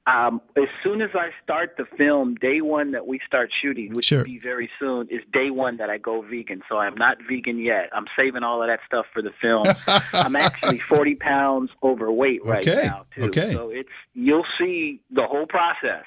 Um, 0.05 0.41
as 0.57 0.67
soon 0.83 1.01
as 1.01 1.11
I 1.13 1.29
start 1.43 1.75
the 1.77 1.85
film, 1.97 2.35
day 2.35 2.59
one 2.59 2.91
that 2.91 3.07
we 3.07 3.19
start 3.25 3.49
shooting, 3.61 3.93
which 3.93 4.05
Sure. 4.05 4.19
will 4.19 4.25
be 4.25 4.37
very 4.37 4.69
soon, 4.77 5.07
is 5.09 5.21
day 5.31 5.49
one 5.49 5.77
that 5.77 5.89
I 5.89 5.97
go 5.97 6.21
vegan. 6.21 6.61
So 6.67 6.77
I'm 6.77 6.95
not 6.95 7.17
vegan 7.27 7.57
yet. 7.57 7.89
I'm 7.93 8.05
saving 8.17 8.43
all 8.43 8.61
of 8.61 8.67
that 8.67 8.81
stuff 8.85 9.05
for 9.13 9.21
the 9.21 9.31
film. 9.41 9.63
I'm 10.13 10.35
actually 10.35 10.79
40 10.79 11.15
pounds 11.15 11.71
overweight 11.81 12.43
right 12.45 12.67
Okay, 12.67 12.83
now 12.83 13.05
too. 13.15 13.23
okay. 13.25 13.53
So 13.53 13.69
it's 13.69 13.87
you'll 14.13 14.45
see 14.59 14.99
the 15.09 15.23
whole 15.25 15.45
process. 15.47 16.03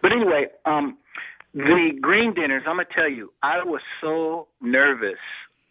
But 0.00 0.12
anyway, 0.12 0.46
um, 0.64 0.96
the 1.52 1.90
green 2.00 2.32
dinners. 2.34 2.62
I'm 2.68 2.76
gonna 2.76 2.84
tell 2.94 3.08
you, 3.10 3.32
I 3.42 3.64
was 3.64 3.80
so 4.00 4.46
nervous 4.60 5.18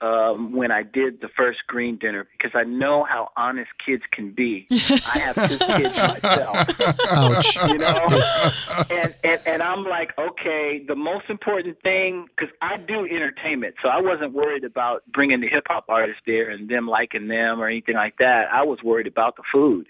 um, 0.01 0.53
when 0.53 0.71
I 0.71 0.83
did 0.83 1.21
the 1.21 1.29
first 1.35 1.59
green 1.67 1.97
dinner 1.97 2.27
because 2.31 2.51
I 2.55 2.63
know 2.63 3.03
how 3.03 3.29
honest 3.35 3.69
kids 3.85 4.03
can 4.11 4.31
be. 4.31 4.65
I 4.71 5.19
have 5.19 5.35
two 5.35 5.57
kids 5.57 5.95
myself 6.07 6.69
Ouch. 7.11 7.55
you 7.69 7.77
know 7.77 8.07
and, 8.89 9.15
and 9.23 9.39
and 9.45 9.61
i'm 9.63 9.83
like 9.83 10.11
okay 10.17 10.81
the 10.87 10.95
most 10.95 11.25
important 11.29 11.81
thing 11.81 12.27
because 12.35 12.53
i 12.61 12.77
do 12.77 13.05
entertainment 13.05 13.75
so 13.81 13.89
i 13.89 13.99
wasn't 13.99 14.33
worried 14.33 14.63
about 14.63 15.03
bringing 15.11 15.41
the 15.41 15.47
hip 15.47 15.63
hop 15.67 15.85
artists 15.89 16.21
there 16.25 16.49
and 16.49 16.69
them 16.69 16.87
liking 16.87 17.27
them 17.27 17.61
or 17.61 17.67
anything 17.67 17.95
like 17.95 18.17
that 18.17 18.45
i 18.51 18.63
was 18.63 18.79
worried 18.83 19.07
about 19.07 19.35
the 19.35 19.43
food 19.51 19.87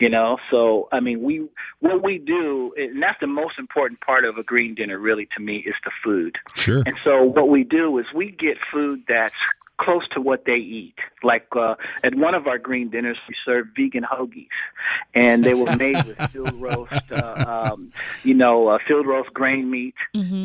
you 0.00 0.08
know 0.08 0.38
so 0.50 0.88
i 0.92 1.00
mean 1.00 1.22
we 1.22 1.46
what 1.80 2.02
we 2.02 2.18
do 2.18 2.72
and 2.76 3.02
that's 3.02 3.18
the 3.20 3.26
most 3.26 3.58
important 3.58 4.00
part 4.00 4.24
of 4.24 4.36
a 4.38 4.42
green 4.42 4.74
dinner 4.74 4.98
really 4.98 5.28
to 5.36 5.42
me 5.42 5.56
is 5.58 5.74
the 5.84 5.90
food 6.04 6.36
Sure. 6.54 6.82
and 6.86 6.96
so 7.04 7.22
what 7.24 7.48
we 7.48 7.64
do 7.64 7.96
is 7.98 8.06
we 8.14 8.30
get 8.30 8.56
food 8.72 9.02
that's 9.08 9.34
close 9.78 10.08
to 10.14 10.20
what 10.20 10.44
they 10.44 10.56
eat. 10.56 10.94
Like 11.22 11.46
uh, 11.56 11.74
at 12.02 12.14
one 12.14 12.34
of 12.34 12.46
our 12.46 12.58
green 12.58 12.88
dinners, 12.90 13.18
we 13.28 13.34
served 13.44 13.70
vegan 13.76 14.04
hoagies, 14.04 14.48
and 15.14 15.44
they 15.44 15.54
were 15.54 15.74
made 15.76 15.96
with 15.96 16.20
field 16.30 16.52
roast, 16.54 17.12
uh, 17.12 17.70
um, 17.72 17.90
you 18.22 18.34
know, 18.34 18.68
uh, 18.68 18.78
field 18.86 19.06
roast 19.06 19.32
grain 19.32 19.70
meat, 19.70 19.94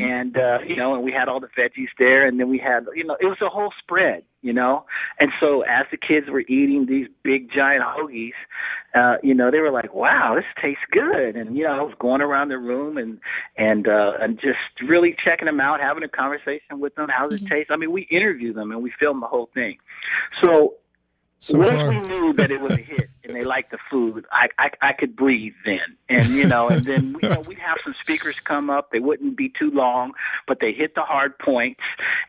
and 0.01 0.37
uh, 0.37 0.59
you 0.65 0.75
know, 0.75 0.93
and 0.95 1.03
we 1.03 1.11
had 1.11 1.27
all 1.27 1.39
the 1.39 1.49
veggies 1.57 1.89
there, 1.99 2.25
and 2.25 2.39
then 2.39 2.49
we 2.49 2.57
had, 2.57 2.85
you 2.95 3.03
know, 3.03 3.17
it 3.19 3.25
was 3.25 3.37
a 3.41 3.49
whole 3.49 3.71
spread. 3.79 4.23
You 4.41 4.53
know. 4.53 4.85
And 5.19 5.31
so 5.39 5.61
as 5.61 5.85
the 5.91 5.97
kids 5.97 6.29
were 6.29 6.41
eating 6.41 6.85
these 6.87 7.07
big 7.23 7.51
giant 7.51 7.83
hoagies, 7.83 8.33
uh, 8.93 9.17
you 9.23 9.33
know, 9.33 9.51
they 9.51 9.59
were 9.59 9.71
like, 9.71 9.93
"Wow, 9.93 10.35
this 10.35 10.45
tastes 10.61 10.83
good." 10.91 11.35
And 11.35 11.55
you 11.55 11.63
know, 11.63 11.71
I 11.71 11.81
was 11.81 11.95
going 11.99 12.21
around 12.21 12.49
the 12.49 12.57
room 12.57 12.97
and 12.97 13.19
and 13.57 13.87
uh, 13.87 14.13
and 14.19 14.39
just 14.39 14.59
really 14.87 15.15
checking 15.23 15.45
them 15.45 15.59
out, 15.59 15.79
having 15.79 16.03
a 16.03 16.09
conversation 16.09 16.79
with 16.79 16.95
them. 16.95 17.07
How 17.09 17.27
does 17.27 17.41
it 17.41 17.47
taste? 17.47 17.71
I 17.71 17.77
mean, 17.77 17.91
we 17.91 18.03
interview 18.03 18.53
them 18.53 18.71
and 18.71 18.83
we 18.83 18.91
film 18.99 19.21
the 19.21 19.27
whole 19.27 19.49
thing. 19.53 19.77
So 20.43 20.75
So 21.41 21.57
once 21.57 21.71
far. 21.71 21.89
we 21.89 21.99
knew 22.01 22.33
that 22.33 22.51
it 22.51 22.61
was 22.61 22.73
a 22.73 22.81
hit 22.81 23.09
and 23.23 23.35
they 23.35 23.43
liked 23.43 23.71
the 23.71 23.79
food, 23.89 24.25
I, 24.31 24.49
I 24.59 24.69
I 24.81 24.93
could 24.93 25.15
breathe 25.15 25.55
then, 25.65 25.97
and 26.07 26.29
you 26.29 26.45
know, 26.47 26.69
and 26.69 26.85
then 26.85 27.15
you 27.21 27.29
know 27.29 27.41
we'd 27.47 27.57
have 27.57 27.79
some 27.83 27.95
speakers 27.99 28.39
come 28.43 28.69
up. 28.69 28.91
They 28.91 28.99
wouldn't 28.99 29.37
be 29.37 29.49
too 29.49 29.71
long, 29.71 30.11
but 30.47 30.59
they 30.61 30.71
hit 30.71 30.93
the 30.93 31.01
hard 31.01 31.39
points, 31.39 31.81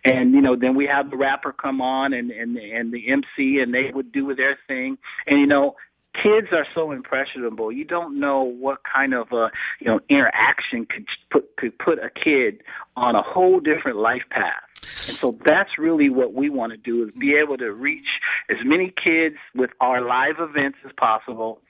and 0.02 0.32
you 0.32 0.40
know, 0.40 0.56
then 0.56 0.74
we 0.74 0.86
have 0.86 1.10
the 1.10 1.18
rapper 1.18 1.52
come 1.52 1.82
on 1.82 2.14
and 2.14 2.30
and 2.30 2.56
and 2.56 2.90
the 2.90 3.10
MC, 3.10 3.58
and 3.58 3.74
they 3.74 3.90
would 3.92 4.12
do 4.12 4.34
their 4.34 4.58
thing, 4.66 4.96
and 5.26 5.38
you 5.38 5.46
know. 5.46 5.76
Kids 6.22 6.48
are 6.52 6.66
so 6.74 6.92
impressionable. 6.92 7.72
You 7.72 7.86
don't 7.86 8.20
know 8.20 8.42
what 8.42 8.80
kind 8.84 9.14
of 9.14 9.32
uh, 9.32 9.48
you 9.80 9.86
know 9.86 9.98
interaction 10.10 10.84
could 10.84 11.06
put 11.30 11.56
could 11.56 11.78
put 11.78 11.98
a 11.98 12.10
kid 12.10 12.62
on 12.98 13.14
a 13.14 13.22
whole 13.22 13.60
different 13.60 13.96
life 13.96 14.24
path. 14.30 14.60
And 15.08 15.16
so 15.16 15.36
that's 15.44 15.78
really 15.78 16.10
what 16.10 16.32
we 16.34 16.48
want 16.50 16.72
to 16.72 16.76
do 16.76 17.04
is 17.06 17.10
be 17.18 17.34
able 17.36 17.56
to 17.58 17.72
reach 17.72 18.06
as 18.50 18.56
many 18.64 18.92
kids 19.02 19.36
with 19.54 19.70
our 19.80 20.00
live 20.00 20.36
events 20.38 20.78
as 20.84 20.92
possible 20.96 21.60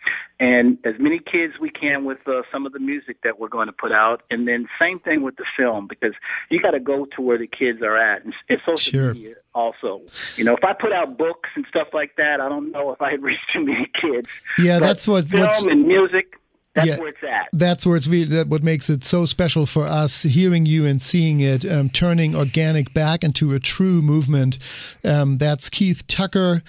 and 0.40 0.76
as 0.84 0.94
many 0.98 1.18
kids 1.18 1.54
we 1.60 1.70
can 1.70 2.04
with 2.04 2.18
uh, 2.26 2.42
some 2.50 2.66
of 2.66 2.72
the 2.72 2.78
music 2.78 3.18
that 3.22 3.38
we're 3.38 3.48
going 3.48 3.66
to 3.68 3.72
put 3.72 3.92
out. 3.92 4.22
And 4.30 4.46
then 4.48 4.66
same 4.80 4.98
thing 4.98 5.22
with 5.22 5.36
the 5.36 5.44
film 5.56 5.86
because 5.88 6.14
you 6.50 6.60
got 6.60 6.72
to 6.72 6.80
go 6.80 7.06
to 7.16 7.22
where 7.22 7.38
the 7.38 7.46
kids 7.46 7.80
are 7.82 7.96
at 7.96 8.24
and, 8.24 8.34
and 8.48 8.58
social 8.66 8.76
Sure. 8.92 9.14
media 9.14 9.34
also. 9.54 10.02
You 10.36 10.44
know 10.44 10.54
if 10.54 10.64
i 10.64 10.72
put 10.72 10.92
out 10.92 11.16
books 11.18 11.50
and 11.54 11.64
stuff 11.68 11.88
like 11.92 12.16
that 12.16 12.40
i 12.40 12.48
don't 12.48 12.70
know 12.72 12.90
if 12.92 13.00
i'd 13.02 13.22
reach 13.22 13.40
too 13.52 13.64
many 13.64 13.90
kids. 14.00 14.28
Yeah, 14.58 14.78
But 14.80 14.86
that's 14.86 15.06
what- 15.08 15.28
film 15.28 15.42
what's- 15.42 15.62
and 15.62 15.86
music 15.86 16.38
that's 16.74 16.86
Yeah. 16.86 16.98
where 16.98 17.08
it's 17.08 17.22
at 17.22 17.48
That's 17.52 17.84
where 17.84 17.96
it's 17.96 18.06
really 18.06 18.24
that 18.36 18.48
what 18.48 18.62
makes 18.62 18.88
it 18.88 19.04
so 19.04 19.26
special 19.26 19.66
for 19.66 19.86
us 19.86 20.22
hearing 20.22 20.64
you 20.66 20.86
and 20.86 21.02
seeing 21.02 21.40
it 21.40 21.70
um, 21.70 21.90
turning 21.90 22.34
organic 22.34 22.94
back 22.94 23.22
into 23.22 23.52
a 23.52 23.60
true 23.60 24.00
movement. 24.00 24.58
Um, 25.04 25.36
that's 25.38 25.68
Keith 25.68 26.06
Tucker, 26.06 26.62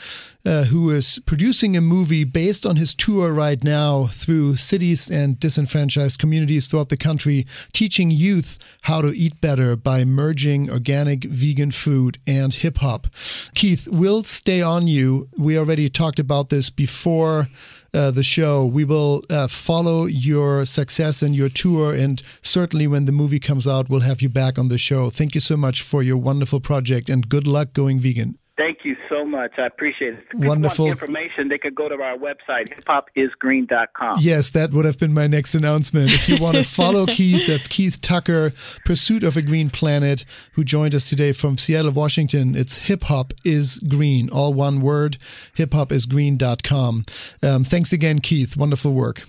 uh, 0.46 0.66
who 0.66 0.90
is 0.90 1.20
producing 1.26 1.78
a 1.78 1.82
movie 1.82 2.26
based 2.26 2.66
on 2.66 2.76
his 2.76 2.94
tour 2.94 3.32
right 3.32 3.64
now 3.64 4.08
through 4.08 4.58
cities 4.58 5.10
and 5.10 5.40
disenfranchised 5.40 6.20
communities 6.20 6.68
throughout 6.68 6.90
the 6.90 6.98
country, 6.98 7.48
teaching 7.72 8.12
youth 8.12 8.60
how 8.84 9.02
to 9.02 9.10
eat 9.18 9.40
better 9.40 9.78
by 9.78 10.04
merging 10.04 10.70
organic 10.70 11.24
vegan 11.24 11.72
food 11.72 12.18
and 12.28 12.56
hip 12.56 12.80
hop. 12.80 13.08
Keith, 13.56 13.88
we'll 13.90 14.24
stay 14.24 14.62
on 14.62 14.86
you. 14.88 15.30
We 15.38 15.58
already 15.58 15.90
talked 15.90 16.20
about 16.20 16.50
this 16.50 16.70
before 16.70 17.48
uh, 17.94 18.12
the 18.12 18.24
show. 18.24 18.66
We 18.66 18.84
will 18.84 19.24
uh, 19.30 19.48
follow 19.48 20.06
your 20.06 20.66
success 20.66 21.22
and 21.22 21.36
your 21.36 21.50
tour, 21.50 21.94
and 21.94 22.22
certainly 22.42 22.88
when 22.88 23.06
the 23.06 23.12
movie 23.12 23.40
comes 23.40 23.68
out, 23.68 23.90
we'll 23.90 24.02
have 24.02 24.22
you 24.22 24.30
back 24.30 24.58
on 24.58 24.70
the 24.70 24.78
show. 24.78 25.10
Thank 25.10 25.36
you 25.36 25.42
so 25.42 25.58
much 25.58 25.82
for 25.82 26.04
your 26.04 26.18
wonderful 26.18 26.60
project, 26.60 27.10
and 27.10 27.30
good 27.30 27.48
luck 27.48 27.74
going 27.74 28.00
vegan. 28.00 28.38
Thank 28.56 28.80
you 28.84 28.96
so 29.10 29.26
much. 29.26 29.54
I 29.58 29.66
appreciate 29.66 30.14
it. 30.14 30.26
If 30.32 30.48
Wonderful. 30.48 30.86
Want 30.86 31.02
information, 31.02 31.48
they 31.48 31.58
could 31.58 31.74
go 31.74 31.90
to 31.90 31.96
our 31.96 32.16
website, 32.18 32.70
hiphopisgreen.com. 32.70 34.18
Yes, 34.20 34.52
that 34.52 34.72
would 34.74 34.86
have 34.86 35.00
been 35.00 35.12
my 35.14 35.26
next 35.26 35.56
announcement. 35.56 36.12
If 36.14 36.30
you 36.30 36.38
want 36.38 36.58
to 36.58 36.64
follow 36.64 37.06
Keith, 37.08 37.48
that's 37.48 37.68
Keith 37.68 38.00
Tucker, 38.00 38.52
Pursuit 38.86 39.24
of 39.24 39.38
a 39.38 39.42
Green 39.42 39.72
Planet, 39.72 40.24
who 40.52 40.64
joined 40.64 40.94
us 40.94 41.10
today 41.10 41.32
from 41.32 41.58
Seattle, 41.58 41.92
Washington. 41.92 42.56
It's 42.56 42.78
hip 42.78 43.04
hop 43.04 43.34
is 43.44 43.80
green, 43.80 44.30
all 44.30 44.54
one 44.54 44.82
word, 44.82 45.18
hiphopisgreen.com. 45.56 47.06
Um, 47.42 47.64
thanks 47.64 47.92
again, 47.92 48.20
Keith. 48.20 48.56
Wonderful 48.56 48.94
work. 48.94 49.24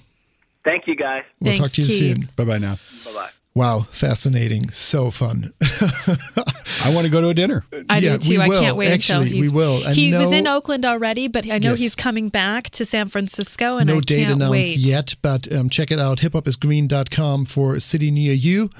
Thank 0.64 0.86
you, 0.86 0.96
guys. 0.96 1.22
We'll 1.40 1.56
talk 1.56 1.70
to 1.72 1.82
you 1.82 1.88
soon. 1.88 2.28
Bye 2.36 2.44
bye 2.44 2.58
now. 2.58 2.76
Bye 3.06 3.12
bye. 3.14 3.30
Wow, 3.56 3.86
fascinating. 3.90 4.70
So 4.70 5.12
fun. 5.12 5.52
I 5.60 6.92
want 6.92 7.06
to 7.06 7.08
go 7.12 7.20
to 7.20 7.28
a 7.28 7.34
dinner. 7.34 7.64
I 7.88 7.98
Yeah, 7.98 8.16
do 8.16 8.18
too. 8.18 8.30
we 8.30 8.40
I 8.40 8.48
will. 8.48 8.60
can't 8.60 8.76
wait 8.76 8.90
until 8.92 9.20
Actually, 9.22 9.40
we 9.40 9.48
will. 9.48 9.86
I 9.86 9.92
he 9.92 10.12
was 10.12 10.32
in 10.32 10.48
Oakland 10.48 10.84
already, 10.84 11.28
but 11.28 11.48
I 11.48 11.58
know 11.58 11.70
Yes. 11.70 11.78
he's 11.78 11.94
coming 11.94 12.30
back 12.30 12.70
to 12.70 12.84
San 12.84 13.06
Francisco, 13.08 13.76
and 13.78 13.86
no 13.86 13.98
I 13.98 14.00
date 14.00 14.24
can't 14.26 14.32
announced 14.32 14.50
wait. 14.50 14.76
yet, 14.78 15.14
but 15.22 15.50
um, 15.52 15.68
check 15.68 15.92
it 15.92 16.00
out 16.00 16.18
hiphopisgreen.com 16.18 17.44
for 17.44 17.76
a 17.76 17.80
city 17.80 18.10
near 18.10 18.32
you. 18.32 18.70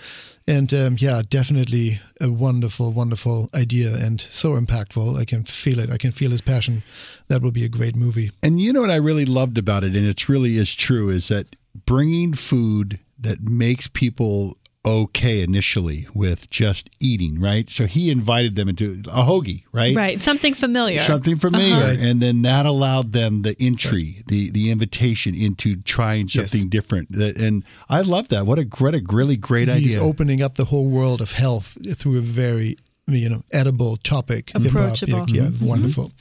And 0.49 0.75
um, 0.75 0.97
yeah, 0.99 1.23
definitely 1.29 2.01
a 2.21 2.31
wonderful, 2.33 2.93
wonderful 2.93 3.49
idea 3.55 3.95
and 3.95 4.21
so 4.21 4.59
impactful. 4.61 5.17
I 5.19 5.25
can 5.25 5.45
feel 5.45 5.79
it. 5.79 5.89
I 5.91 5.99
can 5.99 6.11
feel 6.11 6.33
his 6.33 6.43
passion. 6.43 6.83
That 7.29 7.43
will 7.43 7.53
be 7.53 7.65
a 7.65 7.69
great 7.69 7.95
movie. 7.95 8.33
And 8.43 8.61
you 8.61 8.73
know 8.73 8.81
what 8.81 8.91
I 8.91 8.97
really 8.97 9.25
loved 9.25 9.57
about 9.57 9.85
it, 9.85 9.95
and 9.95 10.05
it's 10.05 10.29
really 10.29 10.57
is 10.57 10.75
true, 10.75 11.09
is 11.11 11.29
that 11.29 11.47
bringing 11.87 12.35
food 12.35 12.99
that 13.21 13.41
makes 13.43 13.87
people 13.89 14.59
okay 14.87 15.43
initially 15.43 16.07
with 16.15 16.51
just 16.51 16.91
eating, 17.01 17.41
right? 17.41 17.71
So 17.71 17.87
he 17.87 18.11
invited 18.11 18.55
them 18.55 18.69
into 18.69 18.93
a 19.09 19.23
hoagie, 19.23 19.63
right? 19.73 19.97
Right, 19.97 20.21
something 20.21 20.53
familiar. 20.55 21.01
Something 21.01 21.37
familiar, 21.37 21.85
Uh-huh. 21.93 21.97
and 22.07 22.21
then 22.21 22.43
that 22.43 22.67
allowed 22.67 23.13
them 23.13 23.43
the 23.43 23.57
entry, 23.59 24.17
the 24.27 24.51
the 24.51 24.71
invitation 24.71 25.35
into 25.35 25.77
trying 25.77 26.29
Yes. 26.29 26.51
something 26.53 26.69
different. 26.69 27.09
That, 27.13 27.37
and 27.37 27.65
I 27.89 28.03
love 28.03 28.29
that. 28.29 28.47
What 28.47 28.59
a 28.59 28.65
what 28.79 28.95
a 28.95 29.03
really 29.09 29.37
great 29.37 29.69
He's 29.69 29.77
idea. 29.77 29.89
He's 29.89 29.97
opening 29.97 30.43
up 30.43 30.55
the 30.57 30.67
whole 30.67 30.87
world 30.89 31.21
of 31.21 31.33
health 31.33 31.79
through 31.97 32.19
a 32.19 32.27
very, 32.45 32.77
you 33.07 33.29
know, 33.29 33.43
edible 33.53 33.97
topic. 33.97 34.53
Approachable. 34.55 35.25
Yeah, 35.29 35.45
Mm-hmm. 35.51 35.67
wonderful. 35.67 36.13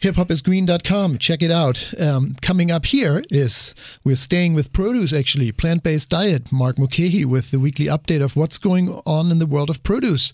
Hiphopisgreen.com. 0.00 1.18
Check 1.18 1.42
it 1.42 1.50
out. 1.50 1.94
Um, 1.98 2.36
coming 2.42 2.70
up 2.70 2.86
here 2.86 3.24
is 3.30 3.74
we're 4.04 4.16
staying 4.16 4.54
with 4.54 4.72
produce, 4.72 5.12
actually, 5.12 5.52
plant 5.52 5.82
based 5.82 6.10
diet. 6.10 6.52
Mark 6.52 6.78
Mulcahy 6.78 7.24
with 7.24 7.50
the 7.50 7.58
weekly 7.58 7.86
update 7.86 8.22
of 8.22 8.36
what's 8.36 8.58
going 8.58 9.00
on 9.06 9.30
in 9.30 9.38
the 9.38 9.46
world 9.46 9.70
of 9.70 9.82
produce. 9.82 10.32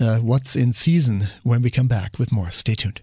Uh, 0.00 0.18
what's 0.18 0.56
in 0.56 0.72
season 0.72 1.28
when 1.42 1.62
we 1.62 1.70
come 1.70 1.86
back 1.88 2.18
with 2.18 2.32
more. 2.32 2.50
Stay 2.50 2.74
tuned. 2.74 3.00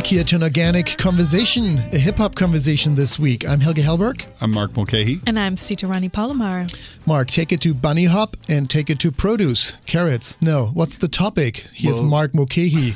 Back 0.00 0.06
here 0.06 0.24
to 0.24 0.36
an 0.36 0.42
organic 0.44 0.96
conversation, 0.96 1.76
a 1.76 1.98
hip 1.98 2.16
hop 2.16 2.34
conversation 2.34 2.94
this 2.94 3.18
week. 3.18 3.46
I'm 3.46 3.60
Helge 3.60 3.76
Hellberg. 3.80 4.24
I'm 4.40 4.50
Mark 4.50 4.74
Mulcahy. 4.74 5.20
And 5.26 5.38
I'm 5.38 5.58
Sita 5.58 5.86
Rani 5.86 6.08
Palomar. 6.08 6.64
Mark, 7.04 7.28
take 7.28 7.52
it 7.52 7.60
to 7.60 7.74
Bunny 7.74 8.06
Hop 8.06 8.34
and 8.48 8.70
take 8.70 8.88
it 8.88 8.98
to 9.00 9.12
produce. 9.12 9.72
Carrots. 9.84 10.40
No, 10.40 10.68
what's 10.72 10.96
the 10.96 11.06
topic? 11.06 11.66
Here's 11.74 12.00
Well- 12.00 12.08
Mark 12.08 12.34
Mulcahy 12.34 12.94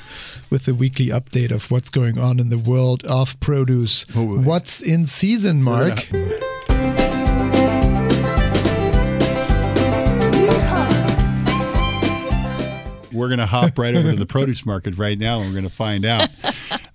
with 0.49 0.65
the 0.65 0.75
weekly 0.75 1.09
update 1.09 1.51
of 1.51 1.71
what's 1.71 1.91
going 1.91 2.19
on 2.19 2.41
in 2.41 2.49
the 2.49 2.57
world 2.57 3.05
of 3.05 3.39
produce. 3.39 4.07
Oh, 4.17 4.39
What's 4.41 4.81
in 4.81 5.05
season, 5.05 5.63
Mark? 5.63 6.09
We're 13.13 13.29
going 13.29 13.39
to 13.39 13.47
hop 13.47 13.79
right 13.79 13.95
over 13.95 14.11
to 14.11 14.17
the 14.19 14.27
produce 14.29 14.67
market 14.67 14.99
right 14.99 15.17
now 15.19 15.41
and 15.41 15.49
we're 15.51 15.61
going 15.61 15.69
to 15.69 15.75
find 15.75 16.05
out. 16.05 16.29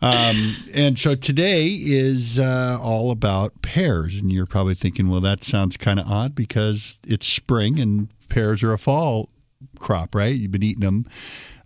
Um, 0.01 0.55
and 0.73 0.97
so 0.97 1.15
today 1.15 1.67
is 1.67 2.39
uh, 2.39 2.77
all 2.81 3.11
about 3.11 3.61
pears. 3.61 4.17
And 4.17 4.31
you're 4.31 4.45
probably 4.45 4.75
thinking, 4.75 5.09
well, 5.09 5.21
that 5.21 5.43
sounds 5.43 5.77
kind 5.77 5.99
of 5.99 6.07
odd 6.07 6.35
because 6.35 6.99
it's 7.05 7.27
spring 7.27 7.79
and 7.79 8.09
pears 8.29 8.63
are 8.63 8.73
a 8.73 8.77
fall 8.77 9.29
crop, 9.79 10.15
right? 10.15 10.35
You've 10.35 10.51
been 10.51 10.63
eating 10.63 10.83
them. 10.83 11.05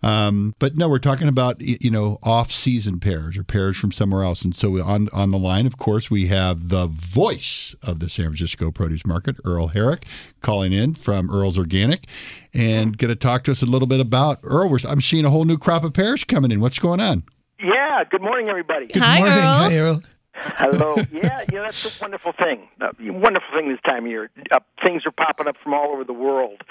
Um, 0.01 0.53
but 0.59 0.75
no, 0.75 0.89
we're 0.89 0.99
talking 0.99 1.29
about 1.29 1.61
you 1.61 1.89
know 1.89 2.19
off-season 2.23 2.99
pears 2.99 3.38
or 3.38 3.43
pears 3.43 3.77
from 3.77 3.93
somewhere 3.93 4.23
else. 4.23 4.41
And 4.41 4.53
so 4.53 4.81
on 4.84 5.07
on 5.13 5.31
the 5.31 5.38
line, 5.38 5.65
of 5.65 5.77
course, 5.77 6.11
we 6.11 6.27
have 6.27 6.67
the 6.67 6.88
voice 6.88 7.73
of 7.81 7.99
the 7.99 8.09
San 8.09 8.25
Francisco 8.25 8.69
produce 8.69 9.05
market, 9.05 9.38
Earl 9.45 9.67
Herrick, 9.67 10.05
calling 10.41 10.73
in 10.73 10.93
from 10.93 11.31
Earl's 11.31 11.57
Organic, 11.57 12.07
and 12.53 12.97
going 12.97 13.09
to 13.09 13.15
talk 13.15 13.43
to 13.45 13.51
us 13.51 13.61
a 13.61 13.65
little 13.65 13.88
bit 13.88 14.01
about 14.01 14.39
Earl. 14.43 14.75
I'm 14.88 14.99
seeing 14.99 15.23
a 15.23 15.29
whole 15.29 15.45
new 15.45 15.57
crop 15.57 15.86
of 15.86 15.93
pears 15.93 16.25
coming 16.25 16.51
in. 16.51 16.59
What's 16.59 16.79
going 16.79 16.99
on? 16.99 17.23
Yeah, 17.64 18.03
good 18.09 18.22
morning, 18.22 18.49
everybody. 18.49 18.88
Good 18.88 19.01
Hi, 19.01 19.20
morning. 19.20 19.38
Earl. 19.38 19.53
Hi, 19.53 19.78
Earl. 19.78 20.03
Hello. 20.34 20.95
Yeah, 21.14 21.43
you 21.49 21.57
know, 21.57 21.64
that's 21.64 21.86
a 21.86 22.01
wonderful 22.01 22.34
thing. 22.34 22.68
A 22.82 22.91
wonderful 22.99 23.47
thing 23.55 23.70
this 23.70 23.80
time 23.86 24.03
of 24.05 24.11
year. 24.11 24.30
Uh, 24.51 24.59
things 24.84 25.03
are 25.05 25.11
popping 25.11 25.47
up 25.47 25.55
from 25.64 25.74
all 25.74 25.91
over 25.93 26.03
the 26.03 26.14
world. 26.14 26.61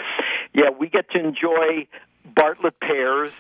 Yeah, 0.53 0.69
we 0.79 0.89
get 0.91 1.11
to 1.13 1.19
enjoy 1.19 1.87
Bartlett 2.35 2.79
pears 2.81 3.33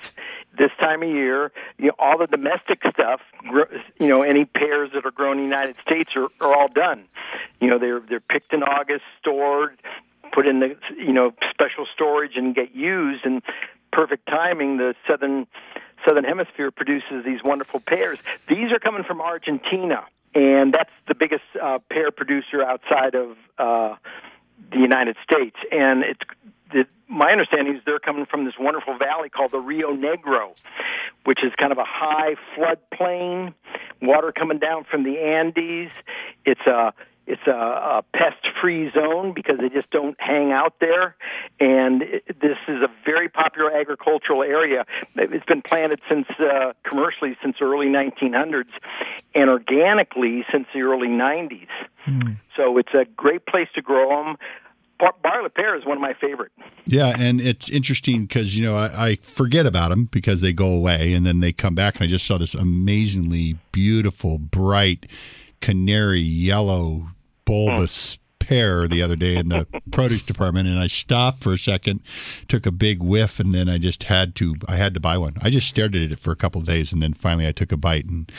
this 0.56 0.70
time 0.80 1.02
of 1.02 1.10
year. 1.10 1.52
You 1.76 1.88
know, 1.88 1.92
all 1.98 2.16
the 2.16 2.26
domestic 2.26 2.80
stuff, 2.90 3.20
gr- 3.46 3.74
you 4.00 4.08
know, 4.08 4.22
any 4.22 4.46
pears 4.46 4.90
that 4.94 5.04
are 5.04 5.10
grown 5.10 5.38
in 5.38 5.44
the 5.44 5.54
United 5.54 5.76
States 5.84 6.10
are, 6.16 6.28
are 6.40 6.56
all 6.56 6.68
done. 6.68 7.04
You 7.60 7.68
know, 7.68 7.78
they're 7.78 8.00
they're 8.00 8.20
picked 8.20 8.54
in 8.54 8.62
August, 8.62 9.02
stored, 9.20 9.76
put 10.32 10.46
in 10.46 10.60
the 10.60 10.76
you 10.96 11.12
know 11.12 11.32
special 11.50 11.86
storage, 11.92 12.36
and 12.36 12.54
get 12.54 12.74
used. 12.74 13.26
And 13.26 13.42
perfect 13.92 14.26
timing. 14.26 14.78
The 14.78 14.94
southern 15.06 15.46
southern 16.06 16.24
hemisphere 16.24 16.70
produces 16.70 17.24
these 17.24 17.42
wonderful 17.44 17.80
pears. 17.80 18.18
These 18.48 18.72
are 18.72 18.78
coming 18.78 19.04
from 19.04 19.20
Argentina, 19.20 20.04
and 20.34 20.72
that's 20.72 20.90
the 21.08 21.14
biggest 21.14 21.44
uh, 21.60 21.78
pear 21.90 22.10
producer 22.10 22.62
outside 22.62 23.14
of 23.14 23.36
uh, 23.58 23.96
the 24.70 24.78
United 24.78 25.16
States. 25.22 25.56
And 25.70 26.02
it's 26.02 26.20
the, 26.72 26.86
my 27.08 27.30
understanding 27.30 27.76
is 27.76 27.82
they're 27.84 27.98
coming 27.98 28.26
from 28.26 28.44
this 28.44 28.54
wonderful 28.58 28.96
valley 28.96 29.28
called 29.28 29.52
the 29.52 29.60
Rio 29.60 29.94
Negro, 29.94 30.56
which 31.24 31.44
is 31.44 31.52
kind 31.58 31.72
of 31.72 31.78
a 31.78 31.84
high 31.86 32.36
floodplain, 32.56 33.54
water 34.00 34.32
coming 34.32 34.58
down 34.58 34.84
from 34.84 35.04
the 35.04 35.18
Andes. 35.18 35.90
It's 36.44 36.66
a 36.66 36.94
it's 37.26 37.46
a, 37.46 37.50
a 37.50 38.04
pest-free 38.12 38.90
zone 38.90 39.32
because 39.32 39.58
they 39.58 39.68
just 39.68 39.90
don't 39.90 40.16
hang 40.20 40.52
out 40.52 40.74
there, 40.80 41.16
and 41.60 42.02
it, 42.02 42.24
this 42.40 42.58
is 42.68 42.82
a 42.82 42.88
very 43.04 43.28
popular 43.28 43.72
agricultural 43.72 44.42
area. 44.42 44.84
It's 45.16 45.46
been 45.46 45.62
planted 45.62 46.00
since 46.08 46.26
uh, 46.40 46.72
commercially 46.84 47.36
since 47.42 47.56
the 47.58 47.64
early 47.64 47.86
1900s, 47.86 48.70
and 49.34 49.48
organically 49.48 50.44
since 50.50 50.66
the 50.74 50.82
early 50.82 51.08
90s. 51.08 51.68
So 52.56 52.76
it's 52.78 52.94
a 52.94 53.04
great 53.16 53.46
place 53.46 53.68
to 53.74 53.82
grow 53.82 54.24
them. 54.24 54.36
Bar- 54.98 55.14
Bartlett 55.22 55.54
pear 55.54 55.76
is 55.76 55.84
one 55.84 55.96
of 55.96 56.00
my 56.00 56.14
favorite. 56.14 56.52
Yeah, 56.86 57.14
and 57.18 57.40
it's 57.40 57.68
interesting 57.70 58.26
because 58.26 58.56
you 58.56 58.64
know 58.64 58.76
I, 58.76 59.08
I 59.08 59.16
forget 59.16 59.66
about 59.66 59.90
them 59.90 60.04
because 60.04 60.40
they 60.40 60.52
go 60.52 60.68
away 60.68 61.14
and 61.14 61.26
then 61.26 61.40
they 61.40 61.52
come 61.52 61.74
back, 61.74 61.96
and 61.96 62.04
I 62.04 62.06
just 62.06 62.26
saw 62.26 62.38
this 62.38 62.54
amazingly 62.54 63.56
beautiful, 63.72 64.38
bright, 64.38 65.06
canary 65.62 66.20
yellow 66.20 67.06
bulbous 67.46 68.18
pear 68.42 68.88
the 68.88 69.02
other 69.02 69.16
day 69.16 69.36
in 69.36 69.48
the 69.48 69.66
produce 69.92 70.22
department, 70.22 70.68
and 70.68 70.78
I 70.78 70.86
stopped 70.88 71.42
for 71.42 71.52
a 71.52 71.58
second, 71.58 72.02
took 72.48 72.66
a 72.66 72.72
big 72.72 73.02
whiff, 73.02 73.38
and 73.40 73.54
then 73.54 73.68
I 73.68 73.78
just 73.78 74.04
had 74.04 74.34
to 74.36 74.56
I 74.68 74.76
had 74.76 74.94
to 74.94 75.00
buy 75.00 75.16
one. 75.18 75.34
I 75.42 75.50
just 75.50 75.68
stared 75.68 75.94
at 75.94 76.12
it 76.12 76.18
for 76.20 76.32
a 76.32 76.36
couple 76.36 76.60
of 76.60 76.66
days, 76.66 76.92
and 76.92 77.02
then 77.02 77.14
finally 77.14 77.46
I 77.46 77.52
took 77.52 77.72
a 77.72 77.76
bite. 77.76 78.06
And 78.06 78.30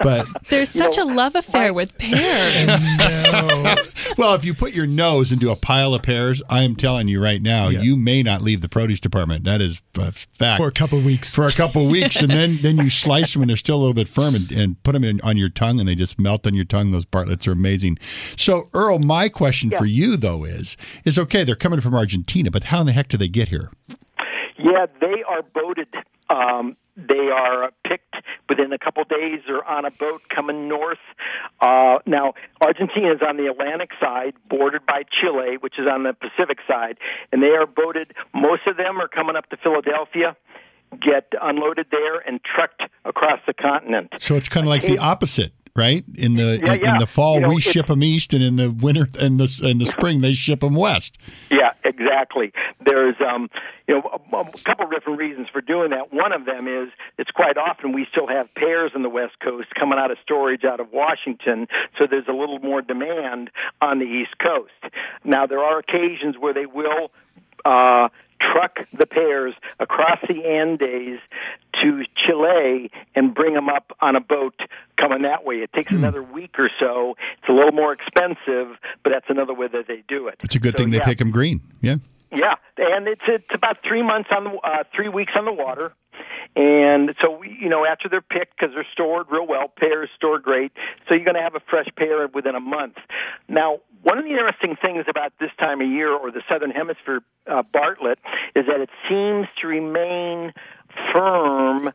but 0.00 0.26
There's 0.48 0.68
such 0.68 0.98
a 0.98 1.04
love 1.04 1.34
affair 1.34 1.72
with 1.72 1.98
pears. 1.98 2.70
No. 3.26 3.74
well, 4.18 4.34
if 4.34 4.44
you 4.44 4.54
put 4.54 4.72
your 4.72 4.86
nose 4.86 5.32
into 5.32 5.50
a 5.50 5.56
pile 5.56 5.94
of 5.94 6.02
pears, 6.02 6.42
I 6.48 6.62
am 6.62 6.76
telling 6.76 7.08
you 7.08 7.22
right 7.22 7.40
now, 7.40 7.68
Yeah. 7.68 7.80
you 7.80 7.96
may 7.96 8.22
not 8.22 8.40
leave 8.42 8.60
the 8.60 8.68
produce 8.68 9.00
department. 9.00 9.44
That 9.44 9.60
is 9.60 9.82
a 9.96 10.12
fact. 10.12 10.60
For 10.60 10.68
a 10.68 10.72
couple 10.72 10.98
of 10.98 11.04
weeks. 11.04 11.34
For 11.34 11.46
a 11.46 11.52
couple 11.52 11.82
of 11.84 11.90
weeks, 11.90 12.20
and 12.20 12.30
then 12.30 12.58
then 12.62 12.78
you 12.78 12.90
slice 12.90 13.32
them, 13.32 13.42
and 13.42 13.48
they're 13.50 13.56
still 13.56 13.76
a 13.76 13.82
little 13.82 13.94
bit 13.94 14.08
firm, 14.08 14.34
and, 14.34 14.50
and 14.52 14.82
put 14.82 14.92
them 14.92 15.04
in, 15.04 15.20
on 15.22 15.36
your 15.36 15.48
tongue, 15.48 15.80
and 15.80 15.88
they 15.88 15.94
just 15.94 16.18
melt 16.18 16.46
on 16.46 16.54
your 16.54 16.64
tongue. 16.64 16.90
Those 16.92 17.06
Bartletts 17.06 17.46
are 17.48 17.52
amazing. 17.52 17.98
So, 18.36 18.68
Earl, 18.72 18.98
my 19.00 19.28
question 19.28 19.45
for 19.78 19.86
you 19.86 20.16
though 20.16 20.44
is 20.44 20.76
is 21.04 21.18
okay. 21.18 21.44
They're 21.44 21.56
coming 21.56 21.80
from 21.80 21.94
Argentina, 21.94 22.50
but 22.50 22.64
how 22.64 22.80
in 22.80 22.86
the 22.86 22.92
heck 22.92 23.08
do 23.08 23.16
they 23.16 23.28
get 23.28 23.48
here? 23.48 23.70
Yeah, 24.58 24.86
they 25.00 25.22
are 25.28 25.42
boated. 25.42 25.88
Um, 26.28 26.76
they 26.96 27.28
are 27.28 27.70
picked 27.86 28.16
within 28.48 28.72
a 28.72 28.78
couple 28.78 29.04
days. 29.04 29.40
They're 29.46 29.64
on 29.64 29.84
a 29.84 29.90
boat 29.90 30.22
coming 30.34 30.66
north. 30.66 30.98
Uh, 31.60 31.98
now, 32.06 32.34
Argentina 32.60 33.12
is 33.12 33.20
on 33.26 33.36
the 33.36 33.46
Atlantic 33.46 33.90
side, 34.00 34.34
bordered 34.48 34.86
by 34.86 35.02
Chile, 35.20 35.58
which 35.60 35.78
is 35.78 35.86
on 35.86 36.04
the 36.04 36.14
Pacific 36.14 36.58
side, 36.66 36.96
and 37.32 37.42
they 37.42 37.50
are 37.50 37.66
boated. 37.66 38.14
Most 38.34 38.66
of 38.66 38.76
them 38.76 38.98
are 38.98 39.08
coming 39.08 39.36
up 39.36 39.48
to 39.50 39.56
Philadelphia, 39.58 40.36
get 41.00 41.32
unloaded 41.40 41.86
there, 41.90 42.18
and 42.20 42.40
trucked 42.42 42.82
across 43.04 43.40
the 43.46 43.54
continent. 43.54 44.14
So 44.18 44.34
it's 44.36 44.48
kind 44.48 44.64
of 44.64 44.70
like 44.70 44.82
the 44.82 44.98
opposite, 44.98 45.52
right? 45.76 46.04
In 46.16 46.34
the 46.34 46.60
Yeah, 46.64 46.72
in, 46.74 46.80
yeah. 46.80 46.92
in 46.92 46.98
the 46.98 47.06
fall 47.06 47.34
You 47.36 47.40
know, 47.42 47.48
we 47.50 47.60
ship 47.60 47.86
them 47.86 48.02
east, 48.02 48.32
and 48.32 48.42
in 48.42 48.56
the 48.56 48.70
winter 48.70 49.08
and 49.20 49.38
the 49.38 49.68
in 49.68 49.78
the 49.78 49.86
spring 49.86 50.20
they 50.20 50.34
ship 50.34 50.60
them 50.60 50.74
west. 50.74 51.18
Yeah, 51.50 51.72
exactly. 51.84 52.52
There's, 52.84 53.16
um, 53.20 53.48
you 53.88 53.94
know, 53.94 54.20
a, 54.32 54.36
a 54.36 54.44
couple 54.64 54.86
of 54.86 54.90
different 54.90 55.18
reasons 55.18 55.48
for 55.52 55.60
doing 55.60 55.90
that. 55.90 56.12
One 56.12 56.32
of 56.32 56.44
them 56.44 56.66
is 56.68 56.88
it's 57.18 57.30
quite 57.30 57.56
often 57.56 57.92
we 57.92 58.06
still 58.10 58.26
have 58.28 58.52
pears 58.54 58.92
on 58.94 59.02
the 59.02 59.08
West 59.08 59.38
Coast 59.40 59.68
coming 59.74 59.98
out 59.98 60.10
of 60.10 60.18
storage 60.22 60.64
out 60.64 60.80
of 60.80 60.92
Washington, 60.92 61.68
so 61.98 62.06
there's 62.08 62.28
a 62.28 62.32
little 62.32 62.58
more 62.60 62.82
demand 62.82 63.50
on 63.80 63.98
the 63.98 64.06
East 64.06 64.38
Coast. 64.38 64.94
Now 65.24 65.46
there 65.46 65.60
are 65.60 65.78
occasions 65.78 66.36
where 66.38 66.54
they 66.54 66.66
will. 66.66 67.10
Uh, 67.64 68.08
truck 68.40 68.78
the 68.96 69.06
pears 69.06 69.54
across 69.80 70.18
the 70.28 70.44
Andes 70.44 71.18
to 71.82 72.04
Chile 72.16 72.90
and 73.14 73.34
bring 73.34 73.54
them 73.54 73.68
up 73.68 73.96
on 74.00 74.16
a 74.16 74.20
boat 74.20 74.54
coming 74.98 75.22
that 75.22 75.44
way. 75.44 75.56
It 75.56 75.72
takes 75.72 75.92
another 75.92 76.22
week 76.22 76.58
or 76.58 76.70
so. 76.80 77.16
It's 77.38 77.48
a 77.48 77.52
little 77.52 77.72
more 77.72 77.92
expensive, 77.92 78.76
but 79.02 79.10
that's 79.10 79.26
another 79.28 79.54
way 79.54 79.68
that 79.68 79.86
they 79.86 80.02
do 80.08 80.28
it. 80.28 80.36
It's 80.42 80.56
a 80.56 80.58
good 80.58 80.72
So, 80.72 80.78
thing 80.84 80.90
they 80.90 80.98
yeah. 80.98 81.04
pick 81.04 81.18
them 81.18 81.30
green. 81.30 81.60
Yeah. 81.80 81.96
Yeah, 82.32 82.54
and 82.76 83.06
it's 83.06 83.22
it's 83.28 83.46
about 83.54 83.78
three 83.86 84.02
months 84.02 84.30
on 84.36 84.44
the 84.44 84.50
uh, 84.50 84.82
three 84.94 85.08
weeks 85.08 85.32
on 85.36 85.44
the 85.44 85.52
water, 85.52 85.92
and 86.54 87.14
so 87.20 87.38
we, 87.38 87.56
you 87.60 87.68
know 87.68 87.84
after 87.84 88.08
they're 88.08 88.20
picked 88.20 88.58
because 88.58 88.74
they're 88.74 88.86
stored 88.92 89.26
real 89.30 89.46
well, 89.46 89.68
pears 89.68 90.10
stored 90.16 90.42
great, 90.42 90.72
so 91.08 91.14
you're 91.14 91.24
going 91.24 91.36
to 91.36 91.42
have 91.42 91.54
a 91.54 91.60
fresh 91.68 91.88
pear 91.96 92.26
within 92.28 92.54
a 92.54 92.60
month. 92.60 92.96
Now, 93.48 93.80
one 94.02 94.18
of 94.18 94.24
the 94.24 94.30
interesting 94.30 94.76
things 94.80 95.04
about 95.08 95.32
this 95.40 95.50
time 95.58 95.80
of 95.80 95.88
year 95.88 96.12
or 96.12 96.30
the 96.30 96.42
southern 96.48 96.70
hemisphere 96.70 97.20
uh, 97.46 97.62
Bartlett 97.72 98.18
is 98.54 98.66
that 98.66 98.80
it 98.80 98.90
seems 99.08 99.46
to 99.60 99.66
remain 99.66 100.52
firm. 101.14 101.92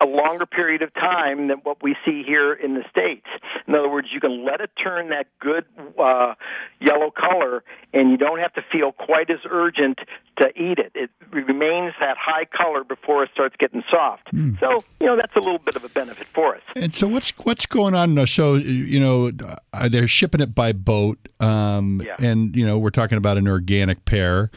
A 0.00 0.06
longer 0.06 0.46
period 0.46 0.82
of 0.82 0.92
time 0.94 1.48
than 1.48 1.58
what 1.58 1.82
we 1.82 1.96
see 2.04 2.22
here 2.26 2.52
in 2.52 2.74
the 2.74 2.84
states. 2.90 3.26
In 3.66 3.74
other 3.74 3.88
words, 3.88 4.08
you 4.12 4.20
can 4.20 4.44
let 4.44 4.60
it 4.60 4.70
turn 4.82 5.08
that 5.10 5.26
good 5.40 5.64
uh, 5.98 6.34
yellow 6.80 7.10
color, 7.10 7.62
and 7.92 8.10
you 8.10 8.16
don't 8.16 8.38
have 8.38 8.52
to 8.54 8.62
feel 8.72 8.92
quite 8.92 9.30
as 9.30 9.38
urgent 9.50 9.98
to 10.40 10.48
eat 10.56 10.78
it. 10.78 10.92
It 10.94 11.10
remains 11.32 11.94
that 12.00 12.16
high 12.18 12.44
color 12.44 12.84
before 12.84 13.22
it 13.24 13.30
starts 13.32 13.56
getting 13.58 13.82
soft. 13.90 14.28
So, 14.60 14.84
you 15.00 15.06
know, 15.06 15.16
that's 15.16 15.34
a 15.36 15.40
little 15.40 15.58
bit 15.58 15.76
of 15.76 15.84
a 15.84 15.88
benefit 15.88 16.26
for 16.28 16.54
us. 16.56 16.62
And 16.76 16.94
so 16.94 17.08
what's 17.08 17.30
what's 17.44 17.66
going 17.66 17.94
on? 17.94 18.26
So 18.26 18.54
you 18.54 19.00
know 19.00 19.30
uh, 19.72 19.88
they're 19.88 20.08
shipping 20.08 20.40
it 20.40 20.54
by 20.54 20.72
boat, 20.72 21.18
um, 21.40 22.00
Yeah. 22.04 22.16
and 22.20 22.56
you 22.56 22.64
know 22.66 22.78
we're 22.78 22.90
talking 22.90 23.18
about 23.18 23.36
an 23.36 23.48
organic 23.48 24.04
pear. 24.04 24.50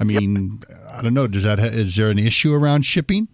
I 0.00 0.04
mean, 0.04 0.60
I 0.90 1.00
don't 1.02 1.14
know. 1.14 1.26
Does 1.26 1.44
that 1.44 1.58
ha- 1.58 1.66
is 1.66 1.96
there 1.96 2.10
an 2.10 2.18
issue 2.18 2.52
around 2.52 2.82
shipping? 2.84 3.28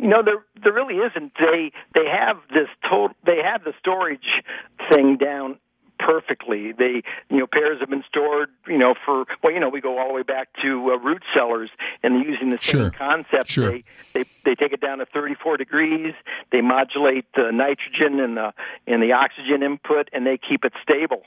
You 0.00 0.08
know, 0.08 0.22
there 0.22 0.44
there 0.62 0.72
really 0.72 0.96
isn't. 0.96 1.32
They 1.38 1.72
they 1.94 2.06
have 2.06 2.36
this 2.50 2.68
total. 2.88 3.16
They 3.24 3.38
have 3.42 3.64
the 3.64 3.72
storage 3.80 4.42
thing 4.90 5.16
down 5.16 5.58
perfectly. 5.98 6.72
They, 6.72 7.02
you 7.30 7.38
know, 7.38 7.46
pears 7.46 7.80
have 7.80 7.88
been 7.88 8.04
stored, 8.06 8.50
you 8.68 8.76
know, 8.76 8.94
for 9.04 9.24
well, 9.42 9.52
you 9.52 9.60
know, 9.60 9.70
we 9.70 9.80
go 9.80 9.98
all 9.98 10.08
the 10.08 10.14
way 10.14 10.22
back 10.22 10.48
to 10.62 10.92
uh, 10.92 10.98
root 10.98 11.22
cellars, 11.34 11.70
and 12.02 12.22
using 12.24 12.50
the 12.50 12.58
same 12.60 12.82
Sure. 12.82 12.90
concept. 12.90 13.48
Sure. 13.50 13.70
They 13.70 13.84
they 14.12 14.24
they 14.44 14.54
take 14.54 14.72
it 14.72 14.80
down 14.82 14.98
to 14.98 15.06
34 15.06 15.56
degrees. 15.56 16.14
They 16.52 16.60
modulate 16.60 17.24
the 17.34 17.50
nitrogen 17.52 18.20
and 18.20 18.36
the 18.36 18.52
and 18.86 19.02
the 19.02 19.12
oxygen 19.12 19.62
input, 19.62 20.08
and 20.12 20.26
they 20.26 20.38
keep 20.38 20.64
it 20.64 20.74
stable. 20.82 21.22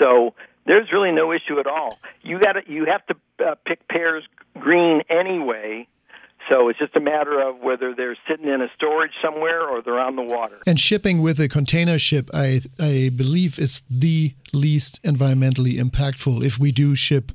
So 0.00 0.34
there's 0.66 0.92
really 0.92 1.12
no 1.12 1.32
issue 1.32 1.58
at 1.58 1.66
all. 1.66 1.98
You 2.22 2.38
got 2.38 2.52
to 2.52 2.62
you 2.70 2.84
have 2.86 3.06
to 3.06 3.16
uh, 3.44 3.54
pick 3.66 3.88
pears 3.88 4.24
green 4.58 5.02
anyway. 5.08 5.88
So 6.50 6.68
it's 6.68 6.78
just 6.78 6.96
a 6.96 7.00
matter 7.00 7.40
of 7.40 7.60
whether 7.60 7.94
they're 7.94 8.16
sitting 8.28 8.48
in 8.48 8.60
a 8.62 8.68
storage 8.74 9.12
somewhere 9.22 9.68
or 9.68 9.82
they're 9.82 10.00
on 10.00 10.16
the 10.16 10.22
water. 10.22 10.58
And 10.66 10.78
shipping 10.78 11.22
with 11.22 11.38
a 11.40 11.48
container 11.48 11.98
ship, 11.98 12.28
I 12.34 12.60
I 12.78 13.10
believe, 13.16 13.58
is 13.58 13.82
the 13.88 14.34
least 14.52 15.02
environmentally 15.02 15.78
impactful. 15.78 16.44
If 16.44 16.58
we 16.58 16.72
do 16.72 16.94
ship 16.96 17.32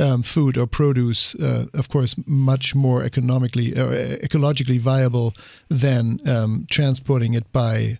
um, 0.00 0.22
food 0.22 0.56
or 0.56 0.66
produce, 0.66 1.34
uh, 1.34 1.66
of 1.74 1.88
course, 1.88 2.16
much 2.26 2.74
more 2.74 3.02
economically, 3.04 3.76
uh, 3.76 4.16
ecologically 4.26 4.78
viable 4.78 5.34
than 5.68 6.20
um, 6.26 6.66
transporting 6.70 7.34
it 7.34 7.52
by 7.52 7.98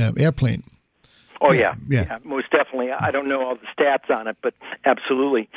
um, 0.00 0.14
airplane. 0.18 0.62
Oh 1.40 1.52
yeah, 1.52 1.74
Yeah. 1.88 2.18
most 2.24 2.50
definitely. 2.50 2.90
I 2.92 3.10
don't 3.10 3.26
know 3.26 3.42
all 3.44 3.56
the 3.56 3.66
stats 3.76 4.16
on 4.16 4.28
it, 4.28 4.36
but 4.42 4.54
absolutely. 4.84 5.48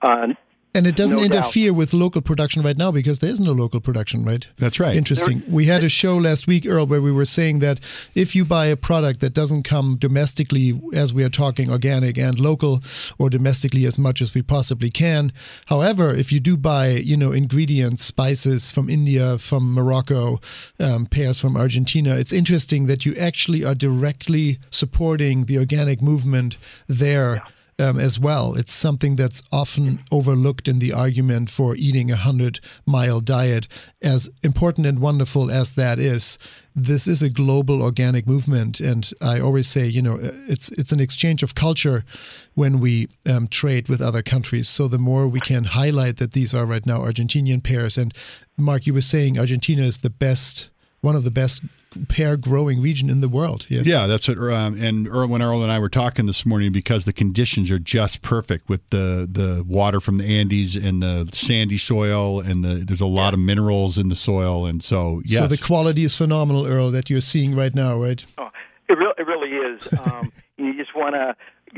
Uh, 0.00 0.28
And 0.76 0.86
it 0.86 0.94
doesn't 0.94 1.18
No 1.18 1.26
doubt. 1.26 1.36
interfere 1.36 1.72
with 1.72 1.94
local 1.94 2.20
production 2.20 2.60
right 2.62 2.76
now 2.76 2.90
because 2.90 3.20
there 3.20 3.30
isn't 3.30 3.46
a 3.46 3.52
local 3.52 3.80
production, 3.80 4.24
right? 4.24 4.46
That's 4.58 4.78
right. 4.78 4.94
Interesting. 4.94 5.42
we 5.48 5.64
had 5.64 5.82
a 5.82 5.88
show 5.88 6.16
last 6.18 6.46
week, 6.46 6.66
Earl, 6.66 6.86
where 6.86 7.00
we 7.00 7.10
were 7.10 7.24
saying 7.24 7.60
that 7.60 7.80
if 8.14 8.36
you 8.36 8.44
buy 8.44 8.66
a 8.66 8.76
product 8.76 9.20
that 9.20 9.32
doesn't 9.32 9.62
come 9.62 9.96
domestically, 9.96 10.78
as 10.92 11.14
we 11.14 11.24
are 11.24 11.30
talking 11.30 11.70
organic 11.70 12.18
and 12.18 12.38
local, 12.38 12.80
or 13.18 13.30
domestically 13.30 13.86
as 13.86 13.98
much 13.98 14.20
as 14.20 14.34
we 14.34 14.42
possibly 14.42 14.90
can. 14.90 15.32
However, 15.66 16.14
if 16.14 16.30
you 16.30 16.40
do 16.40 16.56
buy, 16.58 16.88
you 16.90 17.16
know, 17.16 17.32
ingredients, 17.32 18.04
spices 18.04 18.70
from 18.70 18.90
India, 18.90 19.38
from 19.38 19.72
Morocco, 19.72 20.40
um, 20.78 21.06
pears 21.06 21.40
from 21.40 21.56
Argentina, 21.56 22.16
it's 22.16 22.32
interesting 22.34 22.86
that 22.86 23.06
you 23.06 23.14
actually 23.16 23.64
are 23.64 23.74
directly 23.74 24.58
supporting 24.70 25.46
the 25.46 25.56
organic 25.58 26.02
movement 26.02 26.58
there 26.86 27.42
um, 27.78 27.98
as 27.98 28.18
well. 28.18 28.54
It's 28.54 28.72
something 28.72 29.16
that's 29.16 29.42
often 29.52 30.00
overlooked 30.10 30.68
in 30.68 30.78
the 30.78 30.92
argument 30.92 31.50
for 31.50 31.76
eating 31.76 32.10
a 32.10 32.16
hundred 32.16 32.60
mile 32.86 33.20
diet. 33.20 33.68
As 34.02 34.30
important 34.42 34.86
and 34.86 34.98
wonderful 34.98 35.50
as 35.50 35.74
that 35.74 35.98
is, 35.98 36.38
this 36.74 37.06
is 37.06 37.22
a 37.22 37.30
global 37.30 37.82
organic 37.82 38.26
movement, 38.26 38.80
and 38.80 39.10
I 39.20 39.40
always 39.40 39.66
say, 39.66 39.86
you 39.86 40.02
know, 40.02 40.18
it's 40.20 40.70
it's 40.72 40.92
an 40.92 41.00
exchange 41.00 41.42
of 41.42 41.54
culture 41.54 42.04
when 42.54 42.80
we 42.80 43.08
um, 43.26 43.48
trade 43.48 43.88
with 43.88 44.02
other 44.02 44.22
countries. 44.22 44.68
So 44.68 44.86
the 44.88 44.98
more 44.98 45.26
we 45.26 45.40
can 45.40 45.64
highlight 45.64 46.18
that 46.18 46.32
these 46.32 46.54
are 46.54 46.66
right 46.66 46.84
now 46.84 47.00
Argentinian 47.00 47.62
pears, 47.62 47.96
and 47.98 48.12
Mark, 48.58 48.86
you 48.86 48.94
were 48.94 49.00
saying 49.00 49.38
Argentina 49.38 49.82
is 49.82 49.98
the 49.98 50.10
best, 50.10 50.70
one 51.00 51.16
of 51.16 51.24
the 51.24 51.30
best 51.30 51.62
pear 52.08 52.36
growing 52.36 52.80
region 52.80 53.08
in 53.08 53.20
the 53.20 53.28
world. 53.28 53.66
Yes. 53.68 53.86
Yeah, 53.86 54.06
that's 54.06 54.28
it. 54.28 54.38
Um, 54.38 54.80
and 54.80 55.08
Earl, 55.08 55.28
when 55.28 55.42
Earl 55.42 55.62
and 55.62 55.72
I 55.72 55.78
were 55.78 55.88
talking 55.88 56.26
this 56.26 56.44
morning, 56.44 56.72
because 56.72 57.04
the 57.04 57.12
conditions 57.12 57.70
are 57.70 57.78
just 57.78 58.22
perfect 58.22 58.68
with 58.68 58.88
the 58.90 59.28
the 59.30 59.64
water 59.66 60.00
from 60.00 60.18
the 60.18 60.24
Andes 60.24 60.76
and 60.76 61.02
the 61.02 61.28
sandy 61.32 61.78
soil, 61.78 62.40
and 62.40 62.64
the 62.64 62.84
there's 62.86 63.00
a 63.00 63.06
lot 63.06 63.34
of 63.34 63.40
minerals 63.40 63.98
in 63.98 64.08
the 64.08 64.16
soil, 64.16 64.66
and 64.66 64.82
so 64.82 65.22
yes, 65.24 65.42
So 65.42 65.48
the 65.48 65.58
quality 65.58 66.04
is 66.04 66.16
phenomenal, 66.16 66.66
Earl, 66.66 66.90
that 66.90 67.08
you're 67.10 67.20
seeing 67.20 67.54
right 67.54 67.74
now, 67.74 68.00
right? 68.00 68.24
Oh, 68.38 68.50
it, 68.88 68.92
re- 68.92 69.14
it 69.18 69.26
really 69.26 69.50
is. 69.50 69.88
Um, 70.06 70.32
you 70.56 70.76
just 70.76 70.94
want 70.94 71.14
to 71.14 71.34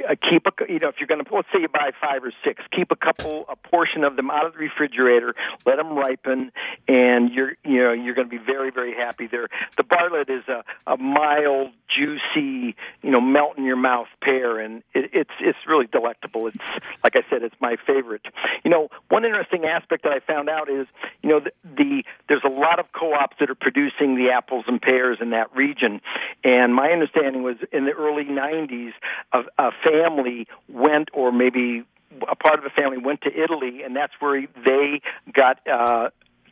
Uh, 0.07 0.15
keep 0.31 0.47
a, 0.47 0.73
you 0.73 0.79
know, 0.79 0.89
if 0.89 0.97
you're 0.99 1.07
going 1.07 1.25
to, 1.25 1.35
let's 1.35 1.49
say 1.53 1.61
you 1.61 1.69
buy 1.69 1.91
five 2.01 2.23
or 2.25 2.33
six, 2.45 2.63
keep 2.75 2.91
a 2.91 2.97
couple, 2.97 3.45
a 3.49 3.57
portion 3.57 4.05
of 4.05 4.17
them 4.17 4.31
out 4.31 4.47
of 4.47 4.53
the 4.53 4.59
refrigerator, 4.59 5.35
let 5.67 5.77
them 5.77 5.97
ripen, 5.97 6.53
and 6.87 7.33
you're, 7.33 7.53
you 7.65 7.83
know, 7.83 7.93
you're 7.93 8.15
going 8.15 8.29
to 8.29 8.39
be 8.39 8.43
very, 8.43 8.71
very 8.71 8.95
happy. 8.95 9.27
There, 9.27 9.49
the 9.77 9.83
Bartlett 9.83 10.29
is 10.29 10.45
a, 10.49 10.65
a 10.87 10.97
mild, 10.97 11.71
juicy, 11.89 12.77
you 13.03 13.11
know, 13.11 13.21
melt 13.21 13.59
in 13.59 13.65
your 13.65 13.77
mouth 13.77 14.09
pear, 14.23 14.59
and 14.61 14.83
it, 14.95 15.11
it's 15.13 15.31
it's 15.41 15.59
really 15.67 15.87
delectable. 15.87 16.47
It's 16.47 16.59
like 17.03 17.17
I 17.17 17.23
said, 17.31 17.43
it's 17.43 17.55
my 17.61 17.77
favorite. 17.87 18.23
You 18.65 18.71
know, 18.71 18.89
one 19.09 19.25
interesting 19.25 19.65
aspect 19.65 20.05
that 20.05 20.13
I 20.13 20.21
found 20.21 20.49
out 20.49 20.69
is, 20.69 20.87
you 21.23 21.31
know, 21.31 21.41
the, 21.41 21.53
the 21.65 22.05
there's 22.29 22.45
a 22.45 22.51
lot 22.51 22.79
of 22.79 22.87
co-ops 22.93 23.37
that 23.41 23.51
are 23.51 23.55
producing 23.55 24.17
the 24.17 24.31
apples 24.31 24.65
and 24.69 24.81
pears 24.81 25.19
in 25.21 25.31
that 25.31 25.55
region, 25.55 26.01
and 26.45 26.75
my 26.75 26.91
understanding 26.91 27.43
was 27.43 27.57
in 27.73 27.85
the 27.85 27.93
early 27.93 28.25
'90s, 28.25 28.93
a, 29.33 29.41
a 29.59 29.71
family 29.91 30.47
went, 30.69 31.09
or 31.13 31.33
maybe 31.33 31.85
a 32.29 32.37
part 32.37 32.57
of 32.59 32.65
the 32.65 32.71
family 32.71 32.99
went 32.99 33.21
to 33.23 33.31
Italy, 33.31 33.83
and 33.85 33.95
that's 33.97 34.13
where 34.21 34.47
they 34.65 35.01
got. 35.33 35.59
Uh, 35.67 36.11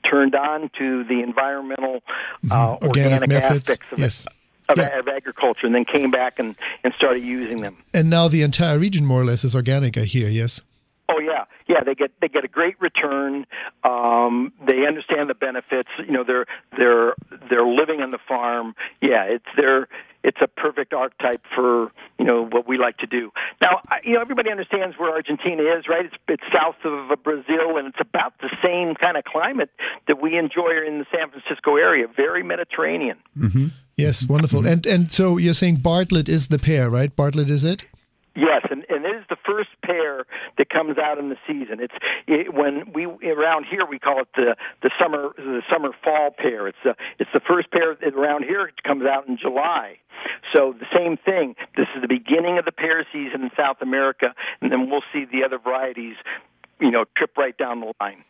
Turned 0.08 0.36
on 0.36 0.70
to 0.78 1.02
the 1.02 1.20
environmental 1.20 1.96
uh, 2.48 2.76
Mm-hmm. 2.76 2.86
Organic 2.86 3.22
organic, 3.22 3.28
methods, 3.28 3.70
aspects 3.70 3.92
of, 3.92 3.98
yes. 3.98 4.26
of, 4.68 4.78
Yeah. 4.78 5.00
agriculture, 5.16 5.66
and 5.66 5.74
then 5.74 5.84
came 5.84 6.12
back 6.12 6.38
and, 6.38 6.54
and 6.84 6.94
started 6.94 7.24
using 7.24 7.60
them. 7.60 7.76
And 7.92 8.08
now 8.08 8.28
the 8.28 8.42
entire 8.42 8.78
region, 8.78 9.04
more 9.04 9.20
or 9.20 9.24
less, 9.24 9.42
is 9.42 9.56
organic. 9.56 9.98
I 9.98 10.02
hear. 10.02 10.28
Yes. 10.28 10.62
Oh 11.08 11.18
yeah, 11.18 11.46
yeah. 11.68 11.82
They 11.84 11.94
get 11.94 12.12
they 12.20 12.28
get 12.28 12.44
a 12.44 12.48
great 12.48 12.80
return. 12.80 13.46
Um, 13.84 14.52
they 14.66 14.86
understand 14.86 15.30
the 15.30 15.34
benefits. 15.34 15.88
You 15.98 16.12
know, 16.12 16.24
they're 16.24 16.46
they're 16.76 17.14
they're 17.48 17.66
living 17.66 18.00
on 18.02 18.10
the 18.10 18.18
farm. 18.28 18.74
Yeah, 19.00 19.24
it's 19.24 19.44
they're 19.56 19.88
it's 20.24 20.38
a 20.42 20.48
perfect 20.48 20.92
archetype 20.92 21.42
for 21.54 21.92
you 22.18 22.24
know 22.24 22.44
what 22.46 22.66
we 22.66 22.78
like 22.78 22.96
to 22.98 23.06
do. 23.06 23.30
Now, 23.62 23.80
I- 23.88 24.00
you 24.04 24.14
know, 24.14 24.20
everybody 24.20 24.50
understands 24.50 24.96
where 24.98 25.10
Argentina 25.12 25.62
is, 25.62 25.84
right? 25.88 26.04
It's 26.06 26.14
it's 26.28 26.42
south 26.54 26.76
of 26.84 27.10
uh, 27.10 27.16
Brazil, 27.16 27.76
and 27.76 27.86
it's 27.88 28.00
about 28.00 28.34
the 28.40 28.50
same 28.62 28.94
kind 28.94 29.16
of 29.16 29.24
climate 29.24 29.70
that 30.08 30.20
we 30.20 30.36
enjoy 30.36 30.70
in 30.86 30.98
the 30.98 31.06
San 31.12 31.30
Francisco 31.30 31.76
area. 31.76 32.06
Very 32.14 32.42
Mediterranean. 32.42 33.18
Yes, 33.96 34.26
wonderful. 34.28 34.66
And 34.66 34.84
and 34.86 35.10
so 35.10 35.36
you're 35.38 35.54
saying 35.54 35.76
Bartlett 35.76 36.28
is 36.28 36.48
the 36.48 36.58
pear, 36.58 36.90
right? 36.90 37.14
Bartlett 37.14 37.48
is 37.48 37.64
it? 37.64 37.86
Yes, 38.36 38.66
and, 38.70 38.84
and 38.90 39.06
it 39.06 39.16
is 39.16 39.24
the 39.30 39.36
first 39.46 39.70
pear 39.82 40.26
that 40.58 40.68
comes 40.68 40.98
out 40.98 41.18
in 41.18 41.30
the 41.30 41.38
season. 41.46 41.80
It's 41.80 41.94
it, 42.26 42.52
when 42.52 42.92
we 42.92 43.06
around 43.06 43.64
here 43.64 43.86
we 43.88 43.98
call 43.98 44.20
it 44.20 44.28
the 44.36 44.56
the 44.82 44.90
summer 45.00 45.30
the 45.36 45.62
summer 45.72 45.90
fall 46.04 46.30
pear. 46.36 46.68
It's 46.68 46.78
the 46.84 46.94
it's 47.18 47.30
the 47.32 47.40
first 47.40 47.70
pear 47.70 47.96
that 47.98 48.14
around 48.14 48.44
here 48.44 48.70
comes 48.84 49.04
out 49.06 49.26
in 49.26 49.38
July. 49.38 49.96
So 50.54 50.74
the 50.78 50.86
same 50.94 51.16
thing. 51.16 51.56
This 51.76 51.86
is 51.96 52.02
the 52.02 52.08
beginning 52.08 52.58
of 52.58 52.66
the 52.66 52.72
pear 52.72 53.06
season 53.10 53.42
in 53.42 53.50
South 53.56 53.80
America, 53.80 54.34
and 54.60 54.70
then 54.70 54.90
we'll 54.90 55.04
see 55.12 55.24
the 55.24 55.44
other 55.44 55.58
varieties, 55.58 56.16
you 56.78 56.90
know, 56.90 57.04
trip 57.16 57.36
right 57.38 57.56
down 57.56 57.80
the 57.80 57.92
line. 58.00 58.22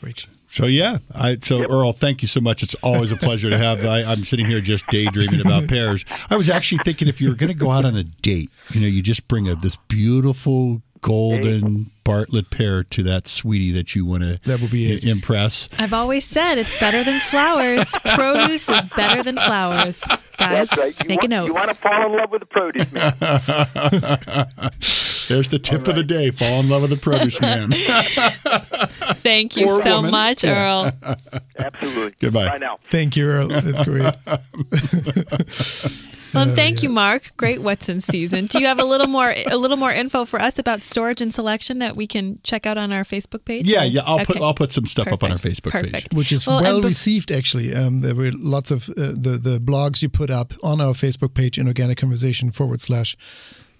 Great. 0.00 0.26
So 0.48 0.66
yeah, 0.66 0.98
I 1.12 1.36
so 1.38 1.64
Earl, 1.64 1.92
thank 1.92 2.22
you 2.22 2.28
so 2.28 2.40
much. 2.40 2.62
It's 2.62 2.74
always 2.76 3.10
a 3.10 3.16
pleasure 3.16 3.50
to 3.50 3.58
have. 3.58 3.84
I, 3.84 4.04
I'm 4.04 4.22
sitting 4.22 4.46
here 4.46 4.60
just 4.60 4.86
daydreaming 4.86 5.40
about 5.40 5.66
pears. 5.68 6.04
I 6.30 6.36
was 6.36 6.48
actually 6.48 6.78
thinking 6.84 7.08
if 7.08 7.20
you 7.20 7.28
were 7.28 7.34
going 7.34 7.50
to 7.52 7.58
go 7.58 7.70
out 7.72 7.84
on 7.84 7.96
a 7.96 8.04
date, 8.04 8.50
you 8.70 8.80
know, 8.80 8.86
you 8.86 9.02
just 9.02 9.26
bring 9.26 9.48
a 9.48 9.56
this 9.56 9.76
beautiful 9.88 10.80
golden 11.00 11.90
Bartlett 12.04 12.50
pear 12.50 12.82
to 12.84 13.02
that 13.02 13.26
sweetie 13.28 13.72
that 13.72 13.94
you 13.94 14.06
want 14.06 14.22
to 14.22 14.40
That 14.44 14.60
would 14.60 14.70
be 14.70 14.92
it. 14.92 15.04
impress. 15.04 15.68
I've 15.78 15.92
always 15.92 16.24
said 16.24 16.56
it's 16.56 16.78
better 16.78 17.02
than 17.02 17.18
flowers. 17.20 17.90
Produce 18.14 18.68
is 18.68 18.86
better 18.96 19.22
than 19.22 19.36
flowers. 19.36 20.02
Guys, 20.38 20.68
That's 20.70 20.76
right. 20.78 21.02
You 21.02 21.08
make 21.08 21.22
want, 21.22 21.24
a 21.24 21.28
note. 21.36 21.46
You 21.48 21.54
want 21.54 21.68
to 21.68 21.74
fall 21.74 22.06
in 22.06 22.16
love 22.16 22.30
with 22.30 22.40
the 22.40 22.46
produce 22.46 22.92
man. 22.92 24.70
There's 25.28 25.48
the 25.48 25.58
tip 25.58 25.86
of 25.88 25.96
the 25.96 26.04
day. 26.04 26.30
Fall 26.30 26.60
in 26.60 26.68
love 26.68 26.82
with 26.82 26.90
the 26.90 26.96
produce 26.96 27.40
man. 27.40 27.70
Thank 29.20 29.56
you 29.56 29.66
Or 29.68 29.82
so 29.82 29.96
woman. 29.96 30.10
much, 30.10 30.44
Yeah. 30.44 30.84
Earl. 30.84 31.16
Absolutely. 31.58 32.14
Goodbye. 32.20 32.48
Bye 32.48 32.58
now. 32.58 32.76
Thank 32.90 33.16
you, 33.16 33.24
Earl. 33.26 33.48
That's 33.48 33.84
great. 33.84 34.14
Well, 36.34 36.48
and 36.48 36.56
thank 36.56 36.82
you, 36.82 36.88
Mark. 36.88 37.30
Great 37.36 37.60
what's 37.60 37.88
in 37.88 38.00
season. 38.00 38.46
Do 38.46 38.58
you 38.58 38.66
have 38.66 38.80
a 38.80 38.84
little 38.84 39.06
more 39.06 39.32
a 39.52 39.56
little 39.56 39.76
more 39.76 39.92
info 39.92 40.24
for 40.24 40.40
us 40.40 40.58
about 40.58 40.82
storage 40.82 41.20
and 41.20 41.32
selection 41.32 41.78
that 41.78 41.94
we 41.94 42.08
can 42.08 42.40
check 42.42 42.66
out 42.66 42.76
on 42.76 42.90
our 42.90 43.04
Facebook 43.04 43.44
page? 43.44 43.68
Yeah, 43.68 43.84
yeah. 43.84 44.00
I'll 44.04 44.24
put 44.24 44.38
I'll 44.42 44.52
put 44.52 44.72
some 44.72 44.84
stuff 44.86 45.06
up 45.12 45.22
on 45.22 45.30
our 45.30 45.38
Perfect. 45.38 45.62
Facebook 45.62 45.92
page. 45.92 46.06
Which 46.12 46.32
is 46.32 46.44
Well, 46.44 46.60
well 46.60 46.80
bef- 46.80 46.86
received, 46.86 47.30
actually. 47.30 47.72
Um, 47.72 48.00
there 48.00 48.16
were 48.16 48.32
lots 48.32 48.72
of 48.72 48.88
uh, 48.88 49.12
the 49.14 49.38
the 49.40 49.60
blogs 49.60 50.02
you 50.02 50.08
put 50.08 50.28
up 50.28 50.52
on 50.64 50.80
our 50.80 50.92
Facebook 50.92 51.34
page, 51.34 51.56
in 51.56 51.68
Organic 51.68 51.98
Conversation 51.98 52.50
forward 52.50 52.80
slash 52.80 53.16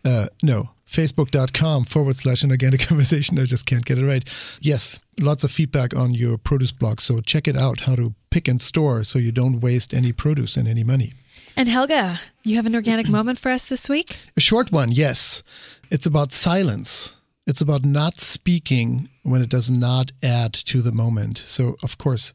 uh, 0.04 0.28
no 0.40 0.70
facebook.com 0.94 1.84
forward 1.84 2.16
slash 2.16 2.44
inorganic 2.44 2.80
conversation. 2.88 3.38
I 3.38 3.44
just 3.44 3.66
can't 3.66 3.84
get 3.84 3.98
it 3.98 4.06
right. 4.06 4.28
Yes, 4.60 5.00
lots 5.20 5.44
of 5.44 5.50
feedback 5.50 5.94
on 5.94 6.14
your 6.14 6.38
produce 6.38 6.72
blog. 6.72 7.00
So 7.00 7.20
check 7.20 7.48
it 7.48 7.56
out. 7.56 7.80
How 7.80 7.96
to 7.96 8.14
pick 8.30 8.48
and 8.48 8.62
store 8.62 9.04
so 9.04 9.18
you 9.18 9.32
don't 9.32 9.60
waste 9.60 9.92
any 9.92 10.12
produce 10.12 10.56
and 10.56 10.66
any 10.68 10.84
money. 10.84 11.12
And 11.56 11.68
Helge, 11.68 12.18
you 12.44 12.56
have 12.56 12.66
an 12.66 12.74
organic 12.74 13.08
moment 13.18 13.38
for 13.38 13.50
us 13.50 13.66
this 13.66 13.88
week? 13.88 14.16
A 14.36 14.40
short 14.40 14.72
one, 14.72 14.90
yes. 14.92 15.42
It's 15.90 16.06
about 16.06 16.32
silence. 16.32 17.16
It's 17.46 17.60
about 17.60 17.84
not 17.84 18.18
speaking 18.18 19.08
when 19.22 19.42
it 19.42 19.50
does 19.50 19.70
not 19.70 20.12
add 20.22 20.52
to 20.54 20.80
the 20.80 20.92
moment. 20.92 21.38
So, 21.38 21.76
of 21.82 21.98
course, 21.98 22.32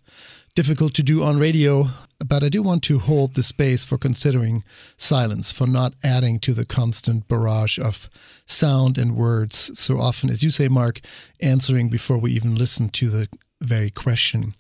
difficult 0.56 0.94
to 0.96 1.04
do 1.04 1.24
on 1.24 1.38
radio, 1.38 1.88
but 2.26 2.44
I 2.44 2.50
do 2.50 2.62
want 2.62 2.84
to 2.84 3.00
hold 3.00 3.34
the 3.34 3.44
space 3.44 3.86
for 3.86 3.98
considering 3.98 4.64
silence, 4.98 5.52
for 5.52 5.68
not 5.68 5.94
adding 6.04 6.40
to 6.40 6.54
the 6.54 6.66
constant 6.66 7.28
barrage 7.28 7.80
of 7.80 8.10
sound 8.46 8.98
and 8.98 9.16
words 9.16 9.72
so 9.80 9.98
often, 9.98 10.30
as 10.30 10.44
you 10.44 10.50
say, 10.50 10.68
Mark, 10.68 11.00
answering 11.42 11.90
before 11.90 12.18
we 12.18 12.32
even 12.32 12.56
listen 12.56 12.90
to 12.90 13.10
the 13.10 13.28
very 13.62 13.90
question. 13.90 14.54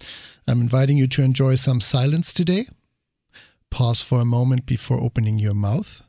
I'm 0.47 0.61
inviting 0.61 0.97
you 0.97 1.07
to 1.07 1.23
enjoy 1.23 1.55
some 1.55 1.81
silence 1.81 2.33
today. 2.33 2.67
Pause 3.69 4.01
for 4.01 4.21
a 4.21 4.25
moment 4.25 4.65
before 4.65 4.99
opening 4.99 5.39
your 5.39 5.53
mouth. 5.53 6.03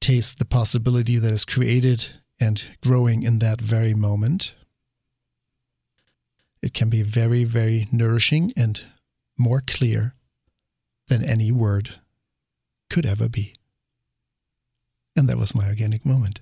Taste 0.00 0.38
the 0.38 0.44
possibility 0.44 1.16
that 1.18 1.32
is 1.32 1.44
created 1.44 2.06
and 2.40 2.62
growing 2.82 3.22
in 3.22 3.38
that 3.38 3.60
very 3.60 3.94
moment. 3.94 4.54
It 6.64 6.72
can 6.72 6.88
be 6.88 7.02
very, 7.02 7.44
very 7.44 7.88
nourishing 7.92 8.50
and 8.56 8.82
more 9.36 9.60
clear 9.66 10.14
than 11.08 11.22
any 11.22 11.52
word 11.52 11.96
could 12.88 13.04
ever 13.04 13.28
be. 13.28 13.54
And 15.14 15.28
that 15.28 15.36
was 15.36 15.54
my 15.54 15.68
organic 15.68 16.06
moment. 16.06 16.40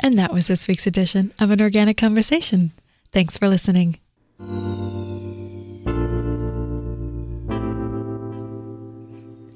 And 0.00 0.18
that 0.18 0.34
was 0.34 0.48
this 0.48 0.66
week's 0.66 0.88
edition 0.88 1.32
of 1.38 1.52
An 1.52 1.60
Organic 1.60 1.96
Conversation. 1.96 2.72
Thanks 3.12 3.38
for 3.38 3.46
listening. 3.46 4.00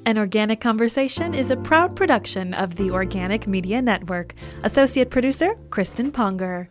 An 0.07 0.17
Organic 0.17 0.61
Conversation 0.61 1.35
is 1.35 1.51
a 1.51 1.57
proud 1.57 1.97
production 1.97 2.55
of 2.55 2.77
the 2.77 2.93
Organic 2.93 3.49
Media 3.49 3.83
Network. 3.83 4.33
Associate 4.63 5.11
producer, 5.11 5.57
Kristen 5.71 6.13
Ponger. 6.13 6.69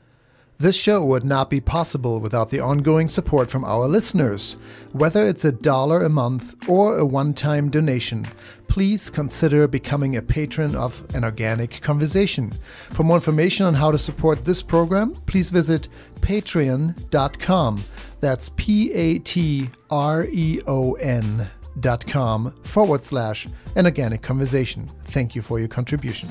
This 0.58 0.76
show 0.78 1.04
would 1.04 1.26
not 1.26 1.50
be 1.50 1.60
possible 1.60 2.22
without 2.22 2.50
the 2.50 2.62
ongoing 2.62 3.10
support 3.10 3.52
from 3.52 3.66
our 3.66 3.90
listeners. 3.90 4.54
Whether 4.94 5.28
it's 5.28 5.44
a 5.44 5.52
dollar 5.52 6.04
a 6.04 6.10
month 6.10 6.56
or 6.70 6.98
a 6.98 7.06
one 7.06 7.34
time 7.34 7.70
donation, 7.70 8.26
please 8.70 9.10
consider 9.10 9.68
becoming 9.68 10.16
a 10.16 10.22
patron 10.22 10.74
of 10.74 11.04
An 11.14 11.26
Organic 11.26 11.82
Conversation. 11.82 12.54
For 12.92 13.04
more 13.04 13.18
information 13.18 13.66
on 13.66 13.74
how 13.74 13.92
to 13.92 13.98
support 13.98 14.46
this 14.46 14.64
program, 14.64 15.16
please 15.26 15.50
visit 15.50 15.90
patreon.com. 16.22 17.84
That's 18.22 18.50
P 18.56 18.94
A 18.94 19.20
T 19.20 19.70
R 19.90 20.26
E 20.32 20.62
O 20.68 20.94
N 20.94 21.50
dot 21.82 22.08
com 22.08 22.54
forward 22.64 23.04
slash 23.04 23.46
An 23.76 23.86
Organic 23.86 24.22
Conversation. 24.22 24.90
Thank 25.04 25.36
you 25.36 25.42
for 25.42 25.60
your 25.60 25.68
contribution. 25.68 26.30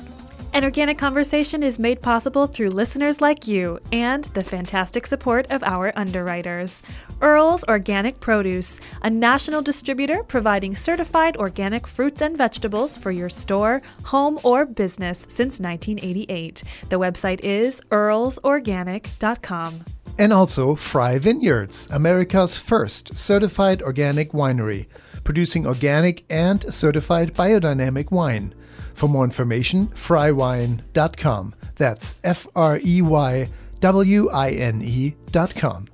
An 0.55 0.63
Organic 0.63 0.97
Conversation 0.97 1.63
is 1.63 1.77
made 1.77 2.01
possible 2.01 2.47
through 2.47 2.69
listeners 2.69 3.19
like 3.19 3.45
you 3.45 3.77
and 3.91 4.23
the 4.35 4.41
fantastic 4.41 5.05
support 5.05 5.45
of 5.49 5.61
our 5.63 5.91
underwriters. 5.97 6.81
Earl's 7.19 7.65
Organic 7.65 8.21
Produce, 8.21 8.79
a 9.01 9.09
national 9.09 9.61
distributor 9.61 10.23
providing 10.23 10.73
certified 10.73 11.35
organic 11.35 11.85
fruits 11.85 12.21
and 12.21 12.37
vegetables 12.37 12.97
for 12.97 13.11
your 13.11 13.27
store, 13.27 13.81
home, 14.03 14.39
or 14.43 14.65
business 14.65 15.25
since 15.27 15.59
1988. 15.59 16.63
The 16.87 16.99
website 16.99 17.41
is 17.43 17.81
earlsorganic.com. 17.91 19.83
And 20.17 20.31
also 20.31 20.75
Frey 20.75 21.17
Vineyards, 21.17 21.89
America's 21.91 22.57
first 22.57 23.17
certified 23.17 23.81
organic 23.81 24.31
winery, 24.31 24.85
producing 25.25 25.67
organic 25.67 26.23
and 26.29 26.73
certified 26.73 27.33
biodynamic 27.33 28.09
wine. 28.09 28.55
For 28.95 29.07
more 29.07 29.23
information, 29.23 29.87
freywine.com. 29.89 31.55
That's 31.75 32.15
F 32.23 32.47
R 32.55 32.79
E 32.83 33.01
Y 33.01 33.49
W 33.81 34.29
I 34.31 34.49
N 34.51 34.81
E.com. 34.81 35.87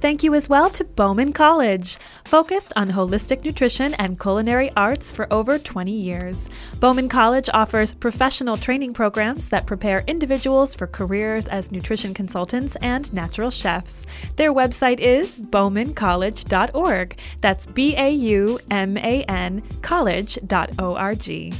Thank 0.00 0.22
you 0.22 0.34
as 0.34 0.48
well 0.48 0.70
to 0.70 0.84
Bauman 0.84 1.34
College, 1.34 1.98
focused 2.24 2.72
on 2.74 2.90
holistic 2.92 3.44
nutrition 3.44 3.92
and 3.94 4.18
culinary 4.18 4.72
arts 4.74 5.12
for 5.12 5.30
over 5.30 5.58
20 5.58 5.92
years. 5.92 6.48
Bauman 6.80 7.10
College 7.10 7.50
offers 7.52 7.92
professional 7.92 8.56
training 8.56 8.94
programs 8.94 9.50
that 9.50 9.66
prepare 9.66 10.02
individuals 10.06 10.74
for 10.74 10.86
careers 10.86 11.46
as 11.48 11.70
nutrition 11.70 12.14
consultants 12.14 12.76
and 12.76 13.12
natural 13.12 13.50
chefs. 13.50 14.06
Their 14.36 14.54
website 14.54 15.00
is 15.00 15.36
baumancollege.org. 15.36 17.18
That's 17.42 17.66
B 17.66 17.94
A 17.98 18.10
U 18.10 18.58
M 18.70 18.96
A 18.96 19.22
N 19.24 19.62
college.org. 19.82 21.52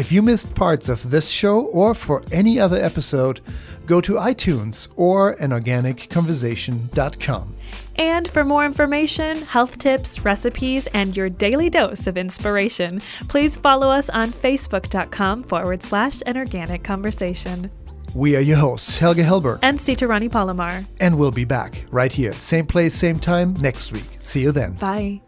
If 0.00 0.10
you 0.10 0.22
missed 0.22 0.54
parts 0.54 0.88
of 0.88 1.10
this 1.10 1.28
show 1.28 1.66
or 1.66 1.94
for 1.94 2.22
any 2.32 2.58
other 2.58 2.82
episode, 2.82 3.42
go 3.84 4.00
to 4.00 4.14
iTunes 4.14 4.88
or 4.96 5.36
anorganicconversation.com. 5.36 7.54
And 7.96 8.30
for 8.30 8.42
more 8.42 8.64
information, 8.64 9.42
health 9.42 9.76
tips, 9.76 10.24
recipes, 10.24 10.88
and 10.94 11.14
your 11.14 11.28
daily 11.28 11.68
dose 11.68 12.06
of 12.06 12.16
inspiration, 12.16 13.02
please 13.28 13.58
follow 13.58 13.90
us 13.90 14.08
on 14.08 14.32
facebook.com 14.32 15.42
forward 15.42 15.82
slash 15.82 16.22
an 16.24 16.38
organic 16.38 16.82
conversation. 16.82 17.70
We 18.14 18.36
are 18.36 18.40
your 18.40 18.56
hosts, 18.56 18.96
Helge 18.96 19.18
Hellberg 19.18 19.58
And 19.60 19.78
Sita 19.78 20.06
Rani 20.06 20.30
Palomar. 20.30 20.86
and 20.98 21.18
we'll 21.18 21.30
be 21.30 21.44
back 21.44 21.84
right 21.90 22.12
here, 22.12 22.32
same 22.32 22.66
place, 22.66 22.94
same 22.94 23.20
time 23.20 23.52
next 23.60 23.92
week. 23.92 24.08
See 24.18 24.40
you 24.40 24.52
then. 24.52 24.72
Bye. 24.76 25.20